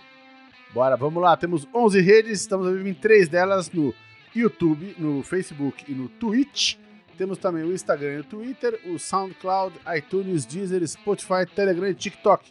Bora, 0.74 0.98
vamos 0.98 1.24
lá. 1.24 1.38
Temos 1.38 1.66
11 1.74 2.02
redes. 2.02 2.42
Estamos 2.42 2.86
em 2.86 2.94
três 2.94 3.30
delas 3.30 3.72
no 3.72 3.96
YouTube, 4.36 4.96
no 5.00 5.24
Facebook 5.24 5.86
e 5.88 5.94
no 5.94 6.10
Twitch. 6.10 6.76
Temos 7.20 7.38
também 7.38 7.65
o 7.65 7.74
Instagram 7.74 8.13
e 8.13 8.20
o 8.20 8.24
Twitter, 8.24 8.80
o 8.86 8.97
SoundCloud, 8.97 9.76
iTunes, 9.97 10.45
Deezer, 10.45 10.88
Spotify, 10.88 11.45
Telegram 11.53 11.89
e 11.89 11.93
TikTok. 11.93 12.49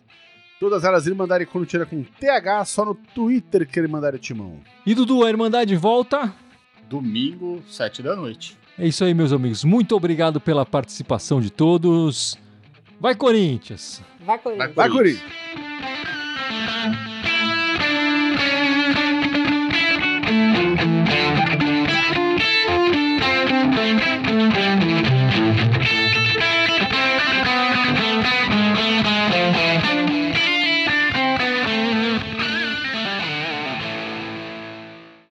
Todas 0.61 0.85
elas 0.85 1.07
Irmandade 1.07 1.47
Corintiana 1.47 1.87
com 1.87 2.03
TH, 2.03 2.67
só 2.67 2.85
no 2.85 2.95
Twitter 2.95 3.67
que 3.67 3.81
é 3.81 3.83
Irmandade 3.85 4.19
Timão. 4.19 4.61
E 4.85 4.95
Dudu, 4.95 5.25
a 5.25 5.31
Irmandade 5.31 5.75
volta? 5.75 6.35
Domingo, 6.87 7.63
7 7.67 8.03
da 8.03 8.15
noite. 8.15 8.59
É 8.79 8.87
isso 8.87 9.03
aí, 9.05 9.15
meus 9.15 9.33
amigos. 9.33 9.65
Muito 9.65 9.97
obrigado 9.97 10.39
pela 10.39 10.67
participação 10.67 11.41
de 11.41 11.49
todos. 11.49 12.37
Vai, 13.01 13.15
Corinthians! 13.15 14.03
Vai, 14.21 14.39
Corinthians. 14.39 14.75
Vai, 14.75 14.91
Corinthians. 14.91 15.23
Corinthians. 15.23 17.18